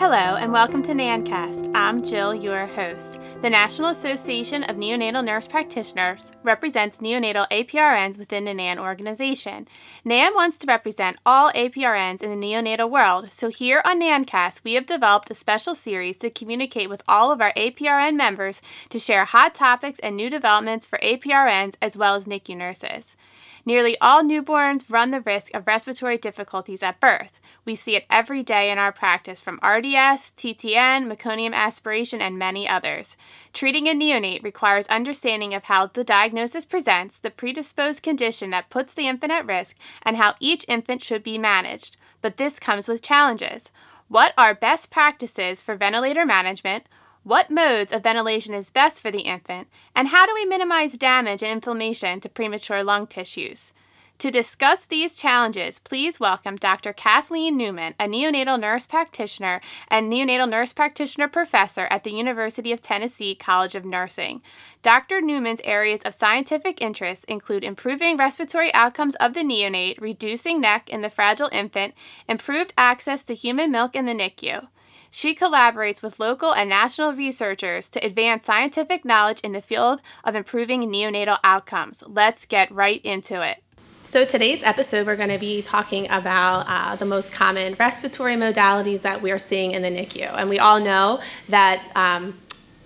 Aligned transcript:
Hello, 0.00 0.34
and 0.36 0.50
welcome 0.50 0.82
to 0.82 0.92
NANNcast. 0.92 1.70
I'm 1.72 2.02
Jill, 2.02 2.34
your 2.34 2.66
host. 2.66 3.20
The 3.42 3.48
National 3.50 3.90
Association 3.90 4.64
of 4.64 4.76
Neonatal 4.76 5.24
Nurse 5.24 5.46
Practitioners 5.46 6.32
represents 6.42 6.96
neonatal 6.96 7.46
APRNs 7.50 8.18
within 8.18 8.44
the 8.44 8.52
NANN 8.52 8.78
organization. 8.78 9.68
NANN 10.04 10.34
wants 10.34 10.58
to 10.58 10.66
represent 10.66 11.18
all 11.24 11.52
APRNs 11.52 12.22
in 12.22 12.30
the 12.30 12.46
neonatal 12.46 12.90
world, 12.90 13.30
so 13.30 13.50
here 13.50 13.82
on 13.84 14.00
NANNcast, 14.00 14.64
we 14.64 14.72
have 14.72 14.86
developed 14.86 15.30
a 15.30 15.34
special 15.34 15.74
series 15.76 16.16
to 16.16 16.28
communicate 16.30 16.88
with 16.88 17.02
all 17.06 17.30
of 17.30 17.40
our 17.40 17.52
APRN 17.52 18.16
members 18.16 18.60
to 18.88 18.98
share 18.98 19.26
hot 19.26 19.54
topics 19.54 20.00
and 20.00 20.16
new 20.16 20.28
developments 20.28 20.86
for 20.86 20.98
APRNs 21.04 21.74
as 21.80 21.96
well 21.96 22.14
as 22.14 22.24
NICU 22.24 22.56
nurses. 22.56 23.16
Nearly 23.64 23.98
all 24.00 24.22
newborns 24.22 24.90
run 24.90 25.10
the 25.10 25.20
risk 25.20 25.54
of 25.54 25.66
respiratory 25.66 26.18
difficulties 26.18 26.82
at 26.82 27.00
birth. 27.00 27.38
We 27.64 27.74
see 27.74 27.94
it 27.94 28.06
every 28.10 28.42
day 28.42 28.70
in 28.70 28.78
our 28.78 28.92
practice 28.92 29.40
from 29.40 29.60
RDS, 29.62 30.32
TTN, 30.36 31.06
meconium 31.06 31.52
aspiration, 31.52 32.22
and 32.22 32.38
many 32.38 32.68
others. 32.68 33.16
Treating 33.52 33.86
a 33.86 33.92
neonate 33.92 34.42
requires 34.42 34.86
understanding 34.86 35.52
of 35.54 35.64
how 35.64 35.86
the 35.86 36.04
diagnosis 36.04 36.64
presents, 36.64 37.18
the 37.18 37.30
predisposed 37.30 38.02
condition 38.02 38.50
that 38.50 38.70
puts 38.70 38.94
the 38.94 39.08
infant 39.08 39.32
at 39.32 39.46
risk, 39.46 39.76
and 40.02 40.16
how 40.16 40.34
each 40.40 40.64
infant 40.68 41.02
should 41.02 41.22
be 41.22 41.38
managed. 41.38 41.96
But 42.22 42.38
this 42.38 42.58
comes 42.58 42.88
with 42.88 43.02
challenges. 43.02 43.70
What 44.08 44.32
are 44.36 44.54
best 44.54 44.90
practices 44.90 45.62
for 45.62 45.76
ventilator 45.76 46.26
management? 46.26 46.86
What 47.30 47.48
modes 47.48 47.92
of 47.92 48.02
ventilation 48.02 48.54
is 48.54 48.70
best 48.70 49.00
for 49.00 49.12
the 49.12 49.20
infant? 49.20 49.68
And 49.94 50.08
how 50.08 50.26
do 50.26 50.34
we 50.34 50.44
minimize 50.44 50.94
damage 50.94 51.44
and 51.44 51.52
inflammation 51.52 52.20
to 52.22 52.28
premature 52.28 52.82
lung 52.82 53.06
tissues? 53.06 53.72
To 54.18 54.32
discuss 54.32 54.84
these 54.84 55.14
challenges, 55.14 55.78
please 55.78 56.18
welcome 56.18 56.56
Dr. 56.56 56.92
Kathleen 56.92 57.56
Newnam, 57.56 57.94
a 58.00 58.08
neonatal 58.08 58.58
nurse 58.58 58.88
practitioner 58.88 59.60
and 59.86 60.12
neonatal 60.12 60.48
nurse 60.48 60.72
practitioner 60.72 61.28
professor 61.28 61.86
at 61.88 62.02
the 62.02 62.10
University 62.10 62.72
of 62.72 62.82
Tennessee 62.82 63.36
College 63.36 63.76
of 63.76 63.84
Nursing. 63.84 64.42
Dr. 64.82 65.20
Newnam's 65.20 65.60
areas 65.62 66.02
of 66.02 66.16
scientific 66.16 66.82
interest 66.82 67.24
include 67.26 67.62
improving 67.62 68.16
respiratory 68.16 68.74
outcomes 68.74 69.14
of 69.14 69.34
the 69.34 69.44
neonate, 69.44 70.00
reducing 70.00 70.60
NEC 70.60 70.90
in 70.90 71.02
the 71.02 71.08
fragile 71.08 71.48
infant, 71.52 71.94
improved 72.28 72.74
access 72.76 73.22
to 73.22 73.36
human 73.36 73.70
milk 73.70 73.94
in 73.94 74.06
the 74.06 74.14
NICU. 74.14 74.66
She 75.12 75.34
collaborates 75.34 76.02
with 76.02 76.20
local 76.20 76.54
and 76.54 76.70
national 76.70 77.14
researchers 77.14 77.88
to 77.90 78.06
advance 78.06 78.44
scientific 78.44 79.04
knowledge 79.04 79.40
in 79.40 79.52
the 79.52 79.60
field 79.60 80.00
of 80.22 80.36
improving 80.36 80.82
neonatal 80.82 81.38
outcomes. 81.42 82.04
Let's 82.06 82.46
get 82.46 82.70
right 82.70 83.04
into 83.04 83.42
it. 83.42 83.60
So, 84.04 84.24
today's 84.24 84.62
episode, 84.62 85.06
we're 85.06 85.16
going 85.16 85.28
to 85.30 85.38
be 85.38 85.62
talking 85.62 86.06
about 86.10 86.64
uh, 86.68 86.94
the 86.94 87.04
most 87.04 87.32
common 87.32 87.74
respiratory 87.78 88.34
modalities 88.34 89.02
that 89.02 89.20
we 89.20 89.32
are 89.32 89.38
seeing 89.38 89.72
in 89.72 89.82
the 89.82 89.90
NICU. 89.90 90.32
And 90.32 90.48
we 90.48 90.58
all 90.58 90.80
know 90.80 91.20
that. 91.48 91.82
Um, 91.94 92.38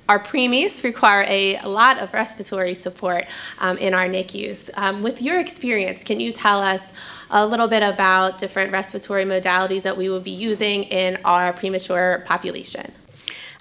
our 0.06 0.22
preemies 0.22 0.84
require 0.84 1.25
a, 1.27 1.56
a, 1.56 1.67
lot 1.67 1.98
of 1.98 2.12
respiratory 2.12 2.75
support 2.75 3.25
um, 3.58 3.78
in 3.78 3.95
our 3.95 4.06
NICUs. 4.06 4.69
Um, 4.75 5.02
with 5.02 5.22
your 5.22 5.41
experience, 5.41 6.05
can 6.05 6.20
you 6.20 6.30
tell 6.30 6.61
us 6.61 6.92
a 7.34 7.44
little 7.44 7.66
bit 7.66 7.82
about 7.82 8.38
different 8.38 8.70
respiratory 8.70 9.24
modalities 9.24 9.82
that 9.82 9.96
we 9.96 10.08
will 10.08 10.20
be 10.20 10.30
using 10.30 10.84
in 10.84 11.18
our 11.24 11.52
premature 11.52 12.22
population? 12.27 12.92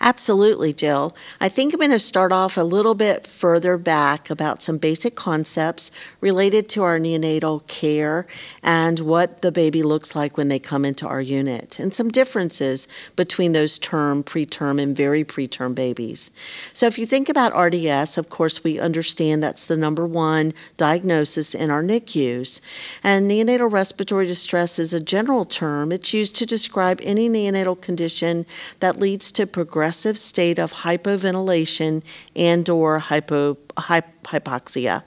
Absolutely, 0.05 0.73
Jill. 0.73 1.15
I 1.39 1.47
think 1.47 1.73
I'm 1.73 1.79
going 1.79 1.91
to 1.91 1.97
start 1.97 2.33
off 2.33 2.57
a 2.57 2.61
little 2.61 2.93
bit 2.93 3.25
further 3.25 3.77
back 3.77 4.29
about 4.29 4.61
some 4.61 4.77
basic 4.77 5.15
concepts 5.15 5.91
related 6.19 6.67
to 6.69 6.83
our 6.83 6.99
neonatal 6.99 7.65
care 7.67 8.27
and 8.61 8.99
what 8.99 9.41
the 9.41 9.51
baby 9.51 9.81
looks 9.81 10.13
like 10.13 10.35
when 10.35 10.49
they 10.49 10.59
come 10.59 10.83
into 10.83 11.07
our 11.07 11.21
unit, 11.21 11.79
and 11.79 11.93
some 11.93 12.09
differences 12.09 12.85
between 13.15 13.53
those 13.53 13.79
term, 13.79 14.25
preterm, 14.25 14.81
and 14.81 14.93
very 14.93 15.23
preterm 15.23 15.73
babies. 15.73 16.31
So, 16.73 16.85
if 16.85 16.97
you 16.97 17.05
think 17.05 17.29
about 17.29 17.57
RDS, 17.57 18.17
of 18.17 18.29
course, 18.29 18.61
we 18.61 18.81
understand 18.81 19.41
that's 19.41 19.67
the 19.67 19.77
number 19.77 20.05
one 20.05 20.53
diagnosis 20.75 21.55
in 21.55 21.71
our 21.71 21.81
NICUs. 21.81 22.59
And 23.05 23.31
neonatal 23.31 23.71
respiratory 23.71 24.27
distress 24.27 24.79
is 24.79 24.93
a 24.93 24.99
general 24.99 25.45
term, 25.45 25.93
it's 25.93 26.13
used 26.13 26.35
to 26.35 26.45
describe 26.45 26.99
any 27.03 27.29
neonatal 27.29 27.79
condition 27.79 28.45
that 28.81 28.99
leads 28.99 29.31
to 29.31 29.47
progressive 29.47 29.92
progressive 29.93 30.17
state 30.17 30.57
of 30.57 30.73
hypoventilation 30.73 32.01
and 32.35 32.67
or 32.67 32.97
hypo, 32.97 33.55
hypoxia. 33.75 35.03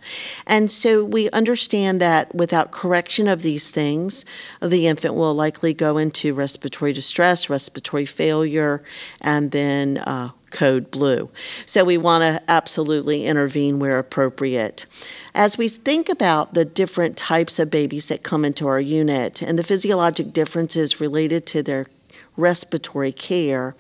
And 0.47 0.70
so 0.70 1.04
we 1.04 1.28
understand 1.30 2.00
that 2.00 2.32
without 2.32 2.70
correction 2.70 3.26
of 3.26 3.42
these 3.42 3.69
things, 3.69 4.24
the 4.62 4.86
infant 4.86 5.14
will 5.14 5.34
likely 5.34 5.74
go 5.74 5.98
into 5.98 6.34
respiratory 6.34 6.92
distress, 6.92 7.50
respiratory 7.50 8.06
failure, 8.06 8.84
and 9.20 9.50
then 9.50 9.98
uh, 9.98 10.30
code 10.52 10.88
blue. 10.92 11.28
So 11.66 11.82
we 11.82 11.98
want 11.98 12.22
to 12.22 12.41
absolutely 12.48 13.26
intervene 13.26 13.80
where 13.80 13.98
appropriate. 13.98 14.86
As 15.34 15.58
we 15.58 15.68
think 15.68 16.08
about 16.08 16.54
the 16.54 16.64
different 16.64 17.16
types 17.16 17.58
of 17.58 17.70
babies 17.70 18.06
that 18.06 18.22
come 18.22 18.44
into 18.44 18.68
our 18.68 18.80
unit 18.80 19.42
and 19.42 19.58
the 19.58 19.64
physiologic 19.64 20.32
differences 20.32 21.00
related 21.00 21.44
to 21.47 21.62
their 21.64 21.86
respiratory 22.36 23.12
care. 23.12 23.74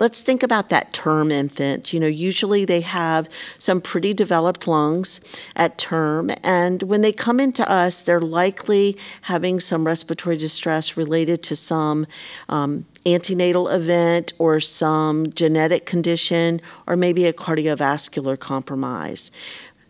Let's 0.00 0.22
think 0.22 0.42
about 0.42 0.68
that 0.70 0.92
term 0.92 1.30
infant. 1.30 1.92
You 1.92 2.00
know, 2.00 2.06
usually 2.06 2.64
they 2.64 2.80
have 2.80 3.28
some 3.58 3.80
pretty 3.80 4.12
developed 4.12 4.66
lungs 4.66 5.20
at 5.56 5.78
term, 5.78 6.30
and 6.42 6.82
when 6.82 7.02
they 7.02 7.12
come 7.12 7.40
into 7.40 7.68
us, 7.70 8.02
they're 8.02 8.20
likely 8.20 8.96
having 9.22 9.60
some 9.60 9.86
respiratory 9.86 10.36
distress 10.36 10.96
related 10.96 11.42
to 11.44 11.56
some. 11.56 12.06
Um, 12.48 12.86
antenatal 13.06 13.68
event 13.68 14.32
or 14.38 14.60
some 14.60 15.30
genetic 15.34 15.84
condition 15.84 16.58
or 16.86 16.96
maybe 16.96 17.26
a 17.26 17.34
cardiovascular 17.34 18.38
compromise. 18.38 19.30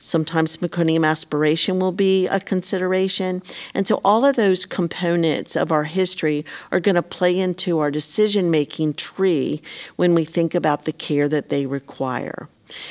Sometimes 0.04 0.58
meconium 0.58 1.06
aspiration 1.06 1.78
will 1.78 1.90
be 1.90 2.26
a 2.26 2.38
consideration. 2.38 3.42
And 3.72 3.88
so 3.88 4.02
all 4.04 4.26
of 4.26 4.36
those 4.36 4.66
components 4.66 5.56
of 5.56 5.72
our 5.72 5.84
history 5.84 6.44
are 6.70 6.78
going 6.78 6.96
to 6.96 7.02
play 7.02 7.40
into 7.40 7.78
our 7.78 7.90
decision 7.90 8.50
making 8.50 8.94
tree 8.94 9.62
when 9.96 10.14
we 10.14 10.26
think 10.26 10.54
about 10.54 10.84
the 10.84 10.92
care 10.92 11.26
that 11.30 11.48
they 11.48 11.64
require. 11.64 12.50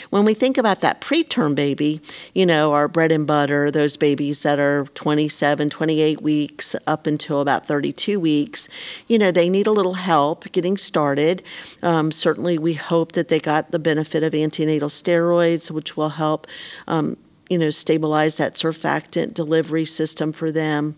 When 0.10 0.26
we 0.26 0.34
think 0.34 0.58
about 0.58 0.82
that 0.82 1.02
preterm 1.02 1.56
baby, 1.56 2.02
you 2.34 2.46
know, 2.46 2.74
our 2.74 2.88
bread 2.88 3.12
and 3.12 3.26
butter, 3.26 3.72
those 3.72 3.98
babies 3.98 4.44
that 4.44 4.60
are 4.60 4.86
27, 4.94 5.70
28 5.70 6.22
weeks 6.22 6.76
up 6.88 7.08
until 7.08 7.42
about 7.42 7.66
32 7.66 8.20
weeks, 8.20 8.70
you 9.08 9.18
know, 9.18 9.32
they 9.32 9.50
need 9.50 9.68
a 9.68 9.72
little 9.72 9.96
help 9.96 10.52
getting 10.52 10.78
started. 10.78 11.44
Um, 11.82 12.12
certainly, 12.12 12.58
we 12.58 12.74
hope 12.74 13.14
that 13.14 13.28
they 13.28 13.40
got 13.40 13.72
the 13.72 13.80
benefit 13.80 14.24
of 14.24 14.34
antenatal 14.34 14.90
steroids, 14.90 15.72
which 15.72 15.98
will 15.98 16.10
help, 16.10 16.48
um, 16.88 17.18
you 17.50 17.58
know, 17.58 17.70
stabilize 17.70 18.38
that 18.38 18.56
surfactant 18.56 19.34
delivery 19.34 19.86
system 19.86 20.32
for 20.34 20.52
them. 20.52 20.96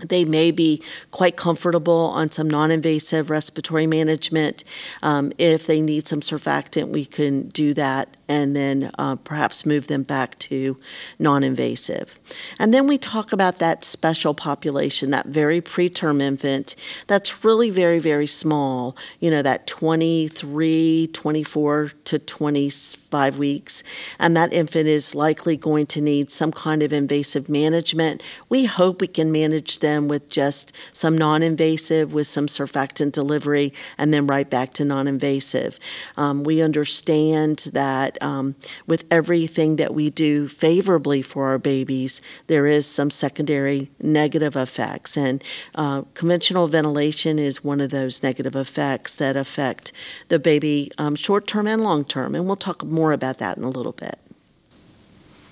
They 0.00 0.24
may 0.24 0.50
be 0.50 0.82
quite 1.10 1.36
comfortable 1.36 2.12
on 2.14 2.30
some 2.30 2.48
non 2.48 2.70
invasive 2.70 3.30
respiratory 3.30 3.86
management. 3.86 4.64
Um, 5.02 5.32
if 5.38 5.66
they 5.66 5.80
need 5.80 6.06
some 6.06 6.20
surfactant, 6.20 6.88
we 6.88 7.04
can 7.04 7.48
do 7.48 7.74
that 7.74 8.17
and 8.28 8.54
then 8.54 8.90
uh, 8.98 9.16
perhaps 9.16 9.64
move 9.64 9.86
them 9.86 10.02
back 10.02 10.38
to 10.38 10.76
non 11.18 11.42
invasive. 11.42 12.18
And 12.58 12.74
then 12.74 12.86
we 12.86 12.98
talk 12.98 13.32
about 13.32 13.58
that 13.58 13.84
special 13.84 14.34
population, 14.34 15.10
that 15.10 15.26
very 15.26 15.60
preterm 15.60 16.20
infant 16.20 16.76
that's 17.06 17.44
really 17.44 17.70
very, 17.70 17.98
very 17.98 18.26
small, 18.26 18.96
you 19.20 19.30
know, 19.30 19.42
that 19.42 19.66
23, 19.66 21.08
24 21.12 21.92
to 22.04 22.18
25 22.18 23.38
weeks. 23.38 23.82
And 24.18 24.36
that 24.36 24.52
infant 24.52 24.88
is 24.88 25.14
likely 25.14 25.56
going 25.56 25.86
to 25.86 26.00
need 26.00 26.30
some 26.30 26.52
kind 26.52 26.82
of 26.82 26.92
invasive 26.92 27.48
management. 27.48 28.22
We 28.48 28.66
hope 28.66 29.00
we 29.00 29.06
can 29.06 29.32
manage 29.32 29.78
them 29.78 30.08
with 30.08 30.28
just 30.28 30.72
some 30.92 31.16
non 31.16 31.42
invasive, 31.42 32.12
with 32.12 32.26
some 32.26 32.46
surfactant 32.46 33.12
delivery, 33.12 33.72
and 33.96 34.12
then 34.12 34.26
right 34.26 34.48
back 34.48 34.74
to 34.74 34.84
non 34.84 35.08
invasive. 35.08 35.78
Um, 36.16 36.44
we 36.44 36.60
understand 36.60 37.68
that 37.72 38.17
um, 38.20 38.54
with 38.86 39.04
everything 39.10 39.76
that 39.76 39.94
we 39.94 40.10
do 40.10 40.48
favorably 40.48 41.22
for 41.22 41.48
our 41.48 41.58
babies, 41.58 42.20
there 42.46 42.66
is 42.66 42.86
some 42.86 43.10
secondary 43.10 43.90
negative 44.00 44.56
effects. 44.56 45.16
And 45.16 45.42
uh, 45.74 46.02
conventional 46.14 46.68
ventilation 46.68 47.38
is 47.38 47.64
one 47.64 47.80
of 47.80 47.90
those 47.90 48.22
negative 48.22 48.56
effects 48.56 49.14
that 49.16 49.36
affect 49.36 49.92
the 50.28 50.38
baby 50.38 50.90
um, 50.98 51.14
short 51.14 51.46
term 51.46 51.66
and 51.66 51.82
long 51.82 52.04
term. 52.04 52.34
And 52.34 52.46
we'll 52.46 52.56
talk 52.56 52.84
more 52.84 53.12
about 53.12 53.38
that 53.38 53.56
in 53.56 53.64
a 53.64 53.70
little 53.70 53.92
bit. 53.92 54.18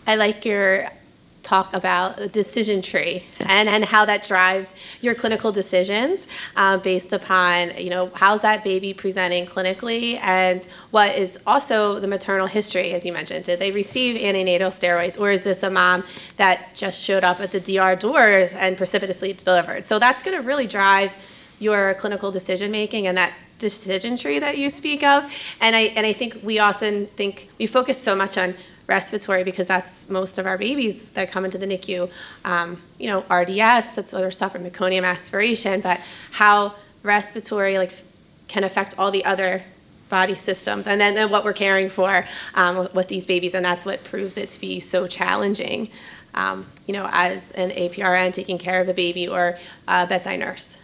I 0.06 0.14
like 0.14 0.44
your 0.44 0.88
talk 1.46 1.72
about 1.72 2.19
a 2.20 2.28
decision 2.28 2.82
tree 2.82 3.22
and, 3.46 3.69
and 3.69 3.84
how 3.84 4.04
that 4.04 4.26
drives 4.26 4.75
your 5.00 5.14
clinical 5.14 5.52
decisions 5.52 6.26
uh, 6.56 6.76
based 6.76 7.12
upon, 7.12 7.70
you 7.78 7.88
know, 7.88 8.10
how's 8.14 8.43
that 8.43 8.64
baby 8.64 8.93
presenting 8.93 9.46
clinically 9.46 10.19
and 10.22 10.66
what 10.90 11.16
is 11.16 11.38
also 11.46 12.00
the 12.00 12.08
maternal 12.08 12.48
history, 12.48 12.93
as 12.94 13.06
you 13.06 13.12
mentioned. 13.12 13.44
Did 13.44 13.60
they 13.60 13.70
receive 13.70 14.20
antenatal 14.20 14.70
steroids 14.70 15.20
or 15.20 15.31
is 15.31 15.43
this 15.43 15.62
a 15.62 15.70
mom 15.70 16.02
that 16.37 16.75
just 16.75 17.00
showed 17.00 17.22
up 17.22 17.40
at 17.40 17.52
the 17.52 17.60
DR 17.60 17.94
doors 17.94 18.52
and 18.54 18.76
precipitously 18.76 19.34
delivered? 19.34 19.87
So 19.87 20.00
that's 20.00 20.25
going 20.25 20.37
to 20.37 20.42
really 20.42 20.66
drive 20.66 21.12
your 21.60 21.94
clinical 21.94 22.32
decision 22.32 22.72
making 22.72 23.06
and 23.06 23.16
that 23.16 23.32
decision 23.58 24.16
tree 24.16 24.40
that 24.40 24.58
you 24.58 24.69
speak 24.69 25.04
of. 25.04 25.32
And 25.60 25.76
I, 25.76 25.82
and 25.96 26.04
I 26.04 26.12
think 26.12 26.40
we 26.42 26.58
often 26.58 27.06
think 27.16 27.49
we 27.58 27.66
focus 27.66 28.02
so 28.02 28.16
much 28.16 28.37
on 28.37 28.54
respiratory 28.87 29.44
because 29.44 29.67
that's 29.67 30.09
most 30.09 30.38
of 30.38 30.47
our 30.47 30.56
babies 30.56 31.05
that 31.11 31.31
come 31.31 31.44
into 31.44 31.59
the 31.59 31.67
NICU. 31.67 32.11
Um, 32.44 32.81
you 32.99 33.09
know, 33.09 33.21
RDS, 33.31 33.93
that's 33.93 34.15
other 34.15 34.31
stuff 34.31 34.53
from 34.53 34.65
meconium 34.65 35.05
aspiration, 35.05 35.81
but 35.81 36.00
how 36.31 36.75
respiratory 37.03 37.79
like 37.79 37.93
can 38.49 38.65
affect 38.65 38.94
all 38.99 39.11
the 39.11 39.25
other 39.25 39.62
body 40.09 40.35
systems 40.35 40.87
and 40.87 41.00
then, 41.00 41.15
then 41.15 41.31
what 41.31 41.44
we're 41.44 41.53
caring 41.53 41.88
for 41.88 42.25
um, 42.55 42.88
with 42.94 43.09
these 43.09 43.27
babies 43.27 43.55
and 43.55 43.65
that's 43.65 43.85
what 43.85 44.03
proves 44.05 44.37
it 44.37 44.49
to 44.49 44.61
be 44.61 44.79
so 44.79 45.06
challenging 45.06 45.88
um, 46.35 46.65
you 46.87 46.93
know 46.93 47.09
as 47.11 47.50
an 47.53 47.73
aprn 47.73 48.31
taking 48.31 48.56
care 48.56 48.81
of 48.81 48.88
a 48.88 48.94
baby 48.94 49.27
or 49.27 49.59
a 49.88 50.06
bedside 50.06 50.38
nurse 50.38 50.79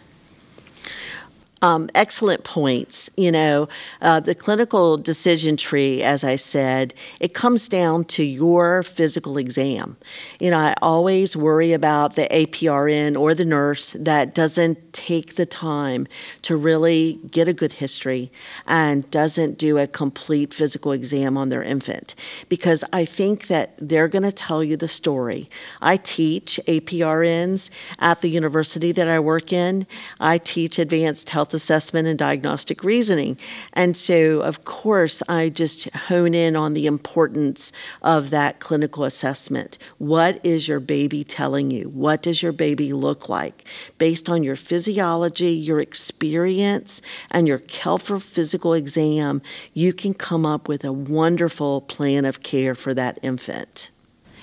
um, 1.63 1.89
excellent 1.95 2.45
points. 2.45 3.09
You 3.17 3.33
know, 3.33 3.69
uh, 4.03 4.21
the 4.21 4.35
clinical 4.35 4.99
decision 4.99 5.57
tree, 5.57 6.03
as 6.03 6.25
I 6.25 6.37
said, 6.37 6.93
it 7.21 7.33
comes 7.35 7.69
down 7.69 8.05
to 8.07 8.25
your 8.25 8.83
physical 8.83 9.39
exam. 9.39 9.97
You 10.41 10.51
know, 10.51 10.59
I 10.59 10.75
always 10.83 11.37
worry 11.37 11.73
about 11.73 12.17
the 12.17 12.27
APRN 12.31 13.19
or 13.19 13.35
the 13.35 13.45
nurse 13.45 13.97
that 13.99 14.35
doesn't 14.35 14.93
take 14.93 15.37
the 15.37 15.47
time 15.47 16.07
to 16.43 16.57
really 16.57 17.21
get 17.31 17.49
a 17.49 17.53
good 17.53 17.73
history 17.73 18.31
and 18.67 19.09
doesn't 19.11 19.57
do 19.57 19.79
a 19.79 19.87
complete 19.87 20.53
physical 20.53 20.93
exam 20.93 21.37
on 21.39 21.49
their 21.49 21.63
infant 21.63 22.15
because 22.49 22.85
I 22.93 23.05
think 23.05 23.47
that 23.47 23.75
they're 23.79 24.09
going 24.09 24.25
to 24.25 24.33
tell 24.33 24.63
you 24.63 24.77
the 24.77 24.89
story. 24.89 25.49
I 25.81 25.97
teach 25.97 26.61
APRNs 26.67 27.71
at 28.01 28.21
the 28.21 28.29
university 28.29 28.93
that 28.93 29.09
I 29.09 29.21
work 29.21 29.53
in, 29.53 29.87
I 30.21 30.39
teach 30.39 30.79
advanced 30.79 31.31
health 31.31 31.52
assessment 31.55 32.09
and 32.09 32.19
diagnostic 32.19 32.85
reasoning. 32.85 33.39
And 33.73 33.97
so, 33.97 34.41
of 34.41 34.65
course, 34.65 35.23
I 35.29 35.49
just 35.49 35.89
hone 35.91 36.35
in 36.35 36.57
on 36.57 36.75
the 36.75 36.87
importance 36.87 37.73
of 38.03 38.31
that 38.31 38.61
clinical 38.61 39.05
assessment. 39.05 39.79
What 39.99 40.45
is 40.45 40.69
your 40.69 40.81
baby 40.81 41.25
telling 41.25 41.71
you? 41.71 41.89
What 41.89 42.23
does 42.23 42.43
your 42.43 42.53
baby 42.53 42.93
look 42.93 43.29
like? 43.29 43.65
Based 43.99 44.29
on 44.29 44.43
your 44.43 44.57
physiology, 44.57 45.51
your 45.53 45.81
experience, 45.81 47.03
and 47.31 47.49
your 47.49 47.59
Kelfer 47.59 48.21
physical 48.21 48.75
exam, 48.75 49.43
you 49.75 49.93
can 49.93 50.15
come 50.15 50.47
up 50.47 50.69
with 50.69 50.85
a 50.85 50.93
wonderful 50.93 51.81
plan 51.83 52.25
of 52.25 52.43
care 52.43 52.75
for 52.75 52.95
that 52.95 53.19
infant. 53.23 53.91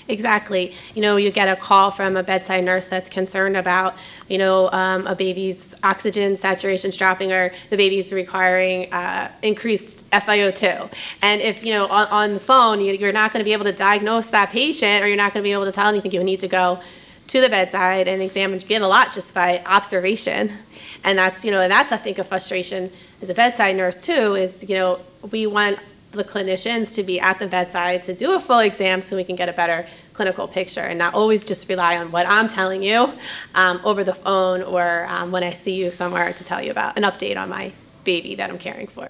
Exactly. 0.09 0.73
You 0.95 1.03
know, 1.03 1.17
you 1.17 1.31
get 1.31 1.47
a 1.47 1.55
call 1.55 1.91
from 1.91 2.17
a 2.17 2.23
bedside 2.23 2.63
nurse 2.63 2.87
that's 2.87 3.11
concerned 3.11 3.55
about, 3.55 3.95
you 4.27 4.39
know, 4.39 4.69
um, 4.71 5.05
a 5.05 5.15
baby's 5.15 5.75
oxygen 5.83 6.33
saturations 6.33 6.97
dropping 6.97 7.31
or 7.31 7.51
the 7.69 7.77
baby's 7.77 8.11
requiring 8.11 8.91
uh, 8.91 9.31
increased 9.43 10.09
FiO2. 10.09 10.91
And 11.21 11.41
if, 11.41 11.63
you 11.63 11.73
know, 11.73 11.85
on, 11.85 12.07
on 12.07 12.33
the 12.33 12.39
phone, 12.39 12.81
you, 12.81 12.93
you're 12.93 13.13
not 13.13 13.31
going 13.31 13.41
to 13.41 13.45
be 13.45 13.53
able 13.53 13.65
to 13.65 13.71
diagnose 13.71 14.27
that 14.29 14.49
patient 14.49 15.03
or 15.03 15.07
you're 15.07 15.15
not 15.15 15.31
going 15.31 15.43
to 15.43 15.47
be 15.47 15.53
able 15.53 15.65
to 15.65 15.71
tell 15.71 15.87
anything, 15.87 16.11
you 16.11 16.23
need 16.23 16.39
to 16.39 16.47
go 16.47 16.79
to 17.27 17.39
the 17.39 17.49
bedside 17.49 18.07
and 18.07 18.19
examine. 18.23 18.59
You 18.59 18.65
get 18.65 18.81
a 18.81 18.87
lot 18.87 19.13
just 19.13 19.35
by 19.35 19.61
observation. 19.67 20.51
And 21.03 21.19
that's, 21.19 21.45
you 21.45 21.51
know, 21.51 21.61
and 21.61 21.71
that's, 21.71 21.91
I 21.91 21.97
think, 21.97 22.17
a 22.17 22.23
frustration 22.23 22.91
as 23.21 23.29
a 23.29 23.35
bedside 23.35 23.75
nurse, 23.75 24.01
too, 24.01 24.33
is, 24.33 24.67
you 24.67 24.75
know, 24.75 24.99
we 25.29 25.45
want 25.45 25.77
the 26.11 26.23
clinicians 26.23 26.95
to 26.95 27.03
be 27.03 27.19
at 27.19 27.37
the 27.39 27.47
bedside 27.47 28.03
to 28.03 28.13
do 28.13 28.33
a 28.33 28.39
full 28.39 28.59
exam 28.59 29.01
so 29.01 29.15
we 29.15 29.23
can 29.23 29.35
get 29.35 29.47
a 29.47 29.53
better 29.53 29.85
clinical 30.13 30.47
picture 30.47 30.81
and 30.81 30.97
not 30.97 31.13
always 31.13 31.45
just 31.45 31.69
rely 31.69 31.97
on 31.97 32.11
what 32.11 32.25
I'm 32.27 32.47
telling 32.47 32.81
you 32.81 33.13
um, 33.55 33.79
over 33.83 34.03
the 34.03 34.13
phone 34.13 34.63
or 34.63 35.05
um, 35.07 35.31
when 35.31 35.43
I 35.43 35.51
see 35.51 35.75
you 35.75 35.91
somewhere 35.91 36.33
to 36.33 36.43
tell 36.43 36.61
you 36.63 36.71
about 36.71 36.97
an 36.97 37.03
update 37.03 37.37
on 37.37 37.49
my 37.49 37.71
baby 38.03 38.35
that 38.35 38.49
I'm 38.49 38.57
caring 38.57 38.87
for. 38.87 39.09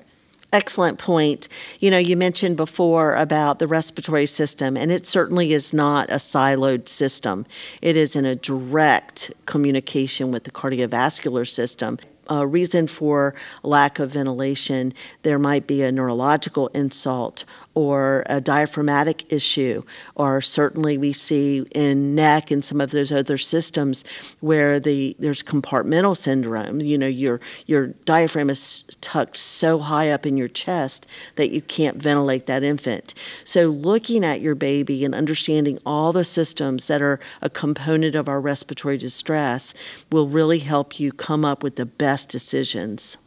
Excellent 0.52 0.98
point. 0.98 1.48
You 1.80 1.92
know, 1.92 2.00
you 2.00 2.18
mentioned 2.18 2.58
before 2.58 3.16
about 3.16 3.60
the 3.60 3.68
respiratory 3.68 4.26
system, 4.26 4.76
and 4.76 4.92
it 4.92 5.06
certainly 5.06 5.54
is 5.54 5.76
not 5.76 6.10
a 6.10 6.16
siloed 6.16 6.88
system. 6.88 7.46
It 7.84 7.96
is 7.96 8.16
in 8.16 8.26
a 8.26 8.36
direct 8.36 9.32
communication 9.46 10.32
with 10.32 10.46
the 10.46 10.52
cardiovascular 10.52 11.48
system 11.48 12.00
a 12.30 12.48
reason 12.48 12.88
for 12.88 13.36
lack 13.64 14.00
of 14.00 14.12
ventilation, 14.12 14.94
there 15.24 15.40
might 15.40 15.68
be 15.68 15.82
a 15.82 15.92
neurological 15.92 16.68
insult 16.70 17.44
or 17.80 18.24
a 18.26 18.42
diaphragmatic 18.42 19.32
issue, 19.32 19.82
or 20.16 20.42
certainly 20.42 20.98
we 20.98 21.14
see 21.14 21.66
in 21.72 22.14
NEC 22.14 22.52
and 22.52 22.66
some 22.66 22.82
of 22.82 22.92
those 22.92 23.10
other 23.10 23.38
systems 23.38 24.04
where 24.42 24.82
the 24.82 25.16
there's 25.18 25.42
compartmental 25.42 26.18
syndrome. 26.18 26.82
You 26.82 26.98
know, 26.98 27.08
your 27.08 27.40
your 27.68 27.88
diaphragm 28.04 28.50
is 28.50 28.84
tucked 29.00 29.38
so 29.38 29.80
high 29.80 30.10
up 30.10 30.26
in 30.26 30.36
your 30.36 30.50
chest 30.50 31.08
that 31.36 31.52
you 31.52 31.62
can't 31.62 31.96
ventilate 31.96 32.48
that 32.48 32.64
infant. 32.64 33.14
So 33.46 33.68
looking 33.70 34.26
at 34.26 34.42
your 34.42 34.56
baby 34.56 35.06
and 35.06 35.16
understanding 35.16 35.80
all 35.86 36.12
the 36.12 36.26
systems 36.26 36.88
that 36.88 37.02
are 37.02 37.22
a 37.42 37.50
component 37.50 38.14
of 38.14 38.28
our 38.28 38.42
respiratory 38.42 38.98
distress 38.98 39.74
will 40.12 40.28
really 40.28 40.60
help 40.60 41.00
you 41.00 41.14
come 41.14 41.46
up 41.46 41.64
with 41.64 41.78
the 41.78 41.86
best 41.86 42.19
decisions. 42.26 43.18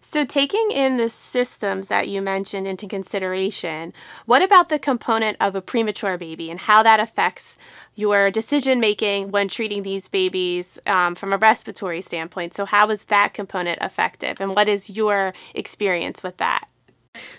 So, 0.00 0.24
taking 0.24 0.70
in 0.70 0.96
the 0.96 1.08
systems 1.08 1.88
that 1.88 2.08
you 2.08 2.22
mentioned 2.22 2.66
into 2.66 2.86
consideration, 2.86 3.92
what 4.26 4.42
about 4.42 4.68
the 4.68 4.78
component 4.78 5.36
of 5.40 5.54
a 5.54 5.60
premature 5.60 6.16
baby 6.16 6.50
and 6.50 6.60
how 6.60 6.82
that 6.82 6.98
affects 6.98 7.58
your 7.94 8.30
decision 8.30 8.80
making 8.80 9.32
when 9.32 9.48
treating 9.48 9.82
these 9.82 10.08
babies 10.08 10.78
um, 10.86 11.14
from 11.14 11.32
a 11.32 11.36
respiratory 11.36 12.00
standpoint? 12.00 12.54
So, 12.54 12.64
how 12.64 12.88
is 12.90 13.04
that 13.04 13.34
component 13.34 13.82
effective, 13.82 14.40
and 14.40 14.54
what 14.54 14.68
is 14.68 14.88
your 14.88 15.34
experience 15.54 16.22
with 16.22 16.36
that? 16.38 16.68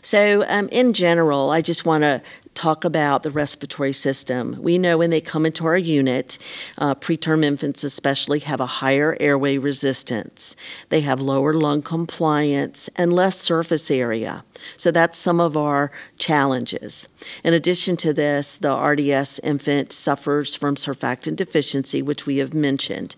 So, 0.02 0.46
um, 0.48 0.70
in 0.72 0.94
general, 0.94 1.50
I 1.52 1.62
just 1.62 1.86
want 1.86 2.04
to 2.04 2.22
talk 2.60 2.84
about 2.84 3.24
the 3.24 3.32
respiratory 3.32 3.94
system. 3.94 4.58
We 4.60 4.78
know 4.78 4.98
when 4.98 5.12
they 5.12 5.22
come 5.22 5.46
into 5.46 5.66
our 5.66 5.78
unit, 5.78 6.38
uh, 6.78 6.94
preterm 6.94 7.42
infants 7.42 7.86
especially 7.86 8.40
have 8.40 8.60
a 8.60 8.66
higher 8.66 9.16
airway 9.22 9.58
resistance. 9.58 10.58
They 10.90 11.00
have 11.00 11.22
lower 11.22 11.54
lung 11.54 11.82
compliance 11.82 12.90
and 12.98 13.14
less 13.14 13.40
surface 13.40 13.90
area. 13.90 14.44
So 14.76 14.92
that's 14.92 15.18
some 15.18 15.40
of 15.40 15.56
our 15.56 15.90
challenges. 16.18 17.08
In 17.46 17.54
addition 17.54 17.96
to 17.98 18.12
this, 18.12 18.58
the 18.58 18.76
RDS 18.76 19.40
infant 19.40 19.94
suffers 19.94 20.54
from 20.54 20.76
surfactant 20.76 21.38
deficiency, 21.38 22.02
which 22.02 22.26
we 22.26 22.40
have 22.40 22.54
mentioned, 22.54 23.16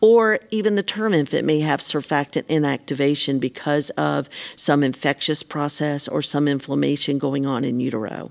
or 0.00 0.38
even 0.52 0.76
the 0.76 0.84
term 0.84 1.12
infant 1.12 1.44
may 1.44 1.58
have 1.58 1.80
surfactant 1.80 2.44
inactivation 2.44 3.40
because 3.40 3.90
of 3.90 4.28
some 4.54 4.84
infectious 4.84 5.42
process 5.42 6.06
or 6.06 6.22
some 6.22 6.46
inflammation 6.46 7.18
going 7.18 7.46
on 7.46 7.64
in 7.64 7.80
utero. 7.80 8.30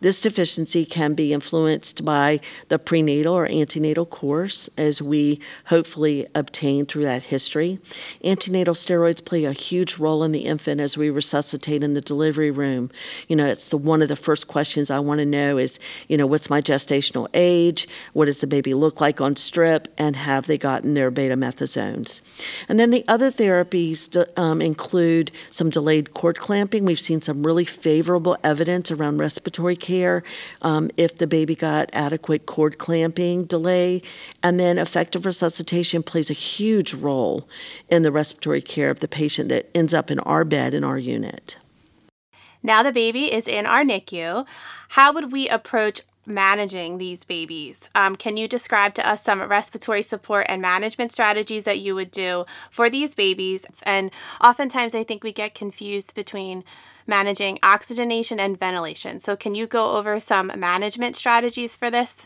This 0.00 0.20
deficiency 0.20 0.84
can 0.84 1.14
be 1.14 1.32
influenced 1.32 2.04
by 2.04 2.40
the 2.68 2.78
prenatal 2.78 3.34
or 3.34 3.46
antenatal 3.46 4.06
course, 4.06 4.68
as 4.76 5.02
we 5.02 5.40
hopefully 5.66 6.26
obtain 6.34 6.84
through 6.86 7.04
that 7.04 7.24
history. 7.24 7.78
Antenatal 8.24 8.74
steroids 8.74 9.24
play 9.24 9.44
a 9.44 9.52
huge 9.52 9.98
role 9.98 10.24
in 10.24 10.32
the 10.32 10.46
infant 10.46 10.80
as 10.80 10.96
we 10.96 11.10
resuscitate 11.10 11.82
in 11.82 11.94
the 11.94 12.00
delivery 12.00 12.50
room. 12.50 12.90
You 13.28 13.36
know, 13.36 13.46
it's 13.46 13.68
the 13.68 13.76
one 13.76 14.02
of 14.02 14.08
the 14.08 14.16
first 14.16 14.48
questions 14.48 14.90
I 14.90 14.98
want 14.98 15.18
to 15.18 15.26
know 15.26 15.58
is, 15.58 15.78
you 16.08 16.16
know, 16.16 16.26
what's 16.26 16.50
my 16.50 16.60
gestational 16.60 17.28
age? 17.34 17.86
What 18.12 18.26
does 18.26 18.38
the 18.38 18.46
baby 18.46 18.74
look 18.74 19.00
like 19.00 19.20
on 19.20 19.36
strip? 19.36 19.88
And 19.98 20.16
have 20.16 20.46
they 20.46 20.58
gotten 20.58 20.94
their 20.94 21.10
betamethasones? 21.10 22.20
And 22.68 22.80
then 22.80 22.90
the 22.90 23.04
other 23.06 23.30
therapies 23.30 24.16
um, 24.38 24.62
include 24.62 25.30
some 25.48 25.70
delayed 25.70 26.14
cord 26.14 26.38
clamping. 26.38 26.84
We've 26.84 27.00
seen 27.00 27.20
some 27.20 27.44
really 27.44 27.64
favorable 27.64 28.36
evidence 28.42 28.90
around 28.90 29.18
respiratory 29.18 29.50
care 29.76 30.00
care 30.00 30.22
um, 30.62 30.90
if 30.96 31.18
the 31.18 31.26
baby 31.26 31.54
got 31.54 31.90
adequate 31.92 32.46
cord 32.46 32.78
clamping 32.78 33.44
delay. 33.44 34.02
And 34.42 34.58
then 34.58 34.78
effective 34.78 35.26
resuscitation 35.26 36.02
plays 36.02 36.30
a 36.30 36.34
huge 36.34 36.94
role 36.94 37.48
in 37.88 38.02
the 38.02 38.12
respiratory 38.12 38.62
care 38.62 38.90
of 38.90 39.00
the 39.00 39.08
patient 39.08 39.48
that 39.48 39.70
ends 39.74 39.92
up 39.92 40.10
in 40.10 40.20
our 40.20 40.44
bed 40.44 40.74
in 40.74 40.84
our 40.84 40.98
unit. 40.98 41.56
Now 42.62 42.82
the 42.82 42.92
baby 42.92 43.32
is 43.32 43.48
in 43.48 43.66
our 43.66 43.82
NICU. 43.82 44.46
How 44.90 45.12
would 45.12 45.32
we 45.32 45.48
approach 45.48 46.02
managing 46.26 46.98
these 46.98 47.24
babies. 47.24 47.88
Um, 47.94 48.14
can 48.14 48.36
you 48.36 48.46
describe 48.46 48.94
to 48.94 49.08
us 49.08 49.24
some 49.24 49.42
respiratory 49.42 50.02
support 50.02 50.46
and 50.48 50.62
management 50.62 51.10
strategies 51.10 51.64
that 51.64 51.80
you 51.80 51.94
would 51.94 52.10
do 52.10 52.44
for 52.70 52.88
these 52.88 53.14
babies? 53.14 53.64
And 53.82 54.10
oftentimes, 54.40 54.94
I 54.94 55.02
think 55.02 55.24
we 55.24 55.32
get 55.32 55.54
confused 55.54 56.14
between 56.14 56.62
managing 57.10 57.58
oxygenation 57.62 58.40
and 58.40 58.58
ventilation. 58.58 59.20
So, 59.20 59.36
can 59.36 59.54
you 59.54 59.66
go 59.66 59.96
over 59.98 60.18
some 60.18 60.50
management 60.56 61.16
strategies 61.16 61.76
for 61.76 61.90
this? 61.90 62.24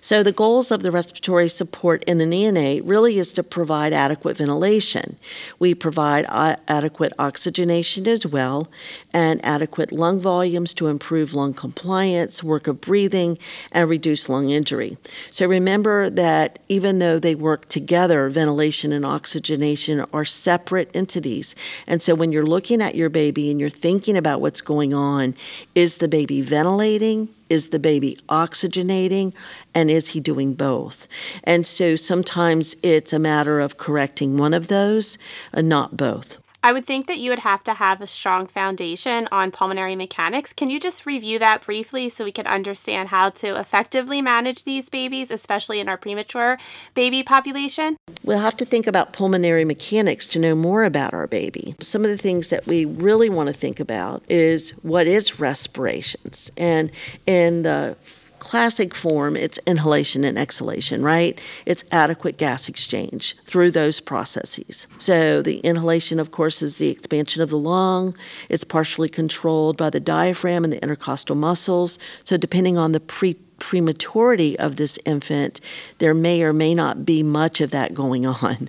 So, 0.00 0.22
the 0.22 0.32
goals 0.32 0.70
of 0.70 0.82
the 0.82 0.90
respiratory 0.90 1.48
support 1.48 2.04
in 2.04 2.18
the 2.18 2.24
neonate 2.24 2.82
really 2.84 3.18
is 3.18 3.32
to 3.34 3.42
provide 3.42 3.92
adequate 3.92 4.36
ventilation. 4.36 5.16
We 5.58 5.74
provide 5.74 6.26
uh, 6.28 6.56
adequate 6.68 7.12
oxygenation 7.18 8.06
as 8.06 8.26
well, 8.26 8.68
and 9.12 9.44
adequate 9.44 9.92
lung 9.92 10.20
volumes 10.20 10.74
to 10.74 10.88
improve 10.88 11.34
lung 11.34 11.54
compliance, 11.54 12.42
work 12.42 12.66
of 12.66 12.80
breathing, 12.80 13.38
and 13.70 13.88
reduce 13.88 14.28
lung 14.28 14.50
injury. 14.50 14.98
So, 15.30 15.46
remember 15.46 16.10
that 16.10 16.58
even 16.68 16.98
though 16.98 17.18
they 17.18 17.34
work 17.34 17.66
together, 17.66 18.28
ventilation 18.28 18.92
and 18.92 19.04
oxygenation 19.04 20.04
are 20.12 20.24
separate 20.24 20.90
entities. 20.94 21.54
And 21.86 22.02
so, 22.02 22.14
when 22.14 22.32
you're 22.32 22.46
looking 22.46 22.82
at 22.82 22.94
your 22.94 23.08
baby 23.08 23.50
and 23.50 23.60
you're 23.60 23.70
thinking 23.70 24.16
about 24.16 24.40
what's 24.40 24.62
going 24.62 24.94
on, 24.94 25.34
is 25.74 25.98
the 25.98 26.08
baby 26.08 26.40
ventilating? 26.42 27.28
Is 27.52 27.68
the 27.68 27.78
baby 27.78 28.16
oxygenating? 28.30 29.34
And 29.74 29.90
is 29.90 30.08
he 30.08 30.20
doing 30.20 30.54
both? 30.54 31.06
And 31.44 31.66
so 31.66 31.96
sometimes 31.96 32.74
it's 32.82 33.12
a 33.12 33.18
matter 33.18 33.60
of 33.60 33.76
correcting 33.76 34.38
one 34.38 34.54
of 34.54 34.68
those, 34.68 35.18
and 35.52 35.68
not 35.68 35.94
both. 35.94 36.38
I 36.64 36.72
would 36.72 36.86
think 36.86 37.08
that 37.08 37.18
you 37.18 37.30
would 37.30 37.40
have 37.40 37.64
to 37.64 37.74
have 37.74 38.00
a 38.00 38.06
strong 38.06 38.46
foundation 38.46 39.28
on 39.32 39.50
pulmonary 39.50 39.96
mechanics. 39.96 40.52
Can 40.52 40.70
you 40.70 40.78
just 40.78 41.06
review 41.06 41.40
that 41.40 41.64
briefly 41.64 42.08
so 42.08 42.24
we 42.24 42.30
can 42.30 42.46
understand 42.46 43.08
how 43.08 43.30
to 43.30 43.58
effectively 43.58 44.22
manage 44.22 44.62
these 44.62 44.88
babies, 44.88 45.32
especially 45.32 45.80
in 45.80 45.88
our 45.88 45.96
premature 45.96 46.58
baby 46.94 47.24
population? 47.24 47.96
We'll 48.22 48.38
have 48.38 48.56
to 48.58 48.64
think 48.64 48.86
about 48.86 49.12
pulmonary 49.12 49.64
mechanics 49.64 50.28
to 50.28 50.38
know 50.38 50.54
more 50.54 50.84
about 50.84 51.12
our 51.12 51.26
baby. 51.26 51.74
Some 51.80 52.04
of 52.04 52.10
the 52.10 52.18
things 52.18 52.50
that 52.50 52.64
we 52.66 52.84
really 52.84 53.28
want 53.28 53.48
to 53.48 53.52
think 53.52 53.80
about 53.80 54.22
is 54.28 54.70
what 54.82 55.08
is 55.08 55.40
respirations. 55.40 56.52
And 56.56 56.92
in 57.26 57.62
the 57.62 57.96
classic 58.42 58.92
form, 58.92 59.36
it's 59.36 59.58
inhalation 59.68 60.24
and 60.24 60.36
exhalation, 60.36 61.00
right? 61.04 61.40
It's 61.64 61.84
adequate 61.92 62.38
gas 62.38 62.68
exchange 62.68 63.36
through 63.44 63.70
those 63.70 64.00
processes. 64.00 64.88
So, 64.98 65.42
the 65.42 65.58
inhalation, 65.58 66.18
of 66.18 66.32
course, 66.32 66.60
is 66.60 66.76
the 66.76 66.88
expansion 66.88 67.40
of 67.40 67.50
the 67.50 67.56
lung. 67.56 68.14
It's 68.48 68.64
partially 68.64 69.08
controlled 69.08 69.76
by 69.76 69.90
the 69.90 70.00
diaphragm 70.00 70.64
and 70.64 70.72
the 70.72 70.82
intercostal 70.82 71.36
muscles. 71.36 72.00
So, 72.24 72.36
depending 72.36 72.76
on 72.76 72.90
the 72.90 73.00
pre 73.00 73.36
prematurity 73.60 74.58
of 74.58 74.74
this 74.74 74.98
infant, 75.04 75.60
there 75.98 76.14
may 76.14 76.42
or 76.42 76.52
may 76.52 76.74
not 76.74 77.04
be 77.04 77.22
much 77.22 77.60
of 77.60 77.70
that 77.70 77.94
going 77.94 78.26
on. 78.42 78.68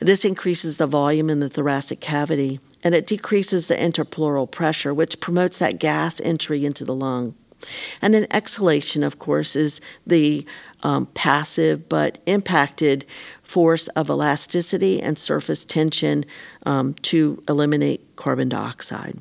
This 0.00 0.24
increases 0.24 0.78
the 0.78 0.88
volume 0.88 1.30
in 1.30 1.38
the 1.38 1.48
thoracic 1.48 2.00
cavity 2.00 2.58
and 2.82 2.92
it 2.92 3.06
decreases 3.06 3.68
the 3.68 3.76
interpleural 3.76 4.50
pressure, 4.50 4.92
which 4.92 5.20
promotes 5.20 5.60
that 5.60 5.78
gas 5.78 6.20
entry 6.22 6.64
into 6.64 6.84
the 6.84 6.94
lung. 6.94 7.36
And 8.00 8.14
then 8.14 8.26
exhalation, 8.30 9.02
of 9.02 9.18
course, 9.18 9.56
is 9.56 9.80
the 10.06 10.44
um, 10.82 11.06
passive 11.14 11.88
but 11.88 12.18
impacted 12.26 13.04
force 13.42 13.88
of 13.88 14.10
elasticity 14.10 15.00
and 15.00 15.18
surface 15.18 15.64
tension 15.64 16.24
um, 16.66 16.94
to 17.02 17.42
eliminate 17.48 18.16
carbon 18.16 18.48
dioxide. 18.48 19.18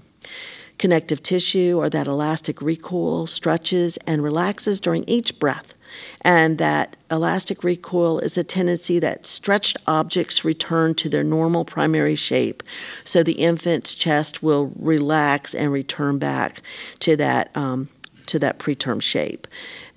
Connective 0.78 1.22
tissue, 1.22 1.78
or 1.78 1.90
that 1.90 2.08
elastic 2.08 2.62
recoil, 2.62 3.28
stretches 3.28 3.98
and 4.08 4.24
relaxes 4.24 4.80
during 4.80 5.04
each 5.08 5.38
breath. 5.40 5.76
And 6.22 6.58
that 6.58 6.96
elastic 7.12 7.64
recoil 7.64 8.20
is 8.20 8.38
a 8.38 8.44
tendency 8.44 8.98
that 9.00 9.26
stretched 9.26 9.78
objects 9.88 10.46
return 10.46 10.96
to 10.96 11.10
their 11.10 11.24
normal 11.24 11.66
primary 11.66 12.16
shape. 12.16 12.64
So 13.04 13.22
the 13.22 13.34
infant's 13.34 13.94
chest 13.94 14.42
will 14.42 14.72
relax 14.76 15.54
and 15.54 15.72
return 15.72 16.18
back 16.18 16.62
to 17.00 17.16
that 17.18 17.56
um, 17.56 17.90
to 18.32 18.40
that 18.40 18.60
preterm 18.60 19.02
shape. 19.02 19.46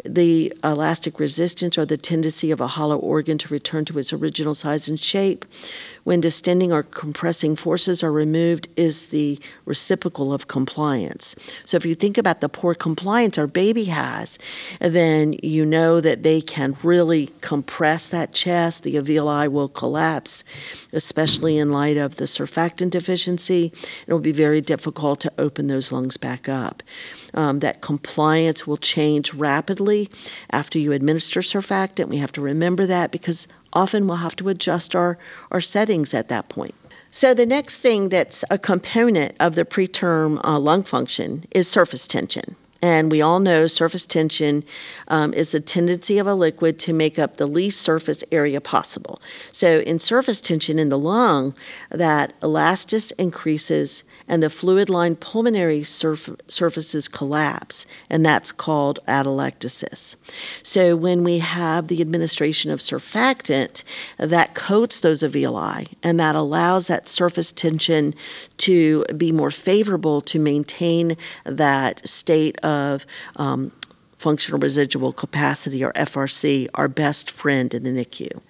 The 0.05 0.53
elastic 0.62 1.21
resistance 1.21 1.79
or 1.79 1.87
the 1.87 1.97
tendency 1.97 2.50
of 2.50 2.61
a 2.61 2.67
hollow 2.67 2.99
organ 2.99 3.38
to 3.38 3.49
return 3.49 3.85
to 3.87 3.99
its 3.99 4.12
original 4.12 4.55
size 4.55 4.88
and 4.88 4.99
shape 4.99 5.45
when 6.04 6.20
distending 6.20 6.73
or 6.73 6.82
compressing 6.82 7.56
forces 7.56 8.02
are 8.02 8.12
removed 8.12 8.68
is 8.76 9.08
the 9.08 9.38
reciprocal 9.64 10.32
of 10.32 10.49
compliance. 10.49 11.34
So 11.64 11.76
if 11.76 11.84
you 11.84 11.94
think 11.94 12.16
about 12.16 12.40
the 12.40 12.49
poor 12.49 12.75
compliance 12.75 13.38
our 13.38 13.46
baby 13.46 13.84
has, 13.84 14.38
then 14.80 15.34
you 15.42 15.64
know 15.66 16.00
that 16.00 16.23
they 16.23 16.40
can 16.40 16.76
really 16.82 17.30
compress 17.40 18.08
that 18.08 18.32
chest. 18.32 18.82
The 18.82 18.94
alveoli 18.94 19.49
will 19.49 19.68
collapse, 19.68 20.44
especially 20.92 21.58
in 21.58 21.73
light 21.73 21.96
of 21.96 22.16
the 22.16 22.25
surfactant 22.25 22.90
deficiency. 22.90 23.73
It 24.06 24.12
will 24.12 24.20
be 24.20 24.32
very 24.32 24.61
difficult 24.61 25.20
to 25.20 25.32
open 25.38 25.66
those 25.66 25.90
lungs 25.90 26.16
back 26.16 26.49
up. 26.49 26.82
Um, 27.32 27.61
that 27.61 27.80
compliance 27.80 28.66
will 28.66 28.76
change 28.76 29.34
rapidly 29.34 30.11
after 30.50 30.78
you 30.78 30.92
administer 30.92 31.40
surfactant. 31.40 32.08
We 32.08 32.18
have 32.18 32.32
to 32.32 32.40
remember 32.40 32.87
that 32.87 33.11
because 33.11 33.49
often 33.75 34.07
we'll 34.07 34.19
have 34.19 34.37
to 34.37 34.49
adjust 34.49 34.95
our, 34.95 35.19
our 35.50 35.61
settings 35.61 36.14
at 36.14 36.28
that 36.28 36.49
point. 36.49 36.75
So, 37.11 37.33
the 37.33 37.47
next 37.47 37.78
thing 37.78 38.09
that's 38.09 38.45
a 38.50 38.59
component 38.59 39.37
of 39.38 39.54
the 39.54 39.64
preterm 39.64 40.40
uh, 40.45 40.59
lung 40.59 40.83
function 40.83 41.45
is 41.52 41.69
surface 41.69 42.09
tension. 42.09 42.57
And 42.83 43.11
we 43.11 43.23
all 43.23 43.40
know 43.40 43.66
surface 43.66 44.04
tension 44.04 44.62
um, 45.09 45.33
is 45.33 45.52
the 45.52 45.61
tendency 45.61 46.19
of 46.19 46.26
a 46.26 46.35
liquid 46.35 46.78
to 46.81 46.93
make 46.93 47.19
up 47.19 47.37
the 47.37 47.47
least 47.47 47.81
surface 47.81 48.23
area 48.31 48.61
possible. 48.61 49.23
So, 49.52 49.78
in 49.81 49.99
surface 49.99 50.40
tension 50.40 50.78
in 50.78 50.88
the 50.88 50.99
lung, 50.99 51.54
that 51.90 52.38
elastance 52.40 53.12
increases 53.16 54.02
and 54.28 54.43
the 54.43 54.50
fluid 54.50 54.88
lined 54.88 55.21
pulmonary 55.21 55.83
surf- 55.83 56.37
surfaces 56.47 57.09
collapse, 57.09 57.87
and 58.09 58.25
that's 58.25 58.52
called 58.52 58.99
atelectasis. 59.07 60.16
So, 60.62 60.97
when 60.97 61.25
we 61.25 61.38
have 61.38 61.88
the 61.88 62.00
administration 62.00 62.71
of 62.71 62.81
surfactant, 62.81 63.85
that 64.19 64.54
coats 64.54 65.00
those 65.00 65.23
alveoli 65.23 65.88
and 66.02 66.19
that 66.21 66.37
allows 66.37 66.87
that 66.87 67.09
surface 67.09 67.52
tension 67.52 68.14
to 68.59 69.04
be 69.16 69.33
more 69.33 69.50
favorable 69.50 70.21
to 70.23 70.38
maintain 70.38 71.16
that 71.45 72.07
state 72.07 72.59
of 72.64 73.07
um, 73.37 73.73
functional 74.19 74.59
residual 74.59 75.12
capacity, 75.12 75.85
or 75.85 75.93
FRC, 75.93 76.69
our 76.75 76.88
best 76.88 77.31
friend 77.31 77.75
in 77.75 77.83
the 77.83 77.90
NICU. 77.90 78.40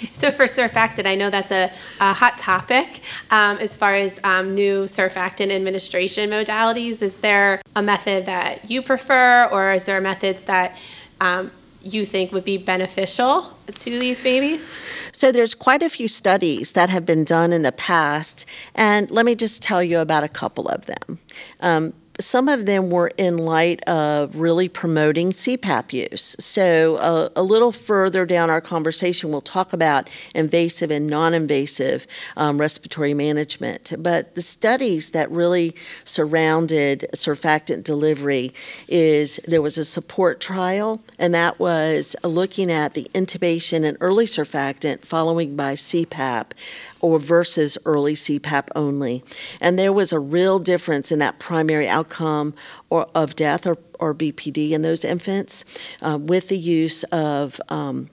So 0.12 0.30
for 0.30 0.44
surfactant, 0.44 1.06
I 1.06 1.14
know 1.14 1.30
that's 1.30 1.50
a, 1.50 1.72
a 2.00 2.12
hot 2.12 2.38
topic 2.38 3.00
um, 3.30 3.56
as 3.58 3.76
far 3.76 3.94
as 3.94 4.20
um, 4.24 4.54
new 4.54 4.84
surfactant 4.84 5.50
administration 5.50 6.30
modalities. 6.30 7.00
Is 7.02 7.18
there 7.18 7.62
a 7.74 7.82
method 7.82 8.26
that 8.26 8.70
you 8.70 8.82
prefer, 8.82 9.46
or 9.46 9.72
is 9.72 9.84
there 9.84 10.00
methods 10.00 10.42
that 10.44 10.76
um, 11.20 11.50
you 11.82 12.04
think 12.04 12.32
would 12.32 12.44
be 12.44 12.58
beneficial 12.58 13.56
to 13.72 13.98
these 13.98 14.22
babies? 14.22 14.74
So 15.12 15.32
there's 15.32 15.54
quite 15.54 15.82
a 15.82 15.88
few 15.88 16.08
studies 16.08 16.72
that 16.72 16.90
have 16.90 17.06
been 17.06 17.24
done 17.24 17.52
in 17.52 17.62
the 17.62 17.72
past, 17.72 18.46
and 18.74 19.10
let 19.10 19.24
me 19.24 19.34
just 19.34 19.62
tell 19.62 19.82
you 19.82 19.98
about 19.98 20.24
a 20.24 20.28
couple 20.28 20.68
of 20.68 20.86
them. 20.86 21.18
Um, 21.60 21.92
some 22.20 22.48
of 22.48 22.66
them 22.66 22.90
were 22.90 23.10
in 23.16 23.38
light 23.38 23.82
of 23.88 24.36
really 24.36 24.68
promoting 24.68 25.32
CPAP 25.32 25.92
use. 25.92 26.36
So, 26.38 26.96
uh, 26.96 27.28
a 27.36 27.42
little 27.42 27.72
further 27.72 28.24
down 28.26 28.50
our 28.50 28.60
conversation, 28.60 29.30
we'll 29.30 29.40
talk 29.40 29.72
about 29.72 30.08
invasive 30.34 30.90
and 30.90 31.06
non 31.06 31.34
invasive 31.34 32.06
um, 32.36 32.58
respiratory 32.58 33.14
management. 33.14 33.92
But 33.98 34.34
the 34.34 34.42
studies 34.42 35.10
that 35.10 35.30
really 35.30 35.74
surrounded 36.04 37.06
surfactant 37.14 37.84
delivery 37.84 38.52
is 38.88 39.40
there 39.46 39.62
was 39.62 39.78
a 39.78 39.84
support 39.84 40.40
trial, 40.40 41.00
and 41.18 41.34
that 41.34 41.58
was 41.58 42.14
looking 42.22 42.70
at 42.70 42.94
the 42.94 43.04
intubation 43.14 43.84
and 43.84 43.96
early 44.00 44.26
surfactant 44.26 45.04
following 45.04 45.56
by 45.56 45.74
CPAP 45.74 46.52
or 47.00 47.18
versus 47.18 47.78
early 47.84 48.14
CPAP 48.14 48.68
only. 48.74 49.24
And 49.60 49.78
there 49.78 49.92
was 49.92 50.12
a 50.12 50.18
real 50.18 50.58
difference 50.58 51.10
in 51.10 51.18
that 51.20 51.38
primary 51.38 51.88
outcome 51.88 52.54
or 52.88 53.06
of 53.14 53.36
death 53.36 53.66
or, 53.66 53.78
or 53.98 54.14
BPD 54.14 54.70
in 54.72 54.82
those 54.82 55.04
infants 55.04 55.64
uh, 56.02 56.18
with 56.20 56.48
the 56.48 56.58
use 56.58 57.02
of 57.04 57.60
um, 57.68 58.10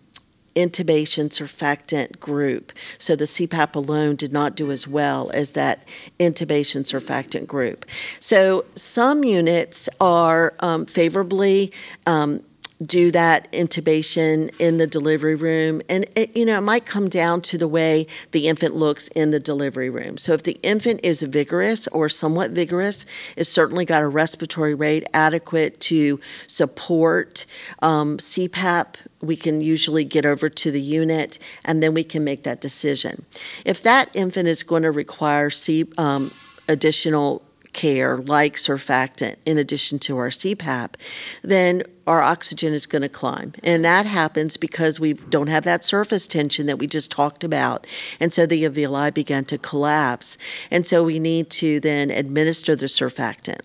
intubation 0.58 1.29
surfactant 1.29 2.20
group. 2.20 2.72
So 2.98 3.15
the 3.15 3.25
CPAP 3.25 3.75
alone 3.75 4.15
did 4.15 4.34
not 4.34 4.56
do 4.56 4.72
as 4.72 4.88
well 4.88 5.29
as 5.34 5.51
that 5.51 5.88
intubation 6.20 6.82
surfactant 6.82 7.46
group. 7.46 7.86
So 8.20 8.65
some 8.75 9.24
units 9.24 9.88
are 10.01 10.56
um, 10.60 10.88
favorably 10.88 11.72
um, 12.08 12.41
do 12.81 13.12
that 13.12 13.51
intubation 13.51 14.53
in 14.60 14.77
the 14.77 14.88
delivery 14.88 15.36
room. 15.36 15.81
And 15.89 16.05
it, 16.15 16.36
you 16.36 16.46
know 16.46 16.57
it 16.57 16.62
might 16.62 16.86
come 16.86 17.10
down 17.10 17.41
to 17.41 17.57
the 17.57 17.67
way 17.67 18.07
the 18.31 18.48
infant 18.48 18.75
looks 18.75 19.07
in 19.10 19.31
the 19.31 19.39
delivery 19.39 19.89
room. 19.89 20.17
So 20.17 20.34
if 20.34 20.43
the 20.43 20.60
infant 20.63 21.00
is 21.03 21.24
vigorous 21.24 21.88
or 21.89 22.10
somewhat 22.10 22.51
vigorous 22.51 23.05
it's 23.36 23.50
certainly 23.50 23.86
got 23.86 24.03
a 24.03 24.07
respiratory 24.07 24.75
rate 24.75 25.07
adequate 25.13 25.79
to 25.81 26.19
support 26.48 27.46
um, 27.81 28.17
cpap 28.17 28.96
we 29.22 29.36
can 29.36 29.62
usually 29.62 30.03
get 30.03 30.25
over 30.25 30.50
to 30.50 30.72
the 30.72 30.81
unit 30.81 31.39
and 31.65 31.81
then 31.81 31.93
we 31.93 32.03
can 32.03 32.24
make 32.24 32.43
that 32.43 32.62
decision. 32.62 33.25
If 33.65 33.81
that 33.84 34.10
infant 34.13 34.48
is 34.48 34.63
going 34.63 34.84
to 34.84 34.91
require 34.91 35.50
C, 35.50 35.86
um, 35.98 36.31
additional 36.67 37.47
care 37.77 38.17
like 38.17 38.55
surfactant 38.55 39.36
in 39.46 39.60
addition 39.60 40.00
to 40.00 40.17
our 40.17 40.29
CPAP, 40.29 40.96
then 41.43 41.84
our 42.07 42.24
oxygen 42.24 42.74
is 42.74 42.88
going 42.88 43.03
to 43.03 43.10
climb. 43.10 43.53
And 43.63 43.86
that 43.86 44.07
happens 44.07 44.57
because 44.57 45.00
we 45.00 45.13
don't 45.13 45.46
have 45.46 45.63
that 45.65 45.84
surface 45.84 46.25
tension 46.25 46.65
that 46.65 46.79
we 46.79 46.88
just 46.88 47.12
talked 47.12 47.43
about. 47.43 47.86
And 48.19 48.34
so 48.34 48.48
the 48.48 48.63
alveoli 48.63 49.13
began 49.13 49.46
to 49.46 49.60
collapse. 49.60 50.39
And 50.72 50.88
so 50.88 51.03
we 51.03 51.19
need 51.19 51.51
to 51.51 51.79
then 51.79 52.10
administer 52.10 52.75
the 52.75 52.88
surfactant. 52.88 53.62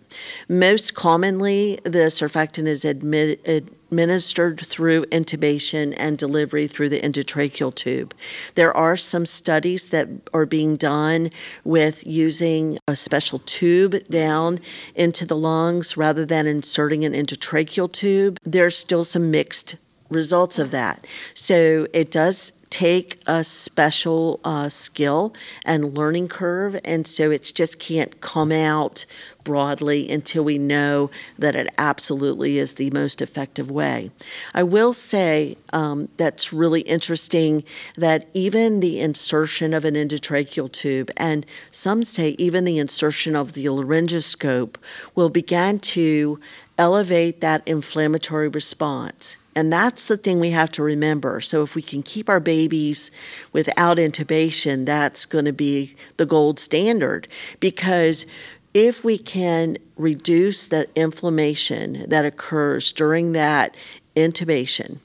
Most 0.47 0.93
commonly, 0.93 1.79
the 1.85 2.11
surfactant 2.11 2.67
is 2.67 2.85
admitted 2.85 3.71
administered 3.93 4.59
through 4.59 5.05
intubation 5.07 5.95
and 5.99 6.17
delivery 6.17 6.67
through 6.67 6.89
the 6.89 7.01
endotracheal 7.03 7.75
tube. 7.75 8.15
There 8.55 8.75
are 8.75 8.97
some 8.97 9.27
studies 9.27 9.89
that 9.89 10.09
are 10.33 10.47
being 10.47 10.77
done 10.77 11.31
with 11.63 12.07
using 12.07 12.79
a 12.89 12.97
special 12.97 13.41
tube 13.41 14.09
down 14.09 14.61
into 14.95 15.27
the 15.27 15.37
lungs 15.37 15.95
rather 15.95 16.25
than 16.25 16.47
inserting 16.47 17.05
an 17.05 17.13
endotracheal 17.13 17.93
tube. 17.93 18.39
There's 18.45 18.79
still 18.79 19.05
some 19.05 19.31
mixed 19.31 19.77
results 20.09 20.59
of 20.59 20.71
that. 20.71 21.07
So 21.35 21.87
it 21.93 22.11
does 22.11 22.55
take 22.73 23.21
a 23.27 23.45
special 23.45 24.41
uh, 24.45 24.67
skill 24.67 25.35
and 25.67 25.95
learning 25.97 26.27
curve, 26.27 26.81
and 26.87 27.07
so 27.07 27.31
it 27.31 27.53
just 27.55 27.79
can't 27.79 28.23
come 28.23 28.51
out 28.51 29.05
broadly 29.45 30.11
until 30.11 30.43
we 30.43 30.57
know 30.57 31.11
that 31.39 31.55
it 31.55 31.69
absolutely 31.77 32.59
is 32.59 32.75
the 32.75 32.91
most 32.91 33.21
effective 33.21 33.71
way. 33.71 34.11
I 34.55 34.63
will 34.63 34.95
say 34.95 35.57
um, 35.75 36.09
that's 36.17 36.51
really 36.53 36.81
interesting 36.83 37.63
that 37.97 38.27
even 38.33 38.81
the 38.81 39.01
insertion 39.01 39.75
of 39.75 39.85
an 39.85 39.95
endotracheal 39.95 40.73
tube, 40.73 41.11
and 41.19 41.45
some 41.71 42.05
say 42.05 42.31
even 42.39 42.65
the 42.65 42.79
insertion 42.79 43.37
of 43.37 43.53
the 43.53 43.67
laryngoscope, 43.67 44.77
will 45.15 45.29
begin 45.29 45.79
to 45.79 46.41
elevate 46.83 47.41
that 47.41 47.63
inflammatory 47.65 48.49
response. 48.49 49.37
And 49.55 49.73
that's 49.73 50.09
the 50.09 50.17
thing 50.17 50.41
we 50.41 50.51
have 50.51 50.73
to 50.73 50.83
remember. 50.83 51.41
So, 51.41 51.63
if 51.63 51.77
we 51.77 51.83
can 51.83 52.03
keep 52.03 52.29
our 52.29 52.41
babies 52.41 53.13
without 53.53 53.99
intubation, 53.99 54.85
that's 54.85 55.25
going 55.25 55.45
to 55.45 55.53
be 55.53 55.95
the 56.17 56.27
gold 56.27 56.59
standard 56.59 57.29
because 57.61 58.27
if 58.75 59.05
we 59.05 59.17
can 59.17 59.77
reduce 59.97 60.67
the 60.67 60.89
inflammation 60.97 62.05
that 62.09 62.25
occurs 62.25 62.93
during 62.93 63.31
that 63.33 63.77
intubation, 64.17 64.99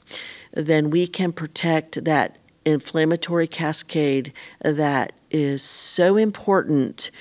then 0.53 0.89
we 0.89 1.05
can 1.05 1.31
protect 1.31 2.03
that 2.05 2.37
inflammatory 2.65 3.45
cascade 3.47 4.33
that 4.61 5.13
is 5.29 5.61
so 5.61 6.17
important 6.17 7.11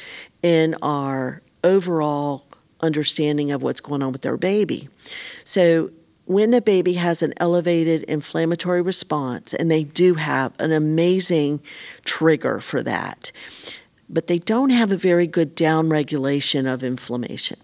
in 0.43 0.75
our 0.81 1.43
overall 1.63 2.47
understanding 2.81 3.51
of 3.51 3.63
what's 3.63 3.81
going 3.81 4.03
on 4.03 4.13
with 4.13 4.23
their 4.23 4.37
baby. 4.37 4.89
So, 5.45 5.91
when 6.27 6.51
the 6.51 6.61
baby 6.61 6.95
has 6.95 7.23
an 7.23 7.33
elevated 7.37 8.03
inflammatory 8.05 8.83
response, 8.83 9.55
and 9.55 9.71
they 9.71 9.85
do 9.85 10.15
have 10.15 10.53
an 10.59 10.73
amazing 10.73 11.61
trigger 12.05 12.59
for 12.59 12.83
that, 12.83 13.31
but 14.09 14.27
they 14.27 14.39
don't 14.39 14.71
have 14.71 14.91
a 14.91 14.97
very 14.97 15.27
good 15.27 15.57
downregulation 15.57 16.73
of 16.73 16.83
inflammation. 16.83 17.59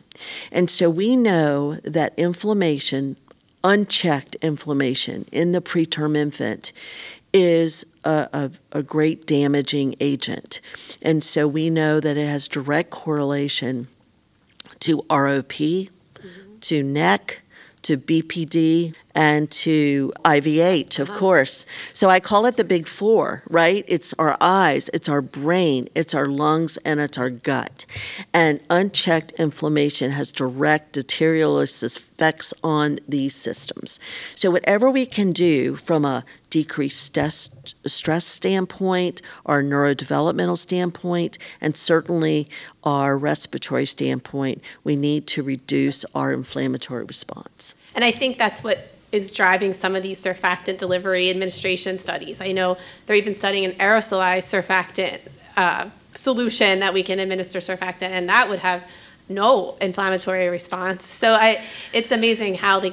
And 0.51 0.71
so 0.71 0.89
we 0.91 1.17
know 1.17 1.75
that 1.85 2.15
inflammation, 2.17 3.17
unchecked 3.65 4.37
inflammation 4.37 5.27
in 5.33 5.53
the 5.53 5.61
preterm 5.61 6.17
infant, 6.17 6.73
is 7.33 7.85
a, 8.05 8.29
a, 8.33 8.51
a, 8.73 8.83
great 8.83 9.27
damaging 9.27 9.95
agent. 10.01 10.61
And 11.01 11.25
so 11.25 11.49
we 11.49 11.71
know 11.71 11.99
that 11.99 12.19
it 12.19 12.27
has 12.27 12.47
direct 12.47 12.91
correlation 12.91 13.89
to 14.83 15.03
ROP, 15.03 15.47
mm-hmm. 15.49 16.57
to 16.61 16.83
NEC, 16.83 17.43
to 17.83 17.97
BPD 17.97 18.95
and 19.15 19.51
to 19.51 20.13
IVH, 20.25 20.99
of 20.99 21.11
uh-huh. 21.11 21.19
course. 21.19 21.67
So 21.93 22.09
I 22.09 22.21
call 22.21 22.47
it 22.47 22.57
the 22.57 22.65
big 22.65 22.87
four, 22.87 23.43
right? 23.49 23.85
It's 23.89 24.15
our 24.19 24.37
eyes, 24.41 24.89
it's 24.95 25.09
our 25.09 25.23
brain, 25.23 25.89
it's 25.95 26.15
our 26.15 26.27
lungs, 26.27 26.79
and 26.79 27.01
it's 27.01 27.19
our 27.19 27.31
gut. 27.31 27.87
And 28.33 28.61
unchecked 28.71 29.33
inflammation 29.33 30.11
has 30.13 30.33
direct 30.33 30.93
deleterious 30.93 31.83
effects 31.83 32.55
on 32.63 32.99
these 33.09 33.35
systems. 33.35 33.99
So 34.35 34.51
whatever 34.51 34.91
we 34.91 35.07
can 35.07 35.31
do 35.31 35.77
from 35.77 36.05
a 36.05 36.25
decreased 36.51 37.03
stress, 37.03 37.49
stress 37.87 38.25
standpoint, 38.25 39.23
our 39.47 39.63
neurodevelopmental 39.63 40.59
standpoint, 40.59 41.39
and 41.61 41.75
certainly 41.75 42.49
our 42.85 43.17
respiratory 43.17 43.87
standpoint, 43.87 44.63
we 44.85 44.97
need 44.97 45.27
to 45.29 45.43
reduce 45.43 46.05
our 46.15 46.33
inflammatory 46.33 47.05
response. 47.05 47.75
And 47.95 48.05
I 48.05 48.13
think 48.13 48.39
that's 48.39 48.63
what 48.63 48.79
is 49.13 49.31
driving 49.31 49.75
some 49.75 49.95
of 49.95 50.03
these 50.03 50.23
surfactant 50.23 50.79
delivery 50.79 51.29
administration 51.29 51.99
studies. 51.99 52.41
I 52.41 52.53
know 52.53 52.79
they're 53.07 53.17
even 53.17 53.35
studying 53.35 53.65
an 53.67 53.73
aerosolized 53.73 54.45
surfactant 54.45 55.21
uh, 55.57 55.91
solution 56.15 56.81
that 56.81 56.95
we 56.95 57.03
can 57.03 57.19
administer 57.19 57.59
surfactant, 57.59 58.11
and 58.11 58.29
that 58.29 58.49
would 58.49 58.61
have 58.61 58.85
no 59.29 59.77
inflammatory 59.81 60.49
response. 60.49 61.05
So 61.05 61.35
I, 61.35 61.63
it's 61.93 62.11
amazing 62.11 62.55
how 62.55 62.81
they, 62.81 62.93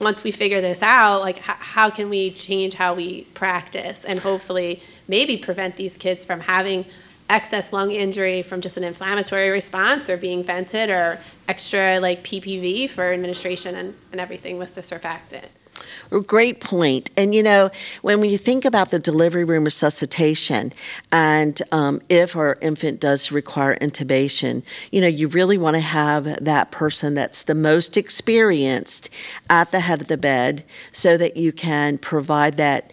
once 0.00 0.24
we 0.24 0.32
figure 0.32 0.60
this 0.60 0.82
out, 0.82 1.20
like 1.20 1.38
h- 1.38 1.56
how 1.60 1.88
can 1.88 2.10
we 2.10 2.32
change 2.32 2.74
how 2.74 2.94
we 2.94 3.22
practice 3.34 4.04
and 4.04 4.18
hopefully 4.18 4.82
maybe 5.06 5.36
prevent 5.36 5.76
these 5.76 5.96
kids 5.96 6.24
from 6.24 6.40
having 6.40 6.84
excess 7.30 7.72
lung 7.72 7.90
injury 7.90 8.42
from 8.42 8.60
just 8.60 8.76
an 8.76 8.84
inflammatory 8.84 9.50
response 9.50 10.10
or 10.10 10.16
being 10.16 10.44
vented 10.44 10.90
or 10.90 11.18
extra 11.48 11.98
like 11.98 12.22
PPV 12.22 12.90
for 12.90 13.12
administration 13.12 13.74
and, 13.74 13.94
and 14.12 14.20
everything 14.20 14.58
with 14.58 14.74
the 14.74 14.80
surfactant. 14.80 15.46
Great 16.26 16.60
point. 16.60 17.10
And 17.16 17.34
you 17.34 17.42
know, 17.42 17.70
when 18.02 18.22
you 18.24 18.38
think 18.38 18.64
about 18.64 18.90
the 18.90 18.98
delivery 18.98 19.44
room 19.44 19.64
resuscitation, 19.64 20.72
and 21.10 21.60
um, 21.72 22.00
if 22.08 22.36
our 22.36 22.58
infant 22.60 23.00
does 23.00 23.32
require 23.32 23.76
intubation, 23.76 24.62
you 24.92 25.00
know, 25.00 25.06
you 25.06 25.28
really 25.28 25.58
want 25.58 25.74
to 25.74 25.80
have 25.80 26.44
that 26.44 26.70
person 26.70 27.14
that's 27.14 27.42
the 27.44 27.54
most 27.54 27.96
experienced 27.96 29.10
at 29.50 29.72
the 29.72 29.80
head 29.80 30.00
of 30.00 30.08
the 30.08 30.18
bed 30.18 30.64
so 30.92 31.16
that 31.16 31.36
you 31.36 31.52
can 31.52 31.98
provide 31.98 32.56
that 32.58 32.92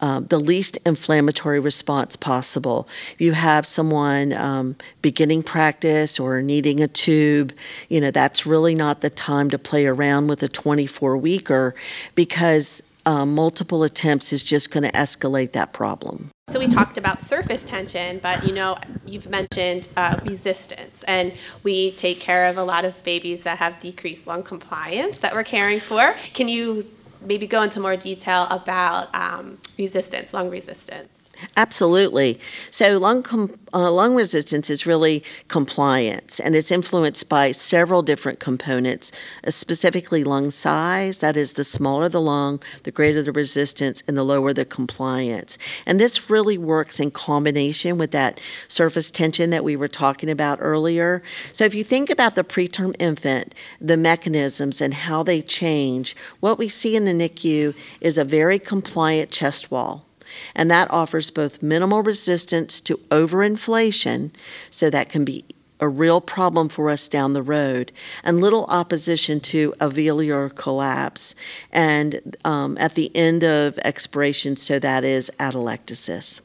um, 0.00 0.26
the 0.26 0.38
least 0.38 0.78
inflammatory 0.86 1.60
response 1.60 2.16
possible. 2.16 2.88
If 3.14 3.20
you 3.20 3.32
have 3.32 3.66
someone 3.66 4.32
um, 4.32 4.76
beginning 5.02 5.42
practice 5.42 6.18
or 6.18 6.42
needing 6.42 6.80
a 6.82 6.88
tube, 6.88 7.52
you 7.88 8.00
know, 8.00 8.10
that's 8.10 8.46
really 8.46 8.74
not 8.74 9.00
the 9.00 9.10
time 9.10 9.50
to 9.50 9.58
play 9.58 9.86
around 9.86 10.28
with 10.28 10.42
a 10.42 10.48
24 10.48 11.16
weeker 11.16 11.74
because 12.14 12.82
um, 13.06 13.34
multiple 13.34 13.82
attempts 13.82 14.32
is 14.32 14.42
just 14.42 14.70
going 14.70 14.82
to 14.82 14.92
escalate 14.92 15.52
that 15.52 15.72
problem. 15.72 16.30
So 16.48 16.58
we 16.58 16.66
talked 16.66 16.98
about 16.98 17.22
surface 17.22 17.62
tension, 17.64 18.18
but 18.18 18.44
you 18.44 18.52
know, 18.52 18.76
you've 19.06 19.28
mentioned 19.28 19.88
uh, 19.96 20.18
resistance, 20.24 21.04
and 21.04 21.32
we 21.62 21.92
take 21.92 22.20
care 22.20 22.46
of 22.46 22.58
a 22.58 22.64
lot 22.64 22.84
of 22.84 23.02
babies 23.04 23.44
that 23.44 23.58
have 23.58 23.78
decreased 23.80 24.26
lung 24.26 24.42
compliance 24.42 25.18
that 25.18 25.32
we're 25.32 25.44
caring 25.44 25.80
for. 25.80 26.14
Can 26.34 26.48
you 26.48 26.90
maybe 27.22 27.46
go 27.46 27.62
into 27.62 27.80
more 27.80 27.96
detail 27.96 28.46
about 28.50 29.14
um, 29.14 29.58
resistance, 29.78 30.32
lung 30.32 30.50
resistance. 30.50 31.30
Absolutely. 31.56 32.38
So, 32.70 32.98
lung, 32.98 33.22
com- 33.22 33.58
uh, 33.72 33.90
lung 33.90 34.14
resistance 34.14 34.68
is 34.70 34.86
really 34.86 35.24
compliance, 35.48 36.40
and 36.40 36.54
it's 36.54 36.70
influenced 36.70 37.28
by 37.28 37.52
several 37.52 38.02
different 38.02 38.40
components, 38.40 39.12
uh, 39.46 39.50
specifically 39.50 40.24
lung 40.24 40.50
size. 40.50 41.18
That 41.18 41.36
is, 41.36 41.54
the 41.54 41.64
smaller 41.64 42.08
the 42.08 42.20
lung, 42.20 42.62
the 42.82 42.90
greater 42.90 43.22
the 43.22 43.32
resistance, 43.32 44.02
and 44.06 44.16
the 44.16 44.24
lower 44.24 44.52
the 44.52 44.64
compliance. 44.64 45.56
And 45.86 46.00
this 46.00 46.28
really 46.30 46.58
works 46.58 47.00
in 47.00 47.10
combination 47.10 47.98
with 47.98 48.10
that 48.10 48.40
surface 48.68 49.10
tension 49.10 49.50
that 49.50 49.64
we 49.64 49.76
were 49.76 49.88
talking 49.88 50.30
about 50.30 50.58
earlier. 50.60 51.22
So, 51.52 51.64
if 51.64 51.74
you 51.74 51.84
think 51.84 52.10
about 52.10 52.34
the 52.34 52.44
preterm 52.44 52.94
infant, 52.98 53.54
the 53.80 53.96
mechanisms 53.96 54.80
and 54.80 54.92
how 54.92 55.22
they 55.22 55.42
change, 55.42 56.14
what 56.40 56.58
we 56.58 56.68
see 56.68 56.96
in 56.96 57.04
the 57.04 57.09
NICU 57.18 57.74
is 58.00 58.18
a 58.18 58.24
very 58.24 58.58
compliant 58.58 59.30
chest 59.30 59.70
wall. 59.70 60.06
And 60.54 60.70
that 60.70 60.90
offers 60.90 61.30
both 61.30 61.62
minimal 61.62 62.02
resistance 62.02 62.80
to 62.82 62.96
overinflation, 63.10 64.30
so 64.70 64.90
that 64.90 65.08
can 65.08 65.24
be 65.24 65.44
a 65.80 65.88
real 65.88 66.20
problem 66.20 66.68
for 66.68 66.90
us 66.90 67.08
down 67.08 67.32
the 67.32 67.42
road, 67.42 67.90
and 68.22 68.40
little 68.40 68.66
opposition 68.66 69.40
to 69.40 69.72
alveolar 69.80 70.54
collapse. 70.54 71.34
And 71.72 72.36
um, 72.44 72.76
at 72.78 72.94
the 72.94 73.14
end 73.16 73.42
of 73.42 73.78
expiration, 73.78 74.56
so 74.56 74.78
that 74.78 75.04
is 75.04 75.30
atelectasis. 75.40 76.40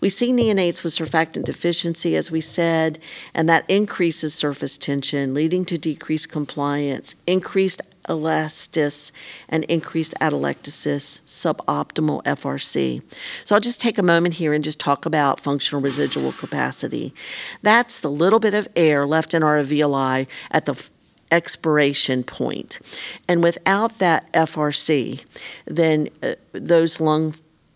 We 0.00 0.08
see 0.08 0.32
neonates 0.32 0.82
with 0.82 0.94
surfactant 0.94 1.44
deficiency, 1.44 2.16
as 2.16 2.30
we 2.30 2.40
said, 2.40 2.98
and 3.32 3.48
that 3.48 3.64
increases 3.68 4.34
surface 4.34 4.76
tension, 4.76 5.34
leading 5.34 5.64
to 5.66 5.78
decreased 5.78 6.30
compliance, 6.30 7.14
increased 7.26 7.82
elastance 8.08 9.12
and 9.48 9.64
increased 9.64 10.14
atelectasis, 10.20 11.20
suboptimal 11.22 12.22
FRC. 12.24 13.02
So 13.44 13.54
I'll 13.54 13.60
just 13.60 13.80
take 13.80 13.98
a 13.98 14.02
moment 14.02 14.34
here 14.34 14.52
and 14.52 14.64
just 14.64 14.80
talk 14.80 15.06
about 15.06 15.40
functional 15.40 15.82
residual 15.82 16.32
capacity. 16.32 17.14
That's 17.62 18.00
the 18.00 18.10
little 18.10 18.40
bit 18.40 18.54
of 18.54 18.68
air 18.76 19.06
left 19.06 19.34
in 19.34 19.42
our 19.42 19.62
alveoli 19.62 20.26
at 20.50 20.66
the 20.66 20.88
expiration 21.30 22.24
point. 22.24 22.80
And 23.28 23.42
without 23.42 23.98
that 23.98 24.32
FRC, 24.32 25.24
then 25.66 26.08
uh, 26.22 26.34
those 26.52 27.00
lung 27.00 27.34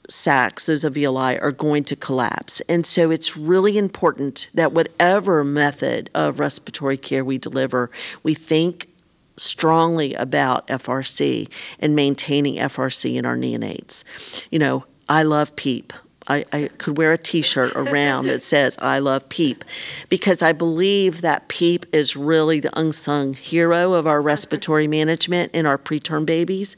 sacs, 0.08 0.66
those 0.66 0.84
alveoli, 0.84 1.40
are 1.40 1.52
going 1.52 1.84
to 1.84 1.96
collapse. 1.96 2.60
And 2.68 2.84
so 2.84 3.10
it's 3.10 3.36
really 3.36 3.78
important 3.78 4.50
that 4.54 4.72
whatever 4.72 5.44
method 5.44 6.10
of 6.14 6.38
respiratory 6.38 6.96
care 6.96 7.24
we 7.24 7.38
deliver, 7.38 7.90
we 8.22 8.34
think 8.34 8.88
strongly 9.36 10.14
about 10.14 10.66
FRC 10.68 11.48
and 11.80 11.96
maintaining 11.96 12.56
FRC 12.56 13.16
in 13.16 13.26
our 13.26 13.36
neonates. 13.36 14.04
You 14.50 14.58
know, 14.58 14.84
I 15.08 15.22
love 15.22 15.54
PEEP. 15.56 15.92
I, 16.26 16.44
I, 16.52 16.70
could 16.78 16.96
wear 16.96 17.12
a 17.12 17.18
T-shirt 17.18 17.72
around 17.76 18.28
that 18.28 18.42
says 18.42 18.78
"I 18.80 18.98
love 18.98 19.28
PEEP," 19.28 19.64
because 20.08 20.40
I 20.40 20.52
believe 20.52 21.20
that 21.20 21.48
PEEP 21.48 21.84
is 21.92 22.16
really 22.16 22.60
the 22.60 22.78
unsung 22.78 23.34
hero 23.34 23.92
of 23.92 24.06
our 24.06 24.22
respiratory 24.22 24.86
management 24.86 25.52
in 25.54 25.66
our 25.66 25.76
preterm 25.76 26.24
babies, 26.24 26.76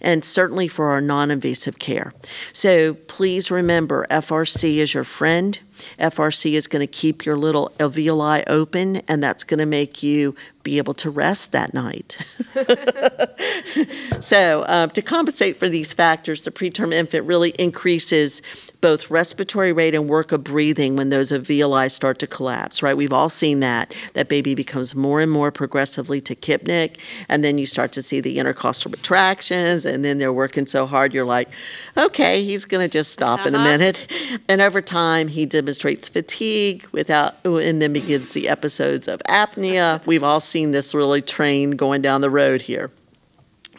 and 0.00 0.24
certainly 0.24 0.66
for 0.66 0.88
our 0.88 1.00
non-invasive 1.00 1.78
care. 1.78 2.12
So 2.52 2.94
please 2.94 3.50
remember, 3.50 4.06
FRC 4.10 4.76
is 4.76 4.92
your 4.92 5.04
friend. 5.04 5.60
FRC 5.98 6.52
is 6.52 6.66
going 6.66 6.80
to 6.80 6.86
keep 6.86 7.24
your 7.24 7.36
little 7.36 7.72
alveoli 7.78 8.44
open, 8.46 8.96
and 9.08 9.22
that's 9.22 9.44
going 9.44 9.58
to 9.58 9.66
make 9.66 10.02
you 10.02 10.34
be 10.62 10.78
able 10.78 10.94
to 10.94 11.10
rest 11.10 11.52
that 11.52 11.72
night. 11.72 12.18
so, 14.20 14.64
um, 14.68 14.90
to 14.90 15.00
compensate 15.02 15.56
for 15.56 15.68
these 15.68 15.92
factors, 15.92 16.42
the 16.42 16.50
preterm 16.50 16.92
infant 16.92 17.26
really 17.26 17.50
increases 17.58 18.42
both 18.80 19.10
respiratory 19.10 19.72
rate 19.72 19.94
and 19.94 20.08
work 20.08 20.32
of 20.32 20.42
breathing 20.44 20.96
when 20.96 21.10
those 21.10 21.30
alveoli 21.30 21.90
start 21.90 22.18
to 22.18 22.26
collapse, 22.26 22.82
right? 22.82 22.96
We've 22.96 23.12
all 23.12 23.28
seen 23.28 23.60
that. 23.60 23.94
That 24.14 24.28
baby 24.28 24.54
becomes 24.54 24.94
more 24.94 25.20
and 25.20 25.30
more 25.30 25.50
progressively 25.50 26.20
tachypneic, 26.20 26.98
and 27.28 27.44
then 27.44 27.58
you 27.58 27.66
start 27.66 27.92
to 27.92 28.02
see 28.02 28.20
the 28.20 28.38
intercostal 28.38 28.90
retractions, 28.90 29.84
and 29.84 30.04
then 30.04 30.18
they're 30.18 30.32
working 30.32 30.66
so 30.66 30.86
hard, 30.86 31.14
you're 31.14 31.24
like, 31.24 31.48
okay, 31.96 32.42
he's 32.44 32.64
going 32.64 32.82
to 32.82 32.88
just 32.88 33.12
stop 33.12 33.40
uh-huh. 33.40 33.48
in 33.48 33.54
a 33.54 33.58
uh-huh. 33.58 33.66
minute. 33.66 34.12
And 34.48 34.60
over 34.60 34.80
time, 34.80 35.28
he 35.28 35.46
demonstrates 35.70 36.08
fatigue 36.08 36.84
without, 36.90 37.36
and 37.44 37.80
then 37.80 37.92
begins 37.92 38.32
the 38.32 38.48
episodes 38.48 39.06
of 39.06 39.20
apnea. 39.28 40.04
We've 40.04 40.24
all 40.24 40.40
seen 40.40 40.72
this 40.72 40.94
really 40.94 41.22
train 41.22 41.72
going 41.72 42.02
down 42.02 42.22
the 42.22 42.30
road 42.30 42.60
here. 42.60 42.90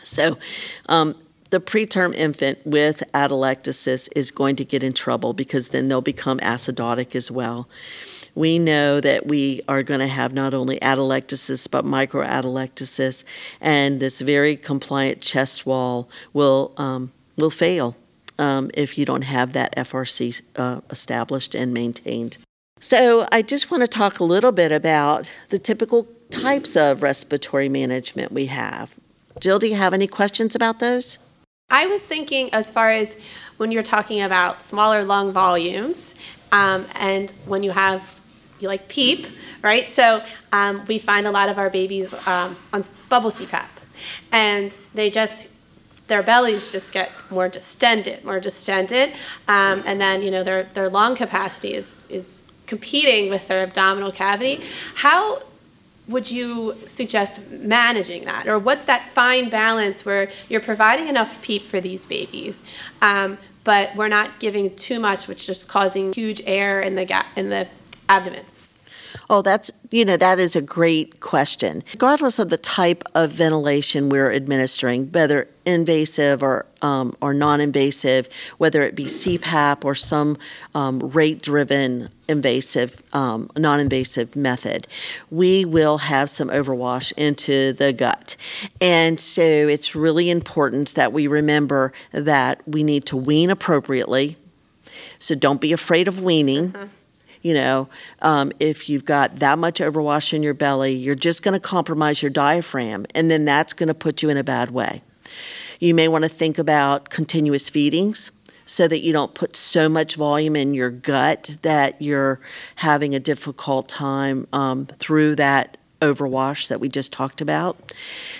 So, 0.01 0.38
um, 0.88 1.15
the 1.49 1.60
preterm 1.60 2.15
infant 2.15 2.60
with 2.65 3.04
atelectasis 3.13 4.08
is 4.15 4.32
going 4.32 4.56
to 4.56 4.63
get 4.63 4.84
in 4.84 4.93
trouble 4.93 5.34
because 5.34 5.69
then 5.69 5.89
they'll 5.89 6.01
become 6.01 6.39
acidotic 6.39 7.13
as 7.13 7.30
well. 7.30 7.67
We 8.36 8.58
know 8.58 9.01
that 9.01 9.27
we 9.27 9.62
are 9.67 9.84
going 9.84 9.99
to 9.99 10.08
have 10.08 10.32
not 10.32 10.54
only 10.54 10.80
atelectasis 10.80 11.69
but 11.69 11.84
microatelectasis, 11.84 13.25
and 13.60 13.99
this 13.99 14.21
very 14.21 14.56
compliant 14.56 15.19
chest 15.19 15.65
wall 15.65 16.10
will 16.32 16.71
um, 16.77 17.12
will 17.36 17.49
fail 17.49 17.97
um, 18.41 18.71
if 18.73 18.97
you 18.97 19.06
don't 19.06 19.21
have 19.21 19.54
that 19.54 19.73
FRC 19.77 20.41
uh, 20.56 20.82
established 20.89 21.56
and 21.56 21.73
maintained. 21.73 22.38
So, 22.80 23.27
I 23.32 23.43
just 23.43 23.69
want 23.69 23.82
to 23.82 23.88
talk 23.88 24.19
a 24.19 24.23
little 24.23 24.51
bit 24.51 24.71
about 24.71 25.30
the 25.49 25.60
typical 25.60 26.08
types 26.32 26.75
of 26.75 27.04
respiratory 27.04 27.69
management 27.69 28.32
we 28.32 28.47
have. 28.47 28.95
Jill, 29.39 29.60
do 29.60 29.67
you 29.67 29.75
have 29.75 29.93
any 29.93 30.08
questions 30.08 30.56
about 30.56 30.80
those? 30.80 31.19
I 31.69 31.86
was 31.86 32.01
thinking 32.01 32.51
as 32.54 32.71
far 32.71 32.89
as 32.89 33.15
when 33.58 33.71
you're 33.71 33.84
talking 33.84 34.23
about 34.23 34.63
smaller 34.63 35.04
lung 35.04 35.32
volumes, 35.32 36.15
um, 36.51 36.88
and 36.95 37.32
when 37.45 37.62
you 37.62 37.71
have 37.71 38.19
you 38.60 38.67
like 38.67 38.88
PEEP, 38.88 39.27
right? 39.62 39.89
So 39.89 40.23
um, 40.51 40.84
we 40.88 40.97
find 40.97 41.27
a 41.27 41.32
lot 41.32 41.49
of 41.49 41.58
our 41.60 41.69
babies 41.69 42.13
um, 42.27 42.58
on 42.73 42.84
bubble 43.10 43.32
CPAP, 43.32 43.67
and 44.32 44.75
they 44.93 45.10
just 45.12 45.47
their 46.12 46.21
bellies 46.21 46.74
just 46.74 46.91
get 46.91 47.10
more 47.30 47.47
distended, 47.47 48.21
more 48.26 48.41
distended, 48.41 49.13
um, 49.47 49.82
and 49.86 50.02
then 50.02 50.21
you 50.21 50.30
know 50.30 50.43
their 50.43 50.63
their 50.63 50.89
lung 50.89 51.15
capacity 51.15 51.74
is 51.74 52.06
is 52.10 52.43
competing 52.67 53.30
with 53.30 53.47
their 53.47 53.63
abdominal 53.63 54.12
cavity. 54.12 54.62
How 54.95 55.41
would 56.10 56.30
you 56.30 56.76
suggest 56.86 57.39
managing 57.50 58.26
that? 58.26 58.45
Or 58.45 58.60
what's 58.60 58.84
that 58.86 59.08
fine 59.12 59.50
balance 59.50 60.06
where 60.06 60.30
you're 60.50 60.60
providing 60.60 61.08
enough 61.08 61.41
PEEP 61.41 61.63
for 61.65 61.80
these 61.80 62.06
babies, 62.06 62.65
um, 63.02 63.38
but 63.63 63.95
we're 63.95 64.10
not 64.10 64.39
giving 64.39 64.76
too 64.76 65.00
much, 65.00 65.30
which 65.30 65.47
is 65.47 65.63
causing 65.63 66.12
huge 66.12 66.41
air 66.45 66.82
in 66.82 66.95
the, 66.95 67.06
ga- 67.06 67.28
in 67.38 67.50
the 67.50 67.67
abdomen? 68.10 68.43
Oh, 69.34 69.41
that's, 69.41 69.72
you 69.91 70.04
know, 70.04 70.17
that 70.17 70.39
is 70.39 70.58
a 70.58 70.62
great 70.62 71.22
question. 71.22 71.86
Regardless 71.94 72.38
of 72.38 72.50
the 72.50 72.58
type 72.58 73.02
of 73.15 73.32
ventilation 73.32 74.10
we're 74.10 74.30
administering, 74.30 75.10
whether 75.13 75.48
invasive 75.65 76.44
or, 76.44 76.65
um, 76.82 77.15
or 77.22 77.34
non 77.34 77.62
invasive, 77.62 78.28
whether 78.58 78.84
it 78.84 78.94
be 78.94 79.06
CPAP 79.06 79.86
or 79.86 79.96
some 79.96 80.38
um, 80.76 81.00
rate 81.00 81.41
driven 81.41 82.10
invasive, 82.28 83.02
um, 83.13 83.50
non 83.56 83.80
invasive 83.80 84.36
method, 84.36 84.86
we 85.30 85.63
will 85.63 86.00
have 86.00 86.30
some 86.30 86.50
overwash 86.50 87.13
into 87.15 87.72
the 87.72 87.94
gut. 87.94 88.36
And 88.82 89.17
so 89.17 89.41
it's 89.41 89.96
really 89.96 90.30
important 90.30 90.96
that 90.96 91.13
we 91.13 91.28
remember 91.28 91.94
that 92.12 92.67
we 92.67 92.84
need 92.84 93.06
to 93.06 93.15
wean 93.15 93.50
appropriately. 93.50 94.36
So 95.20 95.36
don't 95.36 95.62
be 95.62 95.72
afraid 95.72 96.10
of 96.10 96.20
weaning. 96.20 96.74
Mm-hmm 96.74 96.98
you 97.41 97.54
know, 97.54 97.89
um, 98.21 98.51
if 98.60 98.89
you've 98.89 99.06
got 99.06 99.38
that 99.39 99.58
much 99.58 99.80
overwash 99.80 100.34
in 100.34 100.43
your 100.43 100.54
belly, 100.54 100.93
you're 100.93 101.15
just 101.15 101.43
going 101.43 101.54
to 101.54 101.60
compromise 101.60 102.21
your 102.21 102.30
diaphragm, 102.30 103.06
and 103.15 103.32
then 103.32 103.45
that's 103.45 103.73
going 103.73 103.88
to 103.88 103.93
put 103.93 104.21
you 104.21 104.30
in 104.30 104.38
a 104.38 104.43
bad 104.43 104.71
way. 104.71 105.01
You 105.80 105.95
may 105.95 106.08
want 106.08 106.23
to 106.25 106.30
think 106.30 106.58
about 106.58 107.10
continuous 107.10 107.69
feedings 107.69 108.32
so 108.65 108.88
that 108.88 109.01
you 109.01 109.12
don't 109.12 109.34
put 109.34 109.56
so 109.56 109.89
much 109.89 110.15
volume 110.15 110.56
in 110.56 110.73
your 110.73 110.89
gut 110.89 111.58
that 111.63 112.01
you're 112.01 112.39
having 112.75 113.15
a 113.15 113.19
difficult 113.19 113.89
time 113.89 114.47
um, 114.54 114.86
through 114.86 115.36
that 115.36 115.77
overwash 116.01 116.67
that 116.67 116.80
we 116.80 116.89
just 116.89 117.12
talked 117.12 117.41
about. 117.41 117.93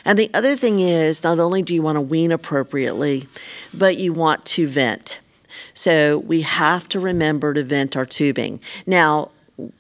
And 0.06 0.18
the 0.18 0.32
other 0.34 0.56
thing 0.56 0.80
is, 0.80 1.24
not 1.24 1.40
only 1.40 1.62
do 1.62 1.74
you 1.74 1.82
want 1.82 1.96
to 1.96 2.02
wean 2.02 2.32
appropriately, 2.32 3.28
but 3.74 3.98
you 3.98 4.14
want 4.14 4.46
to 4.46 4.68
vent. 4.68 5.20
So 5.74 6.20
we 6.20 6.42
have 6.42 6.90
to 6.90 7.00
remember 7.00 7.54
to 7.54 7.64
vent 7.64 7.96
our 7.96 8.06
tubing. 8.06 8.60
Now, 8.86 9.32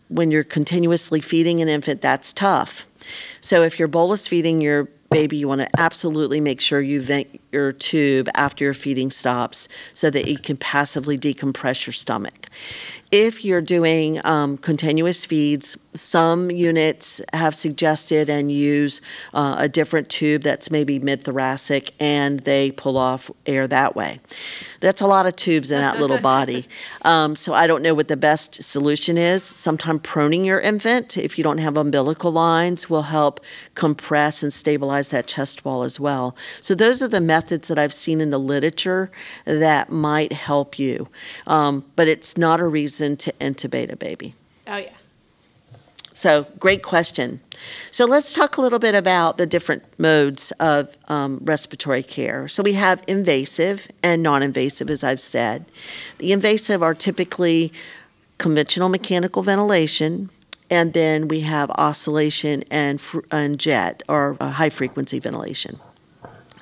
when 0.09 0.31
you're 0.31 0.43
continuously 0.43 1.21
feeding 1.21 1.61
an 1.61 1.67
infant, 1.67 2.01
that's 2.01 2.33
tough. 2.33 2.85
So 3.41 3.63
if 3.63 3.79
you're 3.79 3.87
bolus 3.87 4.27
feeding 4.27 4.61
your 4.61 4.85
baby, 5.09 5.37
you 5.37 5.47
want 5.47 5.61
to 5.61 5.69
absolutely 5.77 6.39
make 6.39 6.61
sure 6.61 6.81
you 6.81 7.01
vent 7.01 7.40
your 7.51 7.71
tube 7.71 8.29
after 8.35 8.63
your 8.63 8.73
feeding 8.73 9.11
stops 9.11 9.67
so 9.93 10.09
that 10.09 10.27
you 10.27 10.37
can 10.37 10.57
passively 10.57 11.17
decompress 11.17 11.85
your 11.85 11.93
stomach. 11.93 12.47
If 13.11 13.43
you're 13.43 13.61
doing 13.61 14.25
um, 14.25 14.57
continuous 14.57 15.25
feeds, 15.25 15.77
some 15.93 16.49
units 16.49 17.19
have 17.33 17.53
suggested 17.53 18.29
and 18.29 18.49
use 18.49 19.01
uh, 19.33 19.55
a 19.57 19.67
different 19.67 20.07
tube 20.07 20.43
that's 20.43 20.71
maybe 20.71 20.97
mid 20.97 21.21
thoracic 21.21 21.91
and 21.99 22.39
they 22.41 22.71
pull 22.71 22.97
off 22.97 23.29
air 23.45 23.67
that 23.67 23.97
way. 23.97 24.21
That's 24.79 25.01
a 25.01 25.07
lot 25.07 25.25
of 25.25 25.35
tubes 25.35 25.71
in 25.71 25.79
that 25.79 25.99
little 25.99 26.19
body. 26.19 26.67
Um, 27.03 27.35
so 27.35 27.53
I 27.53 27.65
don't 27.65 27.81
know 27.81 27.93
what 27.95 28.09
the 28.09 28.17
best 28.17 28.61
solution 28.61 29.17
is. 29.17 29.43
Sometimes 29.43 30.01
proning 30.01 30.45
your 30.45 30.59
infant, 30.59 31.17
if 31.17 31.37
you 31.37 31.43
don't 31.43 31.57
have 31.57 31.75
umbilical 31.75 32.31
lines, 32.31 32.89
will 32.89 33.01
help 33.01 33.39
compress 33.73 34.43
and 34.43 34.53
stabilize 34.53 35.09
that 35.09 35.25
chest 35.25 35.65
wall 35.65 35.81
as 35.83 35.99
well. 35.99 36.35
So 36.59 36.75
those 36.75 37.01
are 37.01 37.07
the 37.07 37.21
methods 37.21 37.40
that 37.49 37.79
I've 37.79 37.93
seen 37.93 38.21
in 38.21 38.29
the 38.29 38.37
literature 38.37 39.11
that 39.45 39.91
might 39.91 40.33
help 40.33 40.79
you. 40.79 41.07
Um, 41.47 41.83
but 41.95 42.07
it's 42.07 42.37
not 42.37 42.59
a 42.59 42.67
reason 42.67 43.17
to 43.17 43.31
intubate 43.33 43.91
a 43.91 43.95
baby? 43.95 44.35
Oh, 44.67 44.77
yeah. 44.77 44.89
So, 46.13 46.45
great 46.59 46.83
question. 46.83 47.39
So, 47.89 48.05
let's 48.05 48.33
talk 48.33 48.57
a 48.57 48.61
little 48.61 48.79
bit 48.79 48.95
about 48.95 49.37
the 49.37 49.45
different 49.45 49.83
modes 49.97 50.51
of 50.59 50.95
um, 51.07 51.39
respiratory 51.43 52.03
care. 52.03 52.47
So, 52.47 52.61
we 52.61 52.73
have 52.73 53.01
invasive 53.07 53.87
and 54.03 54.21
non 54.21 54.43
invasive, 54.43 54.89
as 54.89 55.03
I've 55.03 55.21
said. 55.21 55.65
The 56.17 56.31
invasive 56.33 56.83
are 56.83 56.93
typically 56.93 57.71
conventional 58.37 58.89
mechanical 58.89 59.41
ventilation, 59.41 60.29
and 60.69 60.93
then 60.93 61.27
we 61.27 61.41
have 61.41 61.71
oscillation 61.71 62.65
and, 62.69 63.01
and 63.31 63.57
jet 63.57 64.03
or 64.09 64.35
high 64.41 64.69
frequency 64.69 65.19
ventilation. 65.19 65.79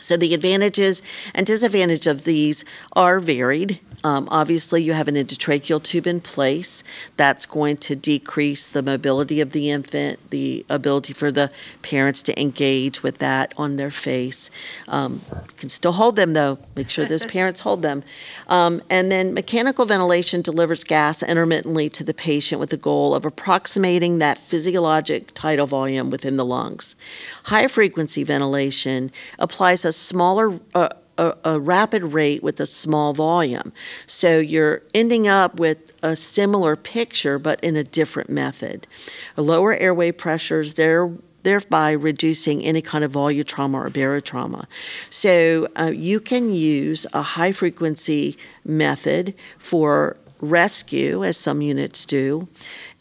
So 0.02 0.18
the 0.18 0.34
advantages 0.34 1.02
and 1.34 1.46
disadvantages 1.46 2.08
of 2.08 2.24
these 2.24 2.66
are 2.94 3.20
varied. 3.20 3.80
Um, 4.04 4.30
obviously, 4.32 4.82
you 4.82 4.94
have 4.94 5.08
an 5.08 5.16
endotracheal 5.16 5.84
tube 5.84 6.08
in 6.08 6.22
place. 6.22 6.84
That's 7.18 7.46
going 7.46 7.78
to 7.78 7.96
decrease 7.96 8.70
the 8.70 8.82
mobility 8.82 9.42
of 9.42 9.52
the 9.52 9.72
infant, 9.72 10.20
the 10.30 10.66
ability 10.70 11.14
for 11.14 11.32
the 11.32 11.52
parents 11.82 12.24
to 12.24 12.42
engage 12.42 13.04
with 13.04 13.18
that 13.18 13.54
on 13.58 13.76
their 13.76 13.92
face. 13.92 14.50
Um, 14.88 15.22
you 15.32 15.54
can 15.58 15.70
still 15.70 15.92
hold 15.92 16.16
them, 16.16 16.34
though. 16.34 16.60
Make 16.76 16.90
sure 16.90 17.06
those 17.06 17.26
parents 17.38 17.60
hold 17.60 17.82
them. 17.82 18.04
Um, 18.48 18.82
and 18.90 19.12
then 19.12 19.34
mechanical 19.34 19.86
ventilation 19.86 20.42
delivers 20.42 20.84
gas 20.86 21.22
intermittently 21.22 21.90
to 21.90 22.04
the 22.04 22.14
patient 22.14 22.60
with 22.60 22.70
the 22.70 22.78
goal 22.78 23.14
of 23.14 23.26
approximating 23.26 24.20
that 24.20 24.38
physiologic 24.38 25.34
tidal 25.34 25.68
volume 25.68 26.10
within 26.10 26.38
the 26.38 26.46
lungs. 26.46 26.96
High 27.44 27.68
frequency 27.68 28.24
ventilation 28.24 29.12
applies 29.40 29.84
a 29.84 29.88
smaller 29.91 30.60
uh, 30.75 30.89
a, 31.19 31.36
a, 31.43 31.60
rapid 31.60 32.04
rate 32.04 32.41
with 32.41 32.60
a 32.60 32.65
small 32.65 33.13
volume. 33.13 33.73
So 34.06 34.39
you're 34.39 34.82
ending 34.93 35.28
up 35.28 35.60
with 35.60 35.93
a 36.02 36.15
similar 36.15 36.75
picture, 36.75 37.38
but 37.38 37.62
in 37.62 37.75
a 37.75 37.84
different 37.84 38.30
method. 38.30 38.88
A 39.36 39.41
lower 39.41 39.75
airway 39.75 40.12
pressures, 40.12 40.75
they're 40.75 41.12
thereby 41.43 41.91
reducing 41.91 42.63
any 42.63 42.82
kind 42.82 43.04
of 43.04 43.12
volume 43.12 43.43
trauma 43.43 43.80
or 43.80 43.89
barotrauma. 43.89 44.65
So 45.10 45.67
uh, 45.78 45.91
you 45.93 46.19
can 46.19 46.54
use 46.54 47.06
a 47.13 47.21
high 47.21 47.52
frequency 47.52 48.38
method 48.65 49.34
for 49.58 50.17
rescue, 50.41 51.23
as 51.23 51.38
some 51.38 51.62
units 51.62 52.06
do. 52.06 52.47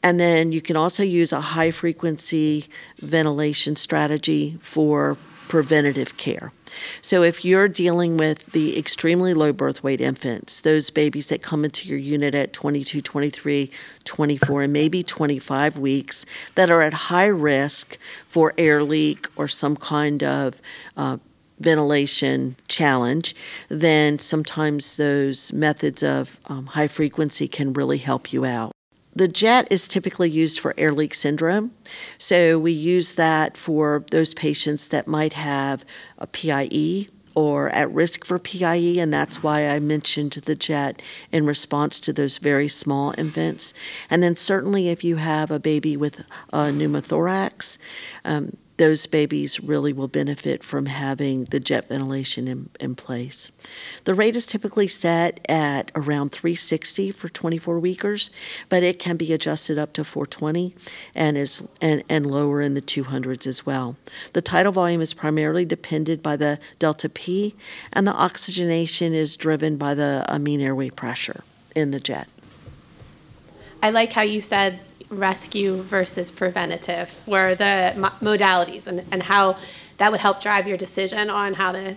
And 0.03 0.19
then 0.19 0.53
you 0.53 0.61
can 0.61 0.77
also 0.77 1.03
use 1.03 1.33
a 1.33 1.41
high 1.41 1.71
frequency 1.71 2.69
ventilation 2.99 3.77
strategy 3.77 4.57
for 4.61 5.17
preventative 5.49 6.17
care. 6.17 6.53
So 7.01 7.23
if 7.23 7.45
you're 7.45 7.69
dealing 7.69 8.17
with 8.17 8.47
the 8.53 8.79
extremely 8.79 9.35
low 9.35 9.53
birth 9.53 9.83
weight 9.83 10.01
infants, 10.01 10.61
those 10.61 10.91
babies 10.91 11.29
that 11.29 11.43
come 11.43 11.65
into 11.65 11.89
your 11.89 11.99
unit 11.99 12.35
at 12.35 12.53
22, 12.53 13.01
23, 13.01 13.71
24, 14.05 14.63
and 14.63 14.73
maybe 14.73 15.03
25 15.03 15.79
weeks 15.79 16.27
that 16.55 16.71
are 16.71 16.83
at 16.83 16.95
high 16.95 17.27
risk 17.27 17.99
for 18.29 18.55
air 18.59 18.83
leak 18.83 19.27
or 19.37 19.49
some 19.49 19.77
kind 19.77 20.23
of 20.23 20.61
uh, 20.97 21.19
ventilation 21.61 22.57
challenge, 22.69 23.35
then 23.69 24.19
sometimes 24.19 24.97
those 24.97 25.53
methods 25.53 26.03
of 26.03 26.39
um, 26.47 26.67
high 26.67 26.89
frequency 26.89 27.49
can 27.49 27.73
really 27.73 27.99
help 27.99 28.33
you 28.33 28.45
out. 28.45 28.73
The 29.15 29.29
jet 29.29 29.67
is 29.71 29.89
typically 29.89 30.31
used 30.31 30.61
for 30.61 30.75
air 30.79 30.93
leak 30.93 31.15
syndrome. 31.15 31.73
So 32.19 32.59
we 32.59 32.73
use 32.73 33.15
that 33.15 33.57
for 33.57 34.05
those 34.11 34.35
patients 34.35 34.89
that 34.89 35.09
might 35.09 35.33
have 35.33 35.85
a 36.19 36.27
PIE 36.27 37.09
or 37.35 37.69
at 37.71 37.93
risk 37.93 38.25
for 38.25 38.39
PIE, 38.39 38.99
and 38.99 39.13
that's 39.13 39.45
why 39.45 39.69
I 39.69 39.79
mentioned 39.79 40.33
the 40.33 40.57
jet 40.57 41.01
in 41.31 41.47
response 41.47 42.01
to 42.01 42.13
those 42.13 42.39
very 42.39 42.67
small 42.67 43.15
infants. 43.17 43.75
And 44.11 44.25
then, 44.25 44.35
certainly, 44.35 44.89
if 44.89 45.05
you 45.05 45.17
have 45.17 45.53
a 45.53 45.61
baby 45.61 45.97
with 45.97 46.25
a 46.53 46.73
pneumothorax, 46.73 47.79
um, 48.25 48.57
those 48.79 49.07
babies 49.07 49.61
really 49.61 49.93
will 49.93 50.09
benefit 50.09 50.65
from 50.65 50.87
having 50.87 51.45
the 51.45 51.61
jet 51.61 51.89
ventilation 51.89 52.49
in, 52.49 52.71
in 52.81 52.95
place. 52.95 53.53
The 54.05 54.15
rate 54.15 54.37
is 54.37 54.47
typically 54.47 54.89
set 54.89 55.45
at 55.49 55.93
around 55.95 56.31
360 56.31 57.11
for 57.11 57.29
24 57.29 57.79
weekers, 57.81 58.31
but 58.69 58.83
it 58.83 58.99
can 58.99 59.17
be 59.17 59.33
adjusted 59.33 59.79
up 59.79 59.93
to 59.95 60.05
420 60.05 60.75
and 61.15 61.37
is 61.37 61.63
and, 61.81 62.03
and 62.09 62.25
lower 62.25 62.63
in 62.63 62.75
the 62.75 62.81
200s 62.81 63.47
as 63.47 63.67
well. 63.67 63.97
The 64.33 64.43
tidal 64.43 64.73
volume 64.73 65.01
is 65.01 65.13
primarily 65.13 65.65
dependent 65.65 66.23
by 66.23 66.37
the 66.37 66.59
delta 66.79 67.09
P, 67.09 67.55
and 67.93 68.07
the 68.07 68.15
oxygenation 68.15 69.13
is 69.13 69.37
driven 69.37 69.77
by 69.77 69.95
the 69.95 70.25
mean 70.41 70.61
airway 70.61 70.91
pressure 70.91 71.43
in 71.75 71.91
the 71.91 72.01
jet. 72.01 72.29
I 73.83 73.91
like 73.91 74.13
how 74.13 74.23
you 74.23 74.41
said 74.41 74.81
rescue 75.11 75.83
versus 75.83 76.31
preventative 76.31 77.15
were 77.27 77.55
the 77.55 77.93
modalities 78.21 78.87
and, 78.87 79.05
and 79.11 79.23
how 79.23 79.57
that 79.97 80.11
would 80.11 80.21
help 80.21 80.41
drive 80.41 80.67
your 80.67 80.77
decision 80.77 81.31
on 81.31 81.55
how 81.55 81.73
to 81.73 81.97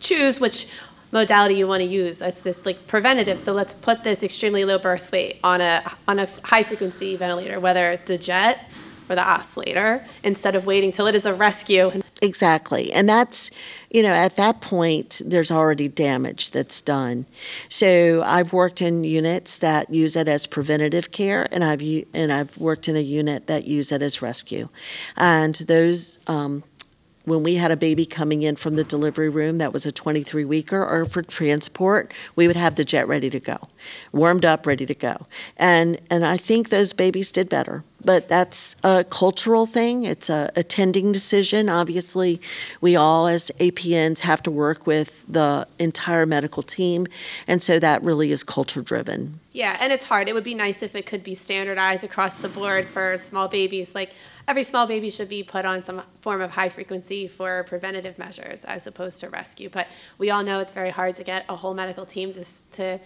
choose 0.00 0.40
which 0.40 0.68
modality 1.12 1.54
you 1.54 1.66
want 1.68 1.80
to 1.80 1.86
use. 1.86 2.20
It's 2.20 2.42
this 2.42 2.66
like 2.66 2.86
preventative. 2.86 3.40
So 3.40 3.52
let's 3.52 3.74
put 3.74 4.02
this 4.02 4.22
extremely 4.22 4.64
low 4.64 4.78
birth 4.78 5.12
weight 5.12 5.38
on 5.44 5.60
a 5.60 5.82
on 6.08 6.18
a 6.18 6.28
high 6.44 6.62
frequency 6.62 7.16
ventilator, 7.16 7.60
whether 7.60 7.98
the 8.06 8.18
jet 8.18 8.68
or 9.08 9.14
the 9.14 9.26
oscillator, 9.26 10.04
instead 10.24 10.56
of 10.56 10.66
waiting 10.66 10.90
till 10.90 11.06
it 11.06 11.14
is 11.14 11.26
a 11.26 11.34
rescue. 11.34 12.01
Exactly. 12.22 12.92
And 12.92 13.08
that's, 13.08 13.50
you 13.90 14.00
know, 14.00 14.12
at 14.12 14.36
that 14.36 14.60
point, 14.60 15.20
there's 15.26 15.50
already 15.50 15.88
damage 15.88 16.52
that's 16.52 16.80
done. 16.80 17.26
So 17.68 18.22
I've 18.24 18.52
worked 18.52 18.80
in 18.80 19.02
units 19.02 19.58
that 19.58 19.90
use 19.92 20.14
it 20.14 20.28
as 20.28 20.46
preventative 20.46 21.10
care, 21.10 21.48
and 21.50 21.64
I've, 21.64 21.82
and 22.14 22.32
I've 22.32 22.56
worked 22.58 22.88
in 22.88 22.94
a 22.94 23.00
unit 23.00 23.48
that 23.48 23.66
use 23.66 23.90
it 23.90 24.02
as 24.02 24.22
rescue. 24.22 24.68
And 25.16 25.56
those, 25.66 26.20
um, 26.28 26.62
when 27.24 27.42
we 27.42 27.56
had 27.56 27.72
a 27.72 27.76
baby 27.76 28.06
coming 28.06 28.42
in 28.44 28.54
from 28.54 28.76
the 28.76 28.84
delivery 28.84 29.28
room 29.28 29.58
that 29.58 29.72
was 29.72 29.84
a 29.84 29.92
23 29.92 30.44
weeker 30.44 30.84
or 30.88 31.04
for 31.04 31.22
transport, 31.22 32.12
we 32.36 32.46
would 32.46 32.56
have 32.56 32.76
the 32.76 32.84
jet 32.84 33.08
ready 33.08 33.30
to 33.30 33.40
go, 33.40 33.68
warmed 34.12 34.44
up, 34.44 34.64
ready 34.66 34.86
to 34.86 34.94
go. 34.94 35.26
And 35.56 36.00
and 36.10 36.24
I 36.24 36.36
think 36.36 36.68
those 36.68 36.92
babies 36.92 37.32
did 37.32 37.48
better. 37.48 37.84
But 38.04 38.28
that's 38.28 38.76
a 38.82 39.04
cultural 39.04 39.66
thing. 39.66 40.04
It's 40.04 40.28
a 40.28 40.50
attending 40.56 41.12
decision. 41.12 41.68
Obviously, 41.68 42.40
we 42.80 42.96
all 42.96 43.26
as 43.26 43.50
APNs 43.58 44.20
have 44.20 44.42
to 44.44 44.50
work 44.50 44.86
with 44.86 45.24
the 45.28 45.66
entire 45.78 46.26
medical 46.26 46.62
team, 46.62 47.06
and 47.46 47.62
so 47.62 47.78
that 47.78 48.02
really 48.02 48.32
is 48.32 48.42
culture 48.42 48.82
driven. 48.82 49.40
Yeah, 49.52 49.76
and 49.80 49.92
it's 49.92 50.04
hard. 50.04 50.28
It 50.28 50.34
would 50.34 50.44
be 50.44 50.54
nice 50.54 50.82
if 50.82 50.94
it 50.94 51.06
could 51.06 51.22
be 51.22 51.34
standardized 51.34 52.04
across 52.04 52.36
the 52.36 52.48
board 52.48 52.88
for 52.88 53.18
small 53.18 53.48
babies. 53.48 53.94
Like 53.94 54.12
every 54.48 54.64
small 54.64 54.86
baby 54.86 55.10
should 55.10 55.28
be 55.28 55.42
put 55.42 55.64
on 55.64 55.84
some 55.84 56.02
form 56.20 56.40
of 56.40 56.50
high 56.50 56.68
frequency 56.68 57.28
for 57.28 57.64
preventative 57.64 58.18
measures 58.18 58.64
as 58.64 58.86
opposed 58.86 59.20
to 59.20 59.28
rescue. 59.28 59.68
But 59.68 59.88
we 60.18 60.30
all 60.30 60.42
know 60.42 60.60
it's 60.60 60.74
very 60.74 60.90
hard 60.90 61.14
to 61.16 61.24
get 61.24 61.44
a 61.48 61.56
whole 61.56 61.74
medical 61.74 62.06
team 62.06 62.32
to, 62.32 62.44
to 62.72 63.00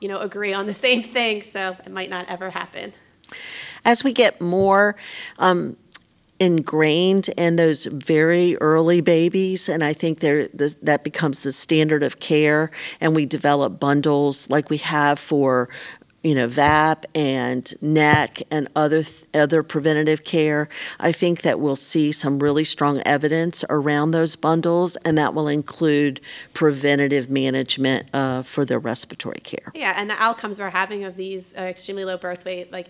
you 0.00 0.08
know, 0.08 0.18
agree 0.18 0.52
on 0.52 0.66
the 0.66 0.74
same 0.86 1.02
thing, 1.02 1.42
so 1.42 1.76
it 1.84 1.92
might 1.92 2.10
not 2.10 2.28
ever 2.28 2.50
happen. 2.50 2.92
As 3.84 4.04
we 4.04 4.12
get 4.12 4.40
more 4.40 4.96
um, 5.38 5.76
ingrained 6.38 7.28
in 7.36 7.56
those 7.56 7.86
very 7.86 8.56
early 8.56 9.00
babies, 9.00 9.68
and 9.68 9.84
I 9.84 9.92
think 9.92 10.20
that 10.20 11.00
becomes 11.04 11.42
the 11.42 11.52
standard 11.52 12.02
of 12.02 12.18
care. 12.18 12.70
And 13.00 13.14
we 13.14 13.26
develop 13.26 13.78
bundles 13.78 14.48
like 14.50 14.70
we 14.70 14.78
have 14.78 15.18
for 15.18 15.68
you 16.22 16.34
know, 16.34 16.46
VAP 16.46 17.06
and 17.14 17.72
NEC 17.80 18.42
and 18.50 18.68
other 18.76 19.02
other 19.32 19.62
preventative 19.62 20.22
care. 20.22 20.68
I 20.98 21.12
think 21.12 21.42
that 21.42 21.60
we'll 21.60 21.76
see 21.76 22.12
some 22.12 22.38
really 22.40 22.64
strong 22.64 23.00
evidence 23.06 23.64
around 23.70 24.10
those 24.10 24.36
bundles, 24.36 24.96
and 24.96 25.16
that 25.16 25.32
will 25.32 25.48
include 25.48 26.20
preventative 26.52 27.30
management 27.30 28.08
uh, 28.12 28.42
for 28.42 28.66
their 28.66 28.78
respiratory 28.78 29.40
care. 29.42 29.72
Yeah, 29.74 29.94
and 29.96 30.10
the 30.10 30.22
outcomes 30.22 30.58
we're 30.58 30.68
having 30.68 31.04
of 31.04 31.16
these 31.16 31.54
uh, 31.56 31.62
extremely 31.62 32.04
low 32.04 32.18
birth 32.18 32.44
weight, 32.44 32.70
like 32.70 32.88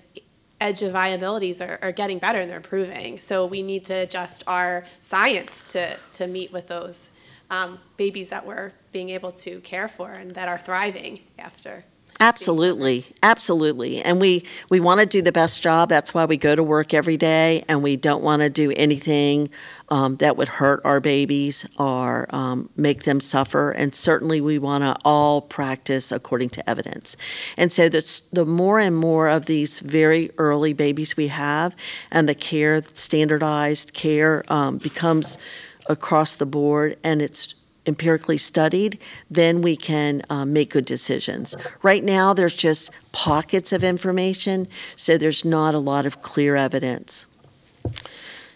edge 0.61 0.83
of 0.83 0.92
viabilities, 0.92 1.61
are, 1.61 1.79
are 1.83 1.92
getting 1.92 2.18
better 2.18 2.40
and 2.40 2.51
they're 2.51 2.59
improving. 2.59 3.18
So 3.18 3.46
we 3.46 3.62
need 3.62 3.85
to 3.87 3.94
adjust 3.94 4.44
our 4.46 4.85
science 5.01 5.64
to 5.73 5.96
to 6.12 6.27
meet 6.27 6.53
with 6.53 6.66
those 6.68 7.12
um, 7.51 7.81
babies 7.96 8.29
that 8.31 8.46
we're 8.46 8.73
being 8.92 9.11
able 9.11 9.33
to 9.33 9.61
care 9.61 9.88
for 9.88 10.11
and 10.11 10.31
that 10.33 10.49
are 10.49 10.59
thriving 10.59 11.20
after. 11.38 11.85
Absolutely, 12.22 13.06
absolutely. 13.22 14.02
And 14.02 14.20
we 14.20 14.44
we 14.68 14.78
want 14.78 15.00
to 15.00 15.06
do 15.06 15.22
the 15.22 15.33
best 15.33 15.62
job. 15.62 15.88
That's 15.88 16.12
why 16.12 16.26
we 16.26 16.37
go 16.37 16.54
to 16.54 16.62
work 16.62 16.92
every 16.92 17.16
day, 17.16 17.64
and 17.66 17.83
we 17.83 17.96
don't 17.96 18.22
want 18.22 18.42
to 18.42 18.50
do 18.50 18.70
anything 18.76 19.48
um, 19.88 20.16
that 20.16 20.37
would 20.37 20.48
hurt 20.48 20.83
our 20.85 21.00
babies 21.00 21.66
or 21.78 22.26
um, 22.28 22.68
make 22.76 23.04
them 23.04 23.20
suffer. 23.20 23.70
And 23.70 23.94
certainly, 23.94 24.42
we 24.42 24.59
want 24.59 24.85
to 24.85 24.96
all 25.02 25.40
practice 25.40 26.12
according 26.12 26.50
to 26.50 26.68
evidence. 26.68 27.16
And 27.56 27.72
so, 27.72 27.88
the 27.88 28.20
the 28.35 28.44
more 28.44 28.78
and 28.78 28.94
more 28.94 29.28
of 29.28 29.46
these 29.46 29.80
very 29.80 30.30
early 30.37 30.74
babies 30.74 31.16
we 31.16 31.28
have, 31.28 31.74
and 32.11 32.28
the 32.28 32.35
care, 32.35 32.83
standardized 32.92 33.94
care, 33.94 34.44
um, 34.52 34.76
becomes 34.76 35.38
across 35.87 36.37
the 36.37 36.46
board, 36.46 36.98
and 37.02 37.22
it's 37.22 37.54
empirically 37.90 38.38
studied, 38.38 38.98
then 39.29 39.62
we 39.62 39.76
can 39.76 40.22
um, 40.31 40.53
make 40.53 40.70
good 40.70 40.87
decisions. 40.87 41.57
Right 41.83 42.05
now, 42.05 42.33
there's 42.33 42.55
just 42.55 42.90
pockets 43.11 43.72
of 43.72 43.83
information, 43.83 44.68
so 44.94 45.18
there's 45.18 45.44
not 45.44 45.74
a 45.74 45.79
lot 45.79 46.07
of 46.07 46.22
clear 46.22 46.55
evidence. 46.55 47.26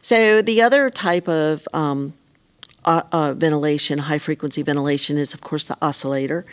So, 0.03 0.41
the 0.41 0.63
other 0.63 0.89
type 0.89 1.29
of 1.29 1.67
um, 1.73 2.15
uh, 2.85 3.03
uh, 3.11 3.35
ventilation, 3.35 3.99
high 3.99 4.19
frequency 4.19 4.63
ventilation, 4.63 5.19
is 5.19 5.35
of 5.35 5.41
course 5.41 5.65
the 5.65 5.77
oscillator, 5.83 6.45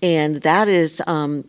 and 0.00 0.36
that 0.36 0.66
is 0.66 1.02
um, 1.06 1.44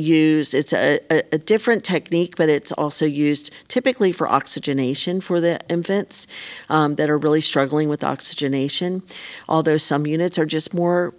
used, 0.00 0.54
it's 0.54 0.72
a, 0.72 1.00
a, 1.10 1.22
a, 1.32 1.38
different 1.38 1.84
technique, 1.84 2.36
but 2.36 2.48
it's 2.48 2.72
also 2.72 3.06
used 3.06 3.50
typically 3.68 4.12
for 4.12 4.28
oxygenation 4.28 5.20
for 5.20 5.40
the 5.40 5.58
infants 5.68 6.26
um, 6.68 6.96
that 6.96 7.08
are 7.10 7.18
really 7.18 7.40
struggling 7.40 7.88
with 7.88 8.02
oxygenation. 8.02 9.02
Although 9.48 9.76
some 9.76 10.06
units 10.06 10.38
are 10.38 10.46
just 10.46 10.74
more 10.74 11.14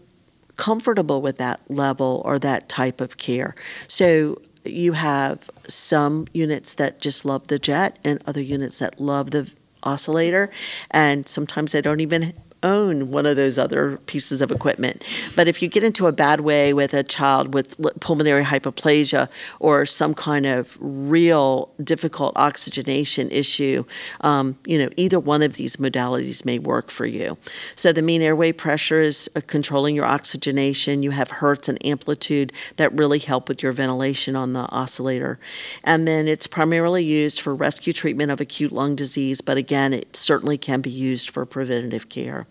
comfortable 0.57 1.21
with 1.21 1.37
that 1.37 1.59
level 1.69 2.21
or 2.25 2.37
that 2.39 2.69
type 2.69 3.01
of 3.01 3.17
care. 3.17 3.55
So 3.87 4.41
you 4.63 4.93
have 4.93 5.49
some 5.67 6.27
units 6.33 6.75
that 6.75 6.99
just 6.99 7.25
love 7.25 7.47
the 7.47 7.57
jet 7.57 7.97
and 8.03 8.21
other 8.27 8.41
units 8.41 8.79
that 8.79 8.99
love 8.99 9.31
the 9.31 9.49
oscillator 9.83 10.51
and 10.91 11.27
sometimes 11.27 11.71
they 11.71 11.81
don't 11.81 11.99
even 11.99 12.33
own 12.63 13.09
one 13.09 13.25
of 13.25 13.35
those 13.35 13.57
other 13.57 13.97
pieces 14.05 14.41
of 14.41 14.51
equipment. 14.51 15.03
But 15.35 15.47
if 15.47 15.61
you 15.61 15.67
get 15.67 15.83
into 15.83 16.07
a 16.07 16.11
bad 16.11 16.41
way 16.41 16.73
with 16.73 16.93
a 16.93 17.03
child 17.03 17.53
with 17.53 17.75
pulmonary 17.99 18.43
hypoplasia 18.43 19.29
or 19.59 19.85
some 19.85 20.13
kind 20.13 20.45
of 20.45 20.77
real 20.79 21.71
difficult 21.83 22.33
oxygenation 22.35 23.29
issue, 23.31 23.83
um, 24.21 24.57
you 24.65 24.77
know, 24.77 24.89
either 24.97 25.19
one 25.19 25.41
of 25.41 25.53
these 25.53 25.77
modalities 25.77 26.45
may 26.45 26.59
work 26.59 26.91
for 26.91 27.05
you. 27.05 27.37
So 27.75 27.91
the 27.91 28.01
mean 28.01 28.21
airway 28.21 28.51
pressure 28.51 29.01
is 29.01 29.29
uh, 29.35 29.41
controlling 29.47 29.95
your 29.95 30.05
oxygenation. 30.05 31.03
You 31.03 31.11
have 31.11 31.29
hertz 31.31 31.67
and 31.67 31.83
amplitude 31.85 32.53
that 32.77 32.93
really 32.93 33.19
help 33.19 33.49
with 33.49 33.63
your 33.63 33.71
ventilation 33.71 34.35
on 34.35 34.53
the 34.53 34.67
oscillator. 34.69 35.39
And 35.83 36.07
then 36.07 36.27
it's 36.27 36.47
primarily 36.47 37.03
used 37.03 37.41
for 37.41 37.55
rescue 37.55 37.93
treatment 37.93 38.31
of 38.31 38.39
acute 38.39 38.71
lung 38.71 38.95
disease, 38.95 39.41
but 39.41 39.57
again, 39.57 39.93
it 39.93 40.15
certainly 40.15 40.57
can 40.57 40.81
be 40.81 40.91
used 40.91 41.29
for 41.29 41.45
preventative 41.45 42.09
care 42.09 42.47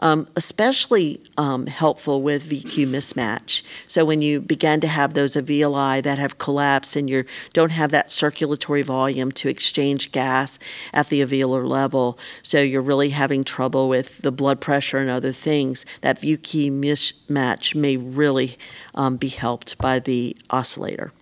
um, 0.00 0.26
especially 0.36 1.20
um, 1.38 1.66
helpful 1.66 2.22
with 2.22 2.48
VQ 2.48 2.86
mismatch. 2.86 3.62
So 3.86 4.04
when 4.04 4.22
you 4.22 4.40
begin 4.40 4.80
to 4.80 4.86
have 4.86 5.14
those 5.14 5.34
alveoli 5.34 6.02
that 6.02 6.18
have 6.18 6.38
collapsed 6.38 6.96
and 6.96 7.08
you 7.08 7.24
don't 7.52 7.70
have 7.70 7.90
that 7.92 8.10
circulatory 8.10 8.82
volume 8.82 9.32
to 9.32 9.48
exchange 9.48 10.12
gas 10.12 10.58
at 10.92 11.08
the 11.08 11.20
alveolar 11.20 11.68
level, 11.68 12.18
so 12.42 12.60
you're 12.60 12.82
really 12.82 13.10
having 13.10 13.44
trouble 13.44 13.88
with 13.88 14.18
the 14.18 14.32
blood 14.32 14.60
pressure 14.60 14.98
and 14.98 15.10
other 15.10 15.32
things, 15.32 15.86
that 16.00 16.20
VQ 16.20 16.70
mismatch 16.72 17.74
may 17.74 17.96
really 17.96 18.56
um, 18.94 19.16
be 19.16 19.28
helped 19.28 19.78
by 19.78 19.98
the 19.98 20.36
oscillator. 20.50 21.12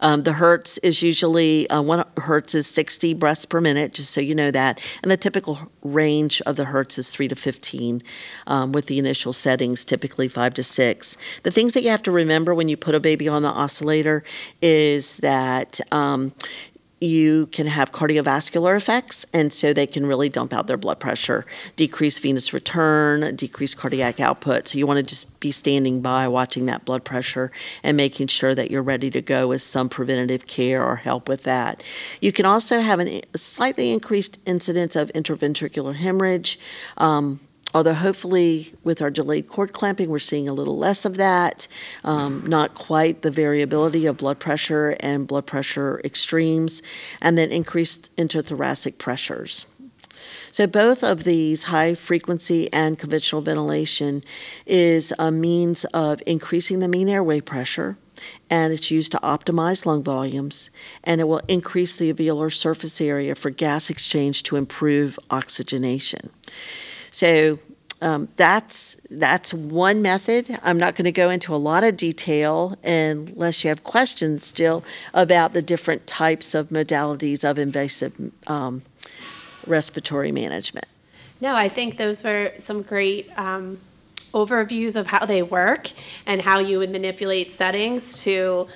Um, 0.00 0.22
the 0.22 0.34
hertz 0.34 0.78
is 0.78 1.02
usually 1.02 1.68
uh, 1.70 1.82
one 1.82 2.04
hertz 2.18 2.54
is 2.54 2.66
60 2.66 3.14
breaths 3.14 3.44
per 3.44 3.60
minute, 3.60 3.92
just 3.92 4.12
so 4.12 4.20
you 4.20 4.34
know 4.34 4.50
that. 4.50 4.80
And 5.02 5.10
the 5.10 5.16
typical 5.16 5.70
range 5.82 6.40
of 6.42 6.56
the 6.56 6.66
hertz 6.66 6.98
is 6.98 7.10
3 7.10 7.28
to 7.28 7.36
15, 7.36 8.02
um, 8.46 8.72
with 8.72 8.86
the 8.86 8.98
initial 8.98 9.32
settings 9.32 9.84
typically 9.84 10.28
5 10.28 10.54
to 10.54 10.62
6. 10.62 11.16
The 11.42 11.50
things 11.50 11.72
that 11.72 11.82
you 11.82 11.90
have 11.90 12.02
to 12.04 12.10
remember 12.10 12.54
when 12.54 12.68
you 12.68 12.76
put 12.76 12.94
a 12.94 13.00
baby 13.00 13.28
on 13.28 13.42
the 13.42 13.48
oscillator 13.48 14.22
is 14.62 15.16
that 15.18 15.80
um, 15.92 16.32
you 17.00 17.46
can 17.46 17.66
have 17.66 17.92
cardiovascular 17.92 18.76
effects, 18.76 19.24
and 19.32 19.52
so 19.52 19.72
they 19.72 19.86
can 19.86 20.06
really 20.06 20.28
dump 20.28 20.52
out 20.52 20.66
their 20.66 20.76
blood 20.76 20.98
pressure, 20.98 21.46
decrease 21.76 22.18
venous 22.18 22.52
return, 22.52 23.36
decrease 23.36 23.74
cardiac 23.74 24.20
output. 24.20 24.68
So 24.68 24.78
you 24.78 24.86
want 24.86 24.98
to 24.98 25.02
just 25.02 25.38
be 25.40 25.50
standing 25.50 26.00
by 26.00 26.26
watching 26.26 26.66
that 26.66 26.84
blood 26.84 27.04
pressure 27.04 27.52
and 27.82 27.96
making 27.96 28.26
sure 28.26 28.54
that 28.54 28.70
you're 28.70 28.82
ready 28.82 29.10
to 29.10 29.22
go 29.22 29.48
with 29.48 29.62
some 29.62 29.88
preventative 29.88 30.46
care 30.46 30.84
or 30.84 30.96
help 30.96 31.28
with 31.28 31.44
that. 31.44 31.82
You 32.20 32.32
can 32.32 32.46
also 32.46 32.80
have 32.80 33.00
a 33.00 33.22
slightly 33.36 33.92
increased 33.92 34.38
incidence 34.46 34.96
of 34.96 35.08
intraventricular 35.12 35.94
hemorrhage. 35.94 36.58
Um, 36.96 37.40
although 37.74 37.94
hopefully 37.94 38.72
with 38.84 39.02
our 39.02 39.10
delayed 39.10 39.48
cord 39.48 39.72
clamping 39.72 40.08
we're 40.08 40.18
seeing 40.18 40.48
a 40.48 40.52
little 40.52 40.78
less 40.78 41.04
of 41.04 41.16
that. 41.16 41.68
Um, 42.04 42.44
not 42.46 42.74
quite 42.74 43.22
the 43.22 43.30
variability 43.30 44.06
of 44.06 44.16
blood 44.16 44.38
pressure 44.38 44.96
and 45.00 45.26
blood 45.26 45.46
pressure 45.46 46.00
extremes 46.04 46.82
and 47.20 47.36
then 47.36 47.50
increased 47.50 48.14
intrathoracic 48.16 48.98
pressures. 48.98 49.66
So 50.50 50.66
both 50.66 51.04
of 51.04 51.24
these 51.24 51.64
high 51.64 51.94
frequency 51.94 52.72
and 52.72 52.98
conventional 52.98 53.42
ventilation 53.42 54.24
is 54.66 55.12
a 55.18 55.30
means 55.30 55.84
of 55.86 56.22
increasing 56.26 56.80
the 56.80 56.88
mean 56.88 57.08
airway 57.08 57.40
pressure 57.40 57.96
and 58.50 58.72
it's 58.72 58.90
used 58.90 59.12
to 59.12 59.18
optimize 59.18 59.86
lung 59.86 60.02
volumes 60.02 60.70
and 61.04 61.20
it 61.20 61.28
will 61.28 61.42
increase 61.46 61.94
the 61.94 62.12
alveolar 62.12 62.52
surface 62.52 63.00
area 63.00 63.34
for 63.34 63.50
gas 63.50 63.90
exchange 63.90 64.42
to 64.42 64.56
improve 64.56 65.18
oxygenation 65.30 66.30
so 67.10 67.58
um, 68.00 68.28
that's 68.36 68.96
that's 69.10 69.52
one 69.52 70.02
method. 70.02 70.58
I'm 70.62 70.78
not 70.78 70.94
going 70.94 71.04
to 71.06 71.12
go 71.12 71.30
into 71.30 71.54
a 71.54 71.56
lot 71.56 71.82
of 71.82 71.96
detail 71.96 72.76
unless 72.84 73.64
you 73.64 73.68
have 73.68 73.82
questions, 73.84 74.52
Jill, 74.52 74.84
about 75.14 75.52
the 75.52 75.62
different 75.62 76.06
types 76.06 76.54
of 76.54 76.68
modalities 76.68 77.48
of 77.48 77.58
invasive 77.58 78.14
um, 78.46 78.82
respiratory 79.66 80.30
management. 80.30 80.86
No, 81.40 81.54
I 81.54 81.68
think 81.68 81.96
those 81.98 82.22
were 82.22 82.52
some 82.58 82.82
great 82.82 83.30
um, 83.36 83.80
overviews 84.32 84.94
of 84.94 85.06
how 85.06 85.24
they 85.26 85.42
work 85.42 85.90
and 86.26 86.40
how 86.42 86.58
you 86.58 86.78
would 86.78 86.90
manipulate 86.90 87.52
settings 87.52 88.14
to 88.22 88.68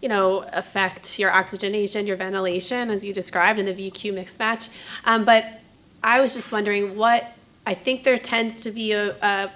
you 0.00 0.08
know, 0.08 0.44
affect 0.52 1.18
your 1.18 1.30
oxygenation, 1.30 2.08
your 2.08 2.16
ventilation, 2.16 2.90
as 2.90 3.04
you 3.04 3.14
described 3.14 3.60
in 3.60 3.66
the 3.66 3.72
VQ 3.72 4.12
mismatch. 4.12 4.68
Um, 5.04 5.24
but 5.24 5.60
I 6.02 6.20
was 6.20 6.34
just 6.34 6.50
wondering 6.50 6.96
what 6.96 7.32
I 7.66 7.74
think 7.74 8.04
there 8.04 8.18
tends 8.18 8.60
to 8.62 8.70
be 8.70 8.92
a, 8.92 9.14
a 9.22 9.50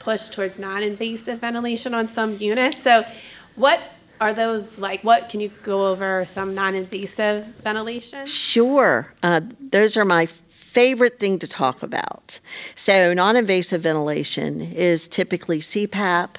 push 0.00 0.28
towards 0.28 0.58
non-invasive 0.58 1.38
ventilation 1.38 1.94
on 1.94 2.08
some 2.08 2.36
units. 2.36 2.82
So, 2.82 3.04
what 3.54 3.80
are 4.20 4.32
those 4.32 4.78
like? 4.78 5.02
What 5.04 5.28
can 5.28 5.40
you 5.40 5.50
go 5.62 5.88
over 5.88 6.24
some 6.24 6.54
non-invasive 6.54 7.46
ventilation? 7.62 8.26
Sure, 8.26 9.12
uh, 9.22 9.40
those 9.60 9.96
are 9.96 10.04
my 10.04 10.26
favorite 10.26 11.20
thing 11.20 11.38
to 11.38 11.46
talk 11.46 11.82
about. 11.82 12.40
So, 12.74 13.12
non-invasive 13.14 13.82
ventilation 13.82 14.60
is 14.60 15.06
typically 15.06 15.60
CPAP, 15.60 16.36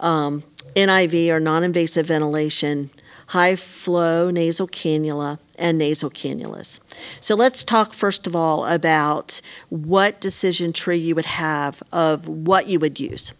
um, 0.00 0.42
NIV 0.74 1.28
or 1.28 1.40
non-invasive 1.40 2.06
ventilation, 2.06 2.90
high 3.28 3.56
flow 3.56 4.30
nasal 4.30 4.66
cannula, 4.66 5.38
and 5.58 5.76
nasal 5.76 6.10
cannulas. 6.10 6.80
So 7.20 7.34
let's 7.34 7.64
talk 7.64 7.92
first 7.92 8.26
of 8.26 8.34
all 8.34 8.64
about 8.64 9.40
what 9.68 10.20
decision 10.20 10.72
tree 10.72 10.98
you 10.98 11.14
would 11.14 11.26
have 11.26 11.82
of 11.92 12.28
what 12.28 12.68
you 12.68 12.78
would 12.78 12.98
use. 12.98 13.32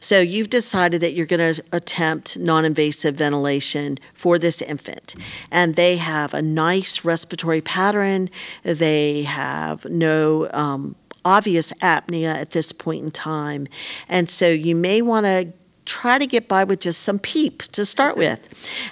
So 0.00 0.20
you've 0.20 0.50
decided 0.50 1.00
that 1.02 1.14
you're 1.14 1.26
going 1.26 1.54
to 1.54 1.62
attempt 1.72 2.38
non 2.38 2.64
invasive 2.64 3.14
ventilation 3.16 3.98
for 4.14 4.38
this 4.38 4.62
infant, 4.62 5.14
and 5.50 5.76
they 5.76 5.96
have 5.96 6.34
a 6.34 6.42
nice 6.42 7.04
respiratory 7.04 7.60
pattern, 7.60 8.30
they 8.62 9.22
have 9.22 9.84
no 9.84 10.50
um, 10.52 10.96
obvious 11.24 11.72
apnea 11.74 12.34
at 12.34 12.50
this 12.50 12.72
point 12.72 13.04
in 13.04 13.10
time. 13.10 13.68
And 14.08 14.30
so 14.30 14.48
you 14.48 14.74
may 14.74 15.02
want 15.02 15.26
to 15.26 15.52
try 15.86 16.18
to 16.18 16.26
get 16.26 16.48
by 16.48 16.64
with 16.64 16.80
just 16.80 17.02
some 17.02 17.18
PEEP 17.18 17.62
to 17.62 17.86
start 17.86 18.16
with. 18.16 18.40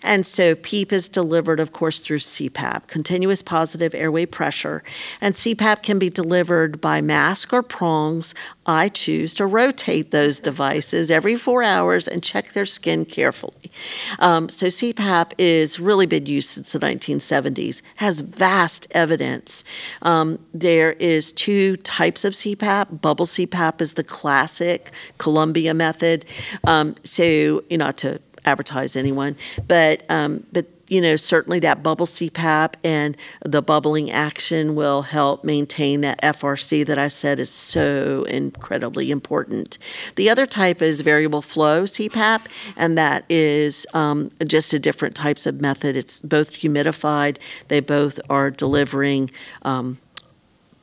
And 0.03 0.25
so 0.25 0.55
PEEP 0.55 0.93
is 0.93 1.09
delivered, 1.09 1.61
of 1.61 1.73
course, 1.73 1.99
through 1.99 2.19
CPAP, 2.19 2.87
continuous 2.87 3.43
positive 3.43 3.95
airway 3.95 4.25
pressure. 4.25 4.83
And 5.21 5.35
CPAP 5.35 5.83
can 5.83 5.99
be 5.99 6.09
delivered 6.09 6.81
by 6.81 7.01
mask 7.01 7.53
or 7.53 7.63
prongs. 7.63 8.35
I 8.67 8.89
choose 8.89 9.35
to 9.35 9.47
rotate 9.47 10.11
those 10.11 10.41
devices 10.41 11.11
every 11.11 11.37
four 11.37 11.63
hours 11.63 12.09
and 12.09 12.23
check 12.23 12.53
their 12.53 12.67
skin 12.67 13.05
carefully. 13.05 13.71
Um, 14.19 14.49
so 14.49 14.67
CPAP 14.67 15.33
is 15.39 15.79
really 15.79 16.07
been 16.07 16.27
used 16.27 16.51
since 16.51 16.73
the 16.73 16.81
1970s, 16.81 17.83
has 17.97 18.21
vast 18.21 18.87
evidence. 18.91 19.65
Um, 20.03 20.39
there 20.53 20.93
is 20.95 21.31
two 21.31 21.77
types 21.79 22.25
of 22.25 22.33
CPAP. 22.33 23.01
Bubble 23.01 23.27
CPAP 23.27 23.81
is 23.81 23.95
the 23.95 24.05
classic 24.05 24.91
Columbia 25.19 25.75
method. 25.75 26.25
Um, 26.65 26.97
so, 27.05 27.23
you 27.23 27.79
know, 27.79 27.85
not 27.85 27.99
to 27.99 28.21
advertise 28.47 28.97
anyone, 28.97 29.37
but 29.69 30.05
um, 30.11 30.45
but 30.53 30.67
you 30.95 31.01
know, 31.01 31.17
certainly 31.17 31.59
that 31.59 31.83
bubble 31.83 32.07
CPAP 32.07 32.75
and 32.85 33.17
the 33.45 33.61
bubbling 33.61 34.13
action 34.13 34.77
will 34.77 35.03
help 35.03 35.43
maintain 35.43 36.03
that 36.03 36.23
FRC 36.23 36.87
that 36.87 36.99
I 36.99 37.09
said 37.09 37.41
is 37.41 37.51
so 37.51 38.23
incredibly 38.29 39.11
important. 39.11 39.77
The 40.15 40.31
other 40.31 40.47
type 40.47 40.81
is 40.81 41.01
variable 41.01 41.43
flow 41.43 41.83
CPAP, 41.83 42.43
and 42.77 42.97
that 42.97 43.25
is 43.29 43.89
um, 43.93 44.31
just 44.47 44.73
a 44.73 44.79
different 44.79 45.17
types 45.17 45.47
of 45.47 45.61
method. 45.61 45.97
It's 45.97 46.23
both 46.23 46.53
humidified. 46.53 47.39
They 47.67 47.81
both 47.81 48.21
are 48.31 48.53
delivering 48.53 49.33
um, 49.63 49.99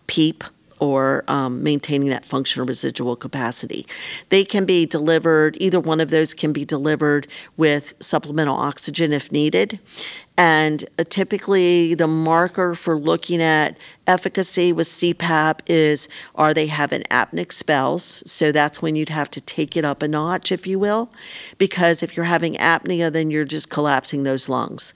PEEP 0.08 0.44
or 0.82 1.24
um, 1.28 1.64
maintaining 1.64 2.10
that 2.10 2.26
functional 2.26 2.66
residual 2.66 3.16
capacity. 3.16 3.86
They 4.30 4.44
can 4.44 4.66
be 4.66 4.86
delivered, 4.86 5.56
either 5.62 5.80
one 5.80 6.02
of 6.02 6.10
those 6.10 6.34
can 6.34 6.52
be 6.52 6.66
delivered 6.66 7.28
with 7.56 7.94
supplemental 8.00 8.58
oxygen 8.58 9.14
if 9.14 9.32
needed. 9.32 9.80
And 10.42 10.86
uh, 10.98 11.04
typically, 11.08 11.94
the 11.94 12.08
marker 12.08 12.74
for 12.74 12.98
looking 12.98 13.44
at 13.44 13.78
efficacy 14.08 14.74
with 14.74 14.88
CPAP 14.88 15.60
is 15.68 16.10
are 16.34 16.52
they 16.52 16.66
having 16.66 17.04
apneic 17.12 17.52
spells? 17.52 18.24
So 18.26 18.52
that's 18.52 18.82
when 18.82 18.96
you'd 18.96 19.10
have 19.10 19.30
to 19.32 19.42
take 19.42 19.78
it 19.78 19.86
up 19.86 20.02
a 20.02 20.08
notch, 20.08 20.52
if 20.52 20.66
you 20.66 20.80
will, 20.80 21.12
because 21.60 22.02
if 22.02 22.18
you're 22.18 22.26
having 22.26 22.56
apnea, 22.56 23.14
then 23.14 23.30
you're 23.30 23.46
just 23.46 23.70
collapsing 23.70 24.24
those 24.24 24.50
lungs. 24.50 24.96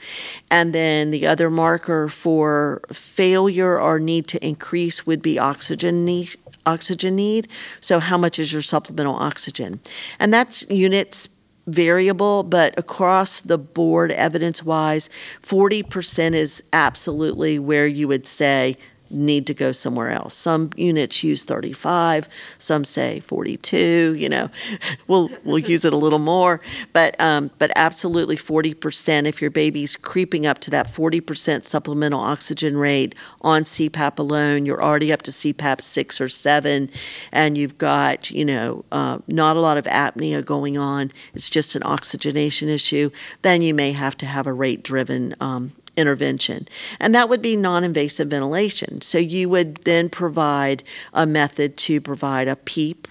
And 0.50 0.74
then 0.74 1.12
the 1.12 1.28
other 1.28 1.52
marker 1.52 2.10
for 2.10 2.82
failure 2.92 3.80
or 3.80 4.00
need 4.00 4.26
to 4.30 4.43
increase 4.43 5.06
would 5.06 5.22
be 5.22 5.38
oxygen 5.38 6.06
need 6.06 6.38
oxygen 6.66 7.16
need. 7.16 7.48
So, 7.82 8.00
how 8.00 8.18
much 8.18 8.39
is 8.39 8.52
your 8.52 8.64
supplemental 8.64 9.16
oxygen? 9.16 9.80
And 10.20 10.34
that's 10.34 10.68
units 10.72 11.30
variable, 11.68 12.43
but 12.43 12.78
across 12.78 13.41
the 13.41 13.57
board, 13.57 14.11
evidence 14.11 14.63
wise, 14.63 15.09
40% 15.43 16.34
is 16.34 16.63
absolutely 16.74 17.59
where 17.59 17.88
you 17.88 18.07
would 18.07 18.28
say 18.28 18.78
need 19.16 19.47
to 19.47 19.53
go 19.53 19.72
somewhere 19.72 20.11
else. 20.11 20.34
Some 20.34 20.70
units 20.76 21.24
use 21.24 21.43
35, 21.45 22.28
some 22.57 22.84
say 22.84 23.22
42, 23.22 24.16
you 24.18 24.30
know. 24.30 24.49
We'll 25.07 25.30
we'll 25.43 25.59
use 25.59 25.86
it 25.86 25.93
a 25.93 25.97
little 25.97 26.20
more, 26.20 26.61
but 26.91 27.20
um, 27.20 27.51
but 27.59 27.72
absolutely 27.76 28.38
40% 28.38 29.28
if 29.28 29.41
your 29.41 29.51
baby's 29.51 29.95
creeping 29.95 30.45
up 30.45 30.59
to 30.59 30.72
that 30.72 30.88
40% 30.88 31.63
supplemental 31.63 32.20
oxygen 32.20 32.78
rate 32.78 33.13
on 33.41 33.63
CPAP 33.63 34.18
alone, 34.18 34.66
you're 34.66 34.84
already 34.84 35.13
up 35.13 35.22
to 35.24 35.32
CPAP 35.32 35.82
6 35.82 36.22
or 36.22 36.30
7 36.30 36.89
and 37.32 37.57
you've 37.57 37.78
got, 37.78 38.32
you 38.32 38.45
know, 38.45 38.84
uh, 38.91 39.20
not 39.28 39.57
a 39.57 39.59
lot 39.59 39.78
of 39.78 39.86
apnea 39.86 40.43
going 40.43 40.78
on. 40.78 41.11
It's 41.34 41.49
just 41.49 41.76
an 41.76 41.84
oxygenation 41.84 42.70
issue, 42.70 43.11
then 43.43 43.61
you 43.61 43.74
may 43.74 43.91
have 43.91 44.18
to 44.18 44.26
have 44.26 44.47
a 44.47 44.53
rate 44.53 44.84
driven 44.84 45.36
um, 45.39 45.74
intervention. 45.98 46.68
And 47.00 47.14
that 47.16 47.30
would 47.30 47.41
be 47.41 47.56
non 47.56 47.84
invasive 47.84 48.30
ventilation. 48.30 49.02
So 49.02 49.18
you 49.18 49.50
would 49.50 49.76
then 49.78 50.10
provide 50.10 50.84
a 51.14 51.26
method 51.26 51.78
to 51.78 52.02
provide 52.02 52.48
a 52.48 52.56
PEEP 52.56 53.08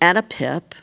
and 0.00 0.18
a 0.18 0.22
PIP 0.22 0.74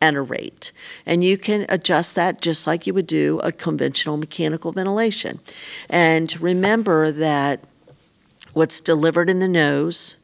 and 0.00 0.16
a 0.16 0.22
rate. 0.22 0.72
And 1.06 1.24
you 1.24 1.38
can 1.38 1.66
adjust 1.68 2.14
that 2.16 2.40
just 2.40 2.66
like 2.66 2.86
you 2.86 2.94
would 2.94 3.06
do 3.06 3.40
a 3.42 3.52
conventional 3.52 4.16
mechanical 4.16 4.72
ventilation. 4.72 5.40
And 5.88 6.38
remember 6.40 7.10
that 7.10 7.64
what's 8.52 8.80
delivered 8.80 9.30
in 9.30 9.38
the 9.38 9.48
nose 9.48 10.16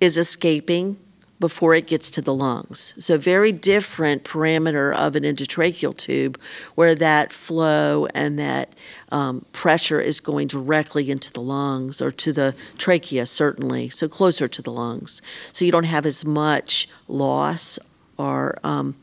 is 0.00 0.18
escaping 0.18 0.98
before 1.42 1.74
it 1.74 1.88
gets 1.88 2.08
to 2.08 2.22
the 2.22 2.32
lungs. 2.32 2.94
So, 3.00 3.18
very 3.18 3.50
different 3.50 4.22
parameter 4.22 4.94
of 4.94 5.16
an 5.16 5.24
endotracheal 5.24 5.96
tube 5.96 6.40
where 6.76 6.94
that 6.94 7.32
flow 7.32 8.06
and 8.14 8.38
that 8.38 8.76
um, 9.10 9.44
pressure 9.52 10.00
is 10.00 10.20
going 10.20 10.46
directly 10.46 11.10
into 11.10 11.32
the 11.32 11.42
lungs 11.42 12.00
or 12.00 12.12
to 12.12 12.32
the 12.32 12.54
trachea, 12.78 13.26
certainly, 13.26 13.88
so 13.88 14.06
closer 14.06 14.46
to 14.46 14.62
the 14.62 14.70
lungs. 14.70 15.20
So, 15.50 15.64
you 15.64 15.72
don't 15.72 15.82
have 15.82 16.06
as 16.06 16.24
much 16.24 16.88
loss 17.08 17.76
or 18.18 18.56
um, 18.62 18.94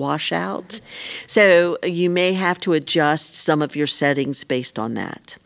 washout. 0.00 0.80
So 1.26 1.78
you 1.84 2.10
may 2.10 2.32
have 2.32 2.58
to 2.60 2.72
adjust 2.72 3.34
some 3.36 3.62
of 3.62 3.76
your 3.76 3.86
settings 3.86 4.42
based 4.42 4.78
on 4.78 4.94
that. 4.94 5.36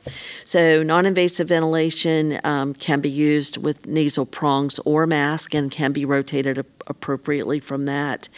So 0.45 0.83
non-invasive 0.83 1.49
ventilation 1.49 2.41
um, 2.45 2.75
can 2.75 3.01
be 3.01 3.11
used 3.11 3.59
with 3.59 3.87
nasal 3.87 4.25
prongs 4.25 4.79
or 4.85 5.07
mask 5.07 5.55
and 5.55 5.71
can 5.71 5.93
be 5.93 6.05
rotated 6.05 6.65
appropriately 6.87 7.61
from 7.61 7.85
that. 7.87 8.29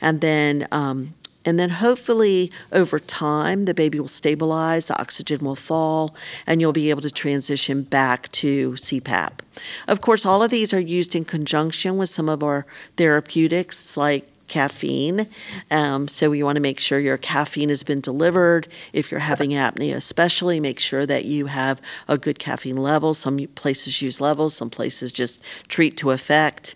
And 0.00 0.20
then 0.20 0.66
um, 0.72 1.14
and 1.46 1.60
then 1.60 1.70
hopefully 1.70 2.50
over 2.72 2.98
time, 2.98 3.66
the 3.66 3.72
baby 3.72 4.00
will 4.00 4.08
stabilize, 4.08 4.88
the 4.88 5.00
oxygen 5.00 5.44
will 5.44 5.54
fall, 5.54 6.16
and 6.44 6.60
you'll 6.60 6.72
be 6.72 6.90
able 6.90 7.02
to 7.02 7.10
transition 7.10 7.82
back 7.82 8.30
to 8.32 8.72
CPAP. 8.72 9.30
Of 9.86 10.00
course, 10.00 10.26
all 10.26 10.42
of 10.42 10.50
these 10.50 10.74
are 10.74 10.80
used 10.80 11.14
in 11.14 11.24
conjunction 11.24 11.96
with 11.96 12.10
some 12.10 12.28
of 12.28 12.42
our 12.42 12.66
therapeutics 12.96 13.96
like 13.96 14.28
caffeine. 14.48 15.28
Um, 15.70 16.08
so 16.08 16.32
you 16.32 16.44
want 16.44 16.56
to 16.56 16.62
make 16.62 16.80
sure 16.80 16.98
your 16.98 17.16
caffeine 17.16 17.68
has 17.68 17.82
been 17.82 18.00
delivered. 18.00 18.68
If 18.92 19.10
you're 19.10 19.20
having 19.20 19.50
apnea, 19.50 19.94
especially, 19.94 20.60
make 20.60 20.78
sure 20.78 21.06
that 21.06 21.24
you 21.24 21.46
have 21.46 21.80
a 22.08 22.18
good 22.18 22.38
caffeine 22.38 22.76
level. 22.76 23.14
Some 23.14 23.38
places 23.54 24.00
use 24.02 24.20
levels, 24.20 24.54
some 24.54 24.70
places 24.70 25.12
just 25.12 25.40
treat 25.68 25.96
to 25.98 26.10
effect. 26.10 26.74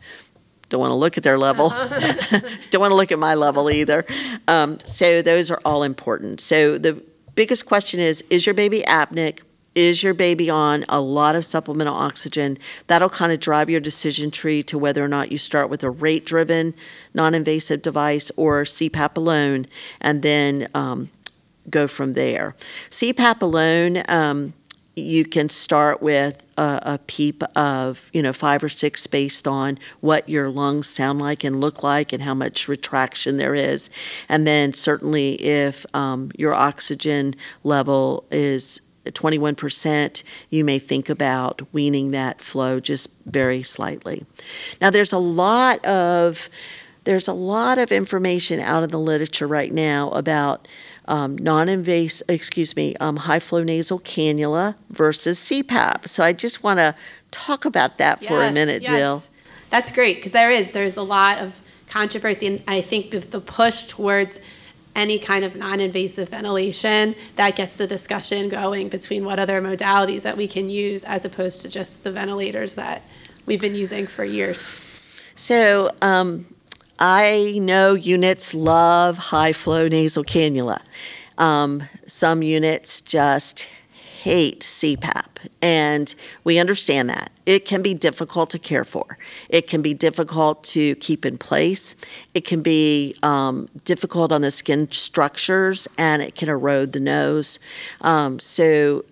Don't 0.69 0.81
want 0.81 0.91
to 0.91 0.97
look 0.97 1.17
at 1.17 1.25
their 1.25 1.39
level. 1.39 1.69
Don't 2.71 2.81
want 2.81 2.93
to 2.93 2.95
look 2.95 3.13
at 3.13 3.19
my 3.19 3.35
level 3.35 3.71
either. 3.71 4.07
Um, 4.49 4.79
so 4.85 5.21
those 5.21 5.51
are 5.51 5.61
all 5.65 5.83
important. 5.83 6.41
So 6.41 6.79
the 6.79 7.03
biggest 7.35 7.67
question 7.67 8.01
is: 8.01 8.25
Is 8.31 8.47
your 8.47 8.55
baby 8.55 8.83
apneic? 8.87 9.41
Is 9.75 10.03
your 10.03 10.15
baby 10.15 10.51
on 10.51 10.85
a 10.89 11.01
lot 11.01 11.37
of 11.37 11.45
supplemental 11.45 11.95
oxygen? 11.95 12.59
That'll 12.87 13.09
kind 13.09 13.33
of 13.33 13.41
drive 13.41 13.71
your 13.71 13.81
decision 13.81 14.31
tree 14.31 14.63
to 14.65 14.79
whether 14.79 15.05
or 15.05 15.09
not 15.09 15.31
you 15.31 15.39
start 15.39 15.71
with 15.71 15.85
a 15.85 15.91
rate 15.91 16.27
driven 16.27 16.75
non 17.15 17.35
invasive 17.35 17.83
device 17.83 18.31
or 18.37 18.65
CPAP 18.65 19.17
alone 19.17 19.67
and 20.01 20.23
then 20.23 20.69
um, 20.75 21.11
go 21.69 21.87
from 21.87 22.15
there. 22.15 22.57
CPAP 22.91 23.43
alone, 23.43 24.03
um, 24.09 24.55
you 24.97 25.25
can 25.25 25.49
start 25.49 26.03
with 26.03 26.43
a, 26.59 26.81
a, 26.83 26.99
PEEP 27.07 27.43
of 27.57 28.11
you 28.13 28.21
know 28.21 28.33
five 28.33 28.63
or 28.63 28.69
six 28.69 29.07
based 29.07 29.47
on 29.47 29.79
what 30.01 30.29
your 30.29 30.51
lungs 30.51 30.89
sound 30.89 31.21
like 31.21 31.45
and 31.45 31.61
look 31.61 31.83
like 31.83 32.13
and 32.13 32.23
how 32.23 32.35
much 32.35 32.69
retraction 32.69 33.37
there 33.37 33.55
is, 33.55 33.89
and 34.29 34.47
then 34.47 34.73
certainly 34.73 35.35
if 35.35 35.87
um, 35.95 36.31
your 36.37 36.53
oxygen 36.53 37.35
level 37.63 38.27
is 38.31 38.81
21%, 39.13 40.23
you 40.51 40.65
may 40.65 40.79
think 40.79 41.09
about 41.09 41.63
weaning 41.73 42.11
that 42.11 42.41
flow 42.41 42.81
just 42.81 43.09
very 43.27 43.63
slightly. 43.63 44.25
Now, 44.81 44.91
there's 44.91 45.13
a 45.13 45.19
lot 45.19 45.85
of 45.85 46.49
there's 47.05 47.29
a 47.29 47.33
lot 47.33 47.79
of 47.79 47.93
information 47.93 48.61
out 48.61 48.83
in 48.83 48.91
the 48.91 48.99
literature 48.99 49.47
right 49.47 49.73
now 49.73 50.11
about 50.11 50.69
um, 51.09 51.37
non-invasive, 51.39 52.29
excuse 52.29 52.77
me, 52.77 52.95
um, 52.97 53.17
high 53.17 53.41
flow 53.41 53.65
nasal 53.65 53.99
cannula 54.01 54.77
versus 54.91 55.39
CPAP. 55.39 56.07
So 56.07 56.23
I 56.23 56.33
just 56.33 56.63
want 56.63 56.79
to 56.79 56.95
talk 57.31 57.65
about 57.65 57.99
that 57.99 58.21
yes, 58.23 58.29
for 58.29 58.43
a 58.43 58.53
minute, 58.53 58.83
yes. 58.83 58.91
Jill. 58.91 59.23
That's 59.71 59.91
great 59.91 60.17
because 60.17 60.33
there 60.33 60.51
is 60.51 60.73
there's 60.73 60.97
a 60.97 61.03
lot 61.03 61.39
of 61.39 61.61
controversy, 61.89 62.47
and 62.47 62.63
I 62.69 62.81
think 62.83 63.31
the 63.31 63.41
push 63.41 63.85
towards 63.85 64.41
any 64.97 65.19
kind 65.19 65.45
of 65.45 65.55
non-invasive 65.57 66.29
ventilation 66.29 67.15
that 67.37 67.57
gets 67.57 67.77
the 67.77 67.87
discussion 67.87 68.49
going 68.49 68.89
between 68.89 69.25
what 69.25 69.39
other 69.39 69.61
modalities 69.63 70.23
that 70.23 70.37
we 70.37 70.49
can 70.49 70.69
use 70.69 71.05
as 71.05 71.25
opposed 71.25 71.61
to 71.61 71.69
just 71.69 72.05
the 72.05 72.13
ventilators 72.13 72.75
that 72.75 73.03
we've 73.47 73.61
been 73.61 73.75
using 73.75 74.07
for 74.07 74.25
years. 74.25 74.65
So 75.37 75.91
um, 76.03 76.47
I 76.99 77.59
know 77.61 77.95
units 77.95 78.53
love 78.53 79.17
high 79.17 79.53
flow 79.53 79.89
nasal 79.89 80.25
cannula. 80.25 80.81
Um, 81.39 81.83
some 82.07 82.43
units 82.43 83.01
just 83.01 83.67
hate 84.21 84.61
CPAP, 84.61 85.49
and 85.63 86.15
we 86.45 86.59
understand 86.59 87.09
that. 87.09 87.33
It 87.47 87.65
can 87.65 87.81
be 87.81 87.95
difficult 87.95 88.51
to 88.51 88.59
care 88.59 88.85
for. 88.85 89.17
It 89.49 89.67
can 89.67 89.81
be 89.81 89.95
difficult 89.95 90.63
to 90.65 90.95
keep 90.97 91.25
in 91.25 91.39
place. 91.39 91.97
It 92.35 92.45
can 92.47 92.61
be 92.61 93.17
um, 93.23 93.67
difficult 93.87 94.31
on 94.31 94.43
the 94.43 94.51
skin 94.51 94.91
structures, 94.91 95.89
and 95.97 96.21
it 96.21 96.35
can 96.35 96.51
erode 96.51 96.93
the 96.93 97.01
nose. 97.01 97.59
Um, 98.03 98.39
so 98.39 99.07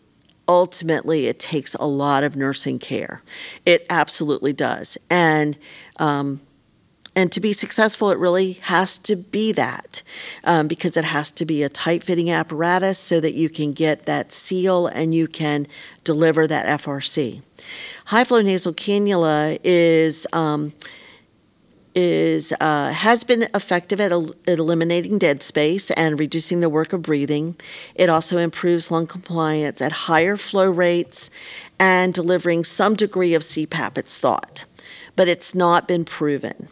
ultimately 0.47 1.27
it 1.27 1.39
takes 1.39 1.75
a 1.77 1.87
lot 1.87 2.23
of 2.23 2.37
nursing 2.37 2.79
care. 2.79 3.23
It 3.65 3.87
absolutely 3.89 4.53
does. 4.53 4.99
And 5.09 5.57
um, 5.97 6.43
and 7.19 7.33
to 7.33 7.41
be 7.41 7.53
successful, 7.53 8.13
it 8.13 8.19
really 8.19 8.53
has 8.53 8.97
to 8.99 9.17
be 9.17 9.51
that 9.51 10.05
um, 10.45 10.69
because 10.69 10.97
it 10.97 11.03
has 11.03 11.33
to 11.33 11.45
be 11.45 11.65
a 11.65 11.69
tight 11.69 12.05
fitting 12.05 12.31
apparatus 12.31 12.97
so 12.97 13.19
that 13.19 13.35
you 13.35 13.51
can 13.51 13.73
get 13.73 14.07
that 14.07 14.31
seal 14.31 14.87
and 14.87 15.13
you 15.13 15.27
can 15.27 15.67
deliver 16.05 16.47
that 16.47 16.81
FRC. 16.81 17.43
High 18.05 18.23
flow 18.23 18.41
nasal 18.41 18.73
cannula 18.73 19.59
is. 19.65 20.29
Um, 20.33 20.73
is 21.97 22.53
uh, 22.61 22.93
has 22.93 23.25
been 23.25 23.49
effective 23.55 23.99
at, 23.99 24.13
el- 24.13 24.35
at, 24.47 24.61
eliminating 24.61 25.19
dead 25.19 25.43
space 25.43 25.91
and 25.93 26.21
reducing 26.21 26.61
the 26.61 26.69
work 26.69 26.93
of 26.93 27.03
breathing. 27.03 27.57
It 27.97 28.09
also 28.09 28.39
improves 28.39 28.93
lung 28.93 29.09
compliance 29.09 29.81
at 29.81 29.91
higher 29.91 30.37
flow 30.37 30.71
rates 30.71 31.29
and 31.81 32.15
delivering 32.15 32.63
some 32.63 32.95
degree 32.95 33.35
of 33.35 33.43
CPAP. 33.43 33.99
It's 33.99 34.21
thought, 34.21 34.65
but 35.17 35.27
it's 35.27 35.57
not 35.57 35.89
been 35.89 36.05
proven. 36.05 36.69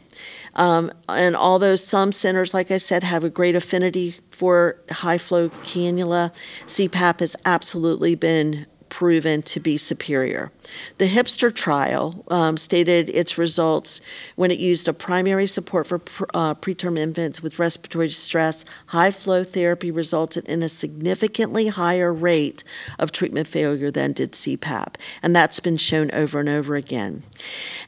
Um, 0.57 0.91
and 1.09 1.37
although 1.37 1.77
some 1.77 2.13
centers, 2.13 2.53
like 2.53 2.71
I 2.71 2.79
said, 2.79 3.03
have 3.03 3.25
a 3.25 3.31
great 3.31 3.55
affinity 3.55 4.17
for 4.31 4.81
high 4.91 5.19
flow 5.19 5.51
cannula, 5.65 6.35
CPAP 6.67 7.21
has 7.21 7.37
absolutely 7.45 8.15
been 8.15 8.67
proven 8.97 9.43
to 9.43 9.61
be 9.61 9.77
superior. 9.77 10.51
The 10.97 11.07
HIPSTER 11.07 11.51
trial 11.51 12.25
um, 12.29 12.57
stated 12.57 13.11
its 13.11 13.37
results 13.37 14.01
when 14.37 14.51
it 14.51 14.59
used 14.59 14.89
a 14.89 14.95
primary 14.95 15.47
support 15.47 15.87
for 15.87 15.99
pr- 15.99 16.25
uh, 16.33 16.55
preterm 16.55 16.99
infants 16.99 17.43
with 17.43 17.59
respiratory 17.59 18.07
distress. 18.07 18.65
High 18.87 19.11
flow 19.11 19.45
therapy 19.45 19.91
resulted 19.91 20.47
in 20.47 20.63
a 20.63 20.71
significantly 20.71 21.67
higher 21.67 22.11
rate 22.11 22.65
of 22.99 23.13
treatment 23.13 23.49
failure 23.49 23.91
than 23.91 24.15
did 24.15 24.33
CPAP, 24.33 24.95
and 25.23 25.37
that's 25.37 25.61
been 25.61 25.77
shown 25.77 26.11
over 26.13 26.41
and 26.41 26.49
over 26.49 26.75
again. 26.75 27.23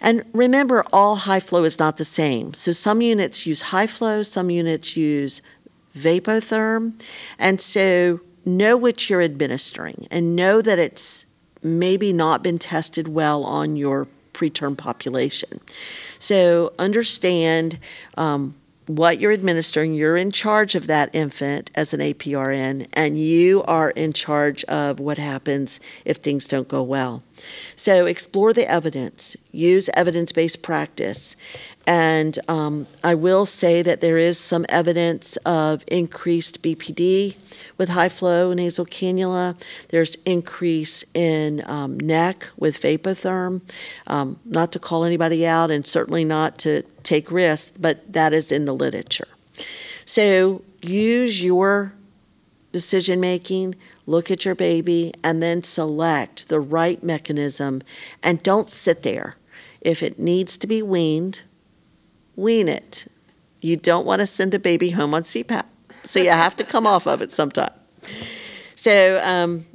And 0.02 0.26
remember, 0.34 0.84
all 0.92 1.16
high 1.16 1.40
flow 1.40 1.64
is 1.64 1.78
not 1.78 1.96
the 1.96 2.04
same. 2.04 2.52
So 2.52 2.72
some 2.72 3.00
units 3.00 3.46
use 3.46 3.62
high 3.62 3.86
flow, 3.86 4.22
some 4.22 4.50
units 4.50 4.94
use 4.94 5.40
Vapotherm, 5.96 7.00
and 7.38 7.62
so 7.62 8.20
know 8.56 8.76
what 8.76 9.08
you're 9.08 9.22
administering 9.22 10.06
and 10.10 10.34
know 10.34 10.60
that 10.62 10.78
it's 10.78 11.26
maybe 11.62 12.12
not 12.12 12.42
been 12.42 12.58
tested 12.58 13.08
well 13.08 13.44
on 13.44 13.76
your 13.76 14.06
preterm 14.32 14.76
population. 14.76 15.60
So 16.18 16.72
understand 16.78 17.78
um, 18.16 18.54
what 18.88 19.20
you're 19.20 19.32
administering. 19.32 19.94
You're 19.94 20.16
in 20.16 20.30
charge 20.30 20.74
of 20.74 20.86
that 20.86 21.14
infant 21.14 21.70
as 21.74 21.92
an 21.92 22.00
APRN, 22.00 22.86
and 22.94 23.18
you 23.18 23.62
are 23.64 23.90
in 23.90 24.12
charge 24.12 24.64
of 24.64 24.98
what 24.98 25.18
happens 25.18 25.78
if 26.04 26.18
things 26.18 26.46
don't 26.46 26.68
go 26.68 26.82
well. 26.82 27.22
So 27.76 28.06
explore 28.06 28.52
the 28.52 28.68
evidence, 28.68 29.36
use 29.52 29.90
evidence 29.94 30.32
based 30.32 30.62
practice, 30.62 31.36
and 31.88 32.38
um, 32.48 32.86
I 33.02 33.14
will 33.14 33.46
say 33.46 33.80
that 33.80 34.02
there 34.02 34.18
is 34.18 34.38
some 34.38 34.66
evidence 34.68 35.38
of 35.46 35.82
increased 35.86 36.60
BPD 36.60 37.34
with 37.78 37.88
high 37.88 38.10
flow 38.10 38.52
nasal 38.52 38.84
cannula. 38.84 39.58
There's 39.88 40.14
increase 40.26 41.02
in 41.14 41.62
um, 41.64 41.98
NEC 41.98 42.46
with 42.58 42.78
Vapotherm. 42.82 43.62
Um, 44.06 44.38
not 44.44 44.70
to 44.72 44.78
call 44.78 45.04
anybody 45.04 45.46
out 45.46 45.70
and 45.70 45.86
certainly 45.86 46.26
not 46.26 46.58
to 46.58 46.82
take 47.04 47.30
risks, 47.30 47.72
but 47.80 48.12
that 48.12 48.34
is 48.34 48.52
in 48.52 48.66
the 48.66 48.74
literature. 48.74 49.28
So 50.04 50.60
use 50.82 51.42
your 51.42 51.94
decision 52.70 53.18
making, 53.18 53.76
look 54.04 54.30
at 54.30 54.44
your 54.44 54.54
baby, 54.54 55.14
and 55.24 55.42
then 55.42 55.62
select 55.62 56.50
the 56.50 56.60
right 56.60 57.02
mechanism 57.02 57.80
and 58.22 58.42
don't 58.42 58.68
sit 58.68 59.04
there. 59.04 59.36
If 59.80 60.02
it 60.02 60.18
needs 60.18 60.58
to 60.58 60.66
be 60.66 60.82
weaned, 60.82 61.40
wean 62.38 62.68
it. 62.68 63.10
You 63.60 63.76
don't 63.76 64.06
want 64.06 64.20
to 64.20 64.26
send 64.26 64.54
a 64.54 64.58
baby 64.58 64.90
home 64.90 65.12
on 65.12 65.24
CPAP, 65.24 65.64
so 66.04 66.20
you 66.20 66.30
have 66.30 66.56
to 66.56 66.64
come 66.64 66.86
off 66.86 67.06
of 67.06 67.20
it 67.20 67.32
sometime. 67.32 67.72
So, 68.76 69.20
um, 69.24 69.66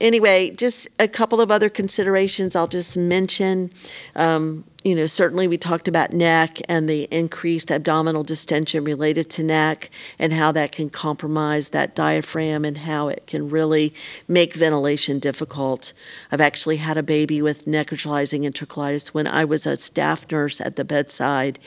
anyway, 0.00 0.50
just 0.50 0.88
a 1.00 1.08
couple 1.08 1.40
of 1.40 1.50
other 1.50 1.68
considerations 1.68 2.54
I'll 2.54 2.68
just 2.68 2.96
mention. 2.96 3.72
Um, 4.14 4.64
you 4.84 4.94
know, 4.96 5.06
certainly 5.06 5.46
we 5.46 5.56
talked 5.56 5.86
about 5.86 6.12
NEC 6.12 6.60
and 6.68 6.88
the 6.88 7.04
increased 7.10 7.70
abdominal 7.70 8.24
distension 8.24 8.82
related 8.82 9.30
to 9.30 9.44
NEC 9.44 9.90
and 10.18 10.32
how 10.32 10.50
that 10.52 10.72
can 10.72 10.90
compromise 10.90 11.68
that 11.68 11.94
diaphragm 11.94 12.64
and 12.64 12.78
how 12.78 13.08
it 13.08 13.26
can 13.26 13.48
really 13.48 13.94
make 14.26 14.54
ventilation 14.54 15.18
difficult. 15.18 15.92
I've 16.32 16.40
actually 16.40 16.78
had 16.78 16.96
a 16.96 17.02
baby 17.02 17.40
with 17.40 17.64
necrotizing 17.64 18.44
enterocolitis 18.44 19.08
when 19.08 19.26
I 19.26 19.44
was 19.44 19.66
a 19.66 19.76
staff 19.76 20.30
nurse 20.30 20.60
at 20.60 20.76
the 20.76 20.84
bedside, 20.84 21.58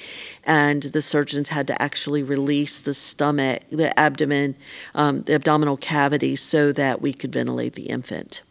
and 0.43 0.84
the 0.84 1.01
surgeons 1.01 1.49
had 1.49 1.68
to 1.68 1.82
actually 1.82 2.24
release 2.24 2.82
the 2.82 2.93
stomach, 2.93 3.63
the 3.70 3.97
abdomen, 3.97 4.55
um, 4.93 5.22
the 5.22 5.36
abdominal 5.36 5.78
cavity 5.78 6.36
so 6.36 6.72
that 6.74 7.01
we 7.01 7.13
could 7.13 7.32
ventilate 7.32 7.76
the 7.76 7.84
infant. 7.84 8.41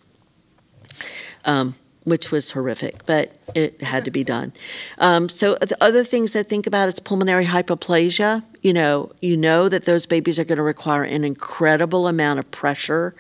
Um, 1.45 1.75
which 2.05 2.31
was 2.31 2.53
horrific, 2.53 3.05
but 3.07 3.33
it 3.55 3.83
had 3.83 4.05
to 4.05 4.11
be 4.11 4.25
done. 4.25 4.53
Um, 4.99 5.29
so 5.29 5.57
the 5.61 5.77
other 5.81 6.05
things 6.05 6.33
to 6.33 6.45
think 6.45 6.67
about 6.67 6.89
is 6.89 7.01
pulmonary 7.01 7.47
hypoplasia. 7.47 8.43
You 8.63 8.73
know, 8.73 9.13
you 9.21 9.37
know 9.37 9.69
that 9.69 9.85
those 9.85 10.07
babies 10.07 10.39
are 10.39 10.45
going 10.45 10.57
to 10.57 10.63
require 10.63 11.03
an 11.03 11.23
incredible 11.23 12.09
amount 12.09 12.39
of 12.39 12.51
pressure 12.51 13.15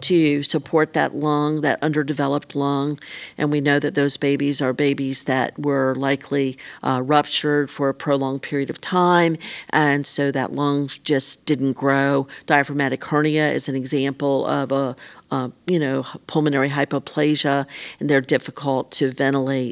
to 0.00 0.42
support 0.42 0.92
that 0.94 1.14
lung, 1.14 1.60
that 1.60 1.80
underdeveloped 1.82 2.56
lung, 2.56 2.98
and 3.36 3.52
we 3.52 3.60
know 3.60 3.78
that 3.78 3.94
those 3.94 4.16
babies 4.16 4.60
are 4.60 4.72
babies 4.72 5.24
that 5.24 5.56
were 5.56 5.94
likely 5.94 6.58
uh, 6.82 7.00
ruptured 7.04 7.70
for 7.70 7.88
a 7.88 7.94
prolonged 7.94 8.42
period 8.42 8.70
of 8.70 8.80
time, 8.80 9.36
and 9.70 10.04
so 10.04 10.32
that 10.32 10.52
lung 10.52 10.88
just 11.04 11.46
didn't 11.46 11.74
grow. 11.74 12.26
Diaphragmatic 12.46 13.04
hernia 13.04 13.52
is 13.52 13.68
an 13.68 13.76
example 13.76 14.46
of 14.46 14.72
a, 14.72 14.96
uh, 15.30 15.50
you 15.66 15.78
know, 15.78 16.04
pulmonary 16.26 16.70
hypoplasia, 16.70 17.66
and 18.00 18.08
they're 18.08 18.20
difficult 18.20 18.90
to 18.92 19.12
ventilate. 19.12 19.67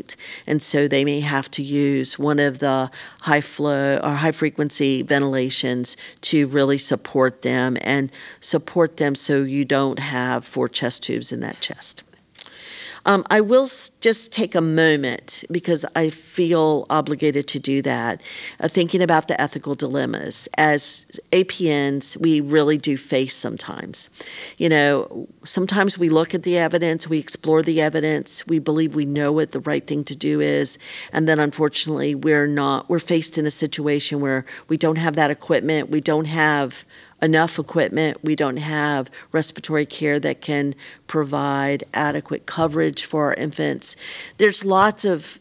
And 0.47 0.63
so 0.63 0.89
they 0.89 1.05
may 1.05 1.21
have 1.21 1.51
to 1.53 1.63
use 1.63 2.19
one 2.19 2.39
of 2.39 2.59
the 2.59 2.91
high 3.21 3.41
flow 3.41 3.99
or 4.03 4.11
high 4.11 4.33
frequency 4.33 5.03
ventilations 5.03 5.97
to 6.23 6.47
really 6.49 6.79
support 6.79 7.43
them 7.43 7.77
and 7.81 8.11
support 8.41 8.97
them 8.97 9.15
so 9.15 9.43
you 9.43 9.65
don't 9.65 9.99
have 9.99 10.45
four 10.45 10.69
chest 10.69 11.03
tubes 11.03 11.33
in 11.33 11.41
that 11.41 11.61
chest. 11.61 12.03
Um, 13.07 13.25
I 13.31 13.41
will 13.41 13.69
just 14.01 14.33
take 14.33 14.57
a 14.57 14.61
moment 14.61 15.45
because 15.49 15.87
I 15.95 16.11
feel 16.11 16.87
obligated 16.91 17.47
to 17.49 17.61
do 17.61 17.81
that, 17.83 18.21
uh, 18.59 18.67
thinking 18.67 19.01
about 19.01 19.29
the 19.29 19.41
ethical 19.41 19.77
dilemmas. 19.77 20.49
As 20.59 21.07
APNs, 21.31 22.17
we 22.17 22.41
really 22.41 22.77
do 22.77 22.97
face 22.97 23.35
sometimes. 23.35 24.11
You 24.59 24.69
know, 24.69 25.29
sometimes 25.45 25.97
we 25.97 26.09
look 26.09 26.35
at 26.35 26.43
the 26.43 26.59
evidence, 26.59 27.09
we 27.09 27.19
explore 27.19 27.63
the 27.63 27.81
evidence, 27.81 28.45
we 28.49 28.59
believe 28.59 28.97
we 28.97 29.07
know 29.07 29.31
what 29.31 29.53
the 29.53 29.61
right 29.61 29.87
thing 29.87 30.03
to 30.03 30.17
do 30.17 30.41
is, 30.41 30.77
and 31.13 31.29
then 31.29 31.39
unfortunately, 31.39 32.17
we're 32.17 32.49
not, 32.49 32.91
we're 32.91 32.99
faced 32.99 33.39
in 33.39 33.47
a 33.47 33.53
situation 33.53 34.21
where 34.21 34.45
we 34.67 34.77
don't 34.77 34.99
have 34.99 35.15
that 35.15 35.31
equipment, 35.31 35.91
we 35.91 36.01
don't 36.01 36.25
have 36.25 36.85
enough 37.23 37.59
equipment. 37.59 38.19
We 38.23 38.37
don't 38.37 38.59
have 38.59 39.11
respiratory 39.33 39.87
care 39.87 40.21
that 40.21 40.41
can 40.41 40.75
provide 41.07 41.85
adequate 41.95 42.47
coverage 42.47 43.05
for 43.05 43.27
our 43.27 43.35
infants. 43.35 43.97
There's 44.39 44.65
lots 44.65 45.05
of 45.05 45.41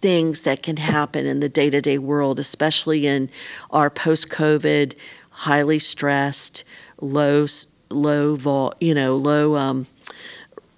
things 0.00 0.42
that 0.42 0.62
can 0.62 0.76
happen 0.76 1.26
in 1.26 1.40
the 1.40 1.48
day 1.48 1.70
to 1.70 1.80
day 1.80 1.98
world, 1.98 2.38
especially 2.38 3.06
in 3.06 3.30
our 3.70 3.90
post 3.90 4.28
COVID, 4.28 4.94
highly 5.30 5.78
stressed, 5.78 6.64
low, 7.00 7.46
low, 7.90 8.36
vol, 8.36 8.72
you 8.80 8.94
know, 8.94 9.16
low 9.16 9.56
um, 9.56 9.86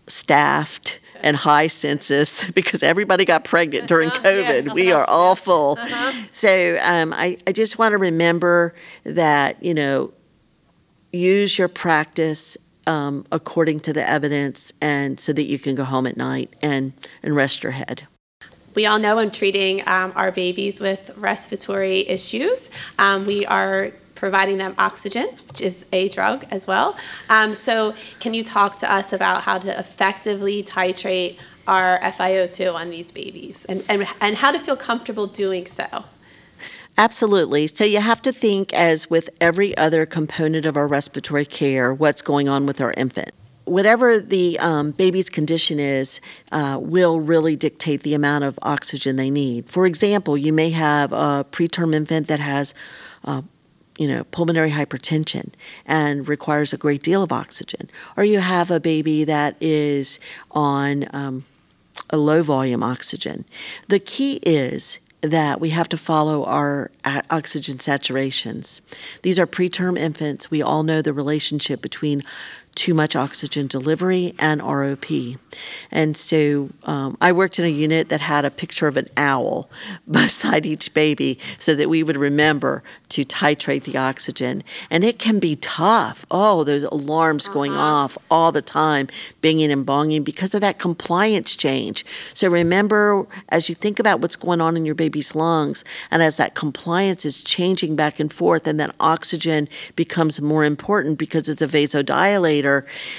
staffed 0.07 1.01
and 1.21 1.37
high 1.37 1.67
census 1.67 2.49
because 2.55 2.83
everybody 2.83 3.25
got 3.25 3.45
pregnant 3.45 3.87
during 3.87 4.09
uh-huh. 4.09 4.23
COVID. 4.23 4.67
Yeah. 4.67 4.73
We 4.73 4.93
are 4.93 5.05
all 5.05 5.35
full. 5.37 5.77
Uh-huh. 5.79 6.13
So 6.33 6.79
um, 6.83 7.13
I, 7.13 7.39
I 7.47 7.53
just 7.53 7.79
want 7.79 7.93
to 7.93 7.99
remember 7.99 8.75
that, 9.05 9.63
you 9.63 9.75
know, 9.75 10.13
use 11.13 11.59
your 11.59 11.69
practice 11.69 12.57
um, 12.87 13.27
according 13.31 13.81
to 13.81 13.93
the 13.93 14.09
evidence 14.09 14.73
and 14.81 15.21
so 15.21 15.33
that 15.33 15.45
you 15.45 15.59
can 15.59 15.75
go 15.75 15.85
home 15.85 16.07
at 16.07 16.17
night 16.17 16.55
and, 16.63 16.93
and 17.23 17.37
rest 17.37 17.63
your 17.63 17.73
head. 17.73 18.07
We 18.75 18.87
all 18.87 18.99
know 18.99 19.19
I'm 19.19 19.31
treating 19.31 19.87
um, 19.89 20.13
our 20.15 20.31
babies 20.31 20.81
with 20.81 21.11
respiratory 21.17 22.09
issues. 22.09 22.71
Um, 22.99 23.27
we 23.27 23.45
are 23.47 23.93
providing 24.15 24.59
them 24.59 24.75
oxygen, 24.79 25.29
which 25.49 25.61
is 25.61 25.85
a 25.93 26.09
drug 26.09 26.47
as 26.51 26.67
well. 26.67 26.97
Um, 27.29 27.55
so, 27.55 27.95
can 28.21 28.35
you 28.35 28.45
talk 28.45 28.79
to 28.81 28.93
us 28.93 29.13
about 29.13 29.43
how 29.43 29.59
to 29.59 29.79
effectively 29.79 30.63
titrate 30.63 31.39
our 31.67 31.99
FiO2 32.01 32.75
on 32.75 32.91
these 32.91 33.11
babies 33.13 33.65
and, 33.67 33.85
and, 33.89 34.07
and 34.21 34.37
how 34.37 34.51
to 34.51 34.59
feel 34.59 34.77
comfortable 34.77 35.27
doing 35.27 35.67
so? 35.67 36.05
Absolutely. 36.99 37.69
So 37.69 37.85
you 37.85 38.01
have 38.01 38.21
to 38.23 38.33
think, 38.33 38.73
as 38.73 39.09
with 39.09 39.31
every 39.41 39.77
other 39.79 40.05
component 40.05 40.67
of 40.67 40.77
our 40.77 40.89
respiratory 40.89 41.45
care, 41.45 41.95
what's 41.95 42.23
going 42.23 42.49
on 42.49 42.67
with 42.67 42.81
our 42.81 42.93
infant. 42.97 43.31
Whatever 43.67 44.19
the 44.19 44.59
um, 44.59 44.91
baby's 44.91 45.31
condition 45.31 45.79
is, 45.79 46.21
uh, 46.51 46.77
will 46.81 47.21
really 47.21 47.55
dictate 47.55 48.03
the 48.03 48.15
amount 48.15 48.43
of 48.43 48.59
oxygen 48.63 49.15
they 49.15 49.31
need. 49.31 49.71
For 49.71 49.87
example, 49.87 50.37
you 50.37 50.53
may 50.53 50.71
have 50.71 51.13
a 51.13 51.47
preterm 51.53 51.95
infant 51.95 52.27
that 52.27 52.41
has 52.41 52.75
uh, 53.25 53.43
you 53.97 54.09
know, 54.09 54.25
pulmonary 54.25 54.71
hypertension 54.71 55.53
and 55.87 56.27
requires 56.27 56.73
a 56.73 56.77
great 56.77 57.05
deal 57.05 57.23
of 57.23 57.31
oxygen. 57.31 57.89
Or 58.17 58.25
you 58.25 58.41
have 58.41 58.73
a 58.73 58.81
baby 58.81 59.23
that 59.23 59.55
is 59.61 60.19
on 60.51 61.07
um, 61.13 61.45
a 62.11 62.17
low 62.17 62.43
volume 62.43 62.83
oxygen. 62.83 63.45
The 63.87 64.01
key 64.01 64.41
is 64.43 64.99
that 65.21 65.61
we 65.61 65.71
have 65.71 65.89
to 65.89 65.97
follow 65.97 66.45
our 66.45 66.91
oxygen 67.31 67.79
saturations. 67.79 68.81
These 69.23 69.39
are 69.39 69.47
preterm 69.47 69.99
infants. 69.99 70.51
We 70.51 70.63
all 70.63 70.83
know 70.83 71.03
the 71.03 71.13
relationship 71.13 71.83
between 71.83 72.23
too 72.79 72.95
much 72.95 73.17
oxygen 73.17 73.67
delivery 73.67 74.37
and 74.39 74.61
ROP. 74.61 75.37
And 75.91 76.17
so 76.17 76.71
um, 76.85 77.19
I 77.21 77.33
worked 77.33 77.59
in 77.59 77.65
a 77.65 77.69
unit 77.69 78.09
that 78.09 78.21
had 78.21 78.45
a 78.45 78.53
picture 78.53 78.87
of 78.87 78.97
an 78.97 79.09
owl 79.17 79.69
beside 80.11 80.65
each 80.65 80.95
baby 80.95 81.41
so 81.59 81.75
that 81.75 81.89
we 81.89 82.05
would 82.05 82.17
remember 82.17 82.85
to 83.09 83.25
titrate 83.25 83.83
the 83.83 83.97
oxygen. 83.97 84.63
And 84.91 85.03
it 85.03 85.19
can 85.19 85.41
be 85.41 85.57
tough. 85.57 86.25
Oh, 86.31 86.63
those 86.63 86.85
alarms 86.85 87.47
uh-huh. 87.47 87.55
going 87.55 87.73
off 87.73 88.17
all 88.31 88.53
the 88.53 88.63
time, 88.63 89.09
binging 89.43 89.71
and 89.71 89.85
bonging 89.85 90.23
because 90.23 90.55
of 90.55 90.61
that 90.61 90.79
compliance 90.79 91.57
change. 91.57 92.05
So 92.33 92.49
remember, 92.49 93.27
as 93.49 93.69
you 93.69 93.75
think 93.75 93.99
about 93.99 94.21
what's 94.21 94.37
going 94.37 94.61
on 94.61 94.77
in 94.77 94.85
your 94.85 94.95
baby's 94.95 95.35
lungs, 95.35 95.85
and 96.13 96.23
as 96.23 96.37
that 96.37 96.55
compliance 96.55 97.25
is 97.25 97.43
changing 97.43 97.97
back 97.97 98.21
and 98.21 98.33
forth, 98.33 98.69
and 98.69 98.79
that 98.79 98.95
oxygen 99.01 99.69
becomes 99.97 100.41
more 100.41 100.63
important 100.65 101.19
because 101.19 101.49
it's 101.49 101.63
a 101.63 101.67
vasodilator, 101.67 102.68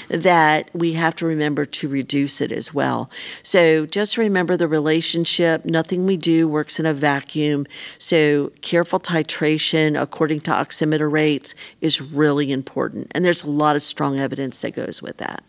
that 0.09 0.69
we 0.73 0.93
have 0.93 1.15
to 1.15 1.25
remember 1.25 1.65
to 1.65 1.87
reduce 1.87 2.41
it 2.41 2.51
as 2.51 2.73
well. 2.73 3.09
So 3.43 3.85
just 3.85 4.17
remember 4.17 4.55
the 4.57 4.67
relationship. 4.67 5.65
Nothing 5.65 6.05
we 6.05 6.17
do 6.17 6.47
works 6.47 6.79
in 6.79 6.85
a 6.85 6.93
vacuum. 6.93 7.65
So 7.97 8.51
careful 8.61 8.99
titration 8.99 9.99
according 9.99 10.41
to 10.41 10.51
oximeter 10.51 11.11
rates 11.11 11.55
is 11.81 12.01
really 12.01 12.51
important. 12.51 13.11
And 13.11 13.25
there's 13.25 13.43
a 13.43 13.49
lot 13.49 13.75
of 13.75 13.83
strong 13.83 14.19
evidence 14.19 14.61
that 14.61 14.71
goes 14.75 15.01
with 15.01 15.17
that. 15.17 15.43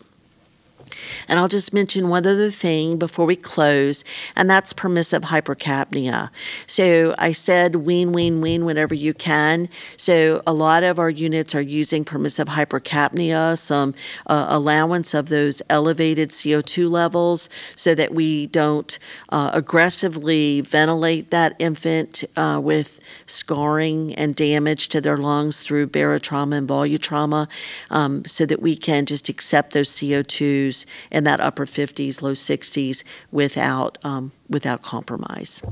And 1.29 1.39
I'll 1.39 1.49
just 1.49 1.73
mention 1.73 2.09
one 2.09 2.27
other 2.27 2.51
thing 2.51 2.97
before 2.97 3.27
we 3.27 3.37
close, 3.37 4.05
and 4.37 4.51
that's 4.51 4.73
permissive 4.73 5.23
hypercapnia. 5.23 6.31
So 6.67 7.15
I 7.19 7.33
said 7.33 7.77
wean, 7.77 8.13
wean, 8.13 8.41
wean 8.41 8.65
whenever 8.65 8.95
you 8.95 9.15
can. 9.15 9.69
So 9.97 10.43
a 10.47 10.53
lot 10.53 10.83
of 10.83 10.99
our 10.99 11.11
units 11.11 11.55
are 11.55 11.61
using 11.61 12.05
permissive 12.05 12.49
hypercapnia, 12.49 13.59
some 13.59 13.95
uh, 14.27 14.47
allowance 14.49 15.15
of 15.15 15.29
those 15.29 15.63
elevated 15.69 16.31
CO2 16.31 16.91
levels 16.91 17.49
so 17.75 17.95
that 17.95 18.15
we 18.15 18.47
don't 18.47 18.99
uh, 19.31 19.51
aggressively 19.53 20.61
ventilate 20.61 21.31
that 21.31 21.55
infant 21.59 22.25
uh, 22.37 22.61
with 22.63 23.01
scarring 23.27 24.15
and 24.15 24.35
damage 24.35 24.89
to 24.89 25.01
their 25.01 25.17
lungs 25.17 25.63
through 25.63 25.87
barotrauma 25.87 26.59
and 26.59 26.69
volutrauma 26.69 27.49
um, 27.91 28.25
so 28.25 28.47
that 28.47 28.61
we 28.61 28.77
can 28.77 29.07
just 29.07 29.29
accept 29.29 29.73
those 29.73 29.91
CO2s 29.91 30.87
in 31.11 31.25
that 31.25 31.41
upper 31.41 31.67
50s, 31.67 32.23
low 32.23 32.33
60s 32.33 33.05
without, 33.31 33.99
um, 34.05 34.33
without 34.49 34.83
compromise. 34.83 35.63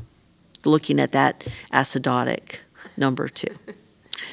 Looking 0.64 1.00
at 1.00 1.12
that 1.12 1.46
acidotic 1.72 2.58
number 2.96 3.28
too. 3.28 3.54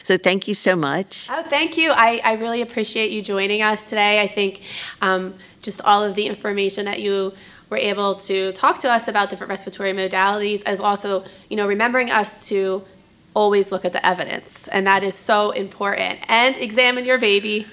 So 0.04 0.18
thank 0.18 0.48
you 0.48 0.54
so 0.54 0.76
much. 0.76 1.30
Oh, 1.32 1.44
thank 1.44 1.78
you. 1.78 1.92
I, 1.92 2.20
I 2.24 2.34
really 2.34 2.62
appreciate 2.62 3.12
you 3.12 3.22
joining 3.22 3.62
us 3.62 3.84
today. 3.84 4.22
I 4.22 4.28
think 4.28 4.62
um, 5.02 5.36
just 5.62 5.82
all 5.82 6.04
of 6.04 6.16
the 6.16 6.26
information 6.26 6.86
that 6.86 7.02
you 7.02 7.34
were 7.70 7.78
able 7.78 8.16
to 8.16 8.52
talk 8.54 8.80
to 8.80 8.90
us 8.90 9.08
about 9.08 9.30
different 9.30 9.50
respiratory 9.50 9.94
modalities 9.94 10.62
as 10.66 10.80
also, 10.80 11.24
you 11.50 11.58
know, 11.58 11.68
remembering 11.68 12.12
us 12.12 12.48
to 12.48 12.84
always 13.34 13.72
look 13.72 13.84
at 13.84 13.94
the 13.94 14.06
evidence. 14.06 14.68
And 14.70 14.88
that 14.88 15.04
is 15.04 15.16
so 15.16 15.52
important. 15.52 16.20
And 16.28 16.58
examine 16.58 17.06
your 17.06 17.18
baby 17.18 17.68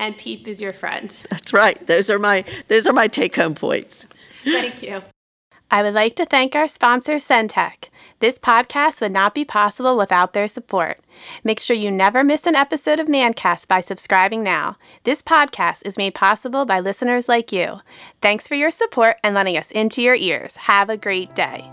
and 0.00 0.16
PEEP 0.16 0.48
is 0.48 0.60
your 0.60 0.72
friend. 0.72 1.10
That's 1.30 1.52
right. 1.52 1.86
Those 1.86 2.10
are 2.10 2.18
my 2.18 2.44
those 2.66 2.88
are 2.88 2.92
my 2.92 3.06
take 3.06 3.36
home 3.36 3.54
points. 3.54 4.06
Thank 4.42 4.82
you. 4.82 5.02
I 5.72 5.84
would 5.84 5.94
like 5.94 6.16
to 6.16 6.24
thank 6.24 6.56
our 6.56 6.66
sponsor, 6.66 7.14
Sentec. 7.14 7.90
This 8.18 8.40
podcast 8.40 9.00
would 9.00 9.12
not 9.12 9.36
be 9.36 9.44
possible 9.44 9.96
without 9.96 10.32
their 10.32 10.48
support. 10.48 10.98
Make 11.44 11.60
sure 11.60 11.76
you 11.76 11.92
never 11.92 12.24
miss 12.24 12.44
an 12.44 12.56
episode 12.56 12.98
of 12.98 13.06
NANNcast 13.06 13.68
by 13.68 13.80
subscribing 13.80 14.42
now. 14.42 14.78
This 15.04 15.22
podcast 15.22 15.82
is 15.84 15.96
made 15.96 16.14
possible 16.14 16.64
by 16.64 16.80
listeners 16.80 17.28
like 17.28 17.52
you. 17.52 17.80
Thanks 18.20 18.48
for 18.48 18.56
your 18.56 18.72
support 18.72 19.18
and 19.22 19.32
letting 19.32 19.56
us 19.56 19.70
into 19.70 20.02
your 20.02 20.16
ears. 20.16 20.56
Have 20.56 20.90
a 20.90 20.96
great 20.96 21.36
day. 21.36 21.70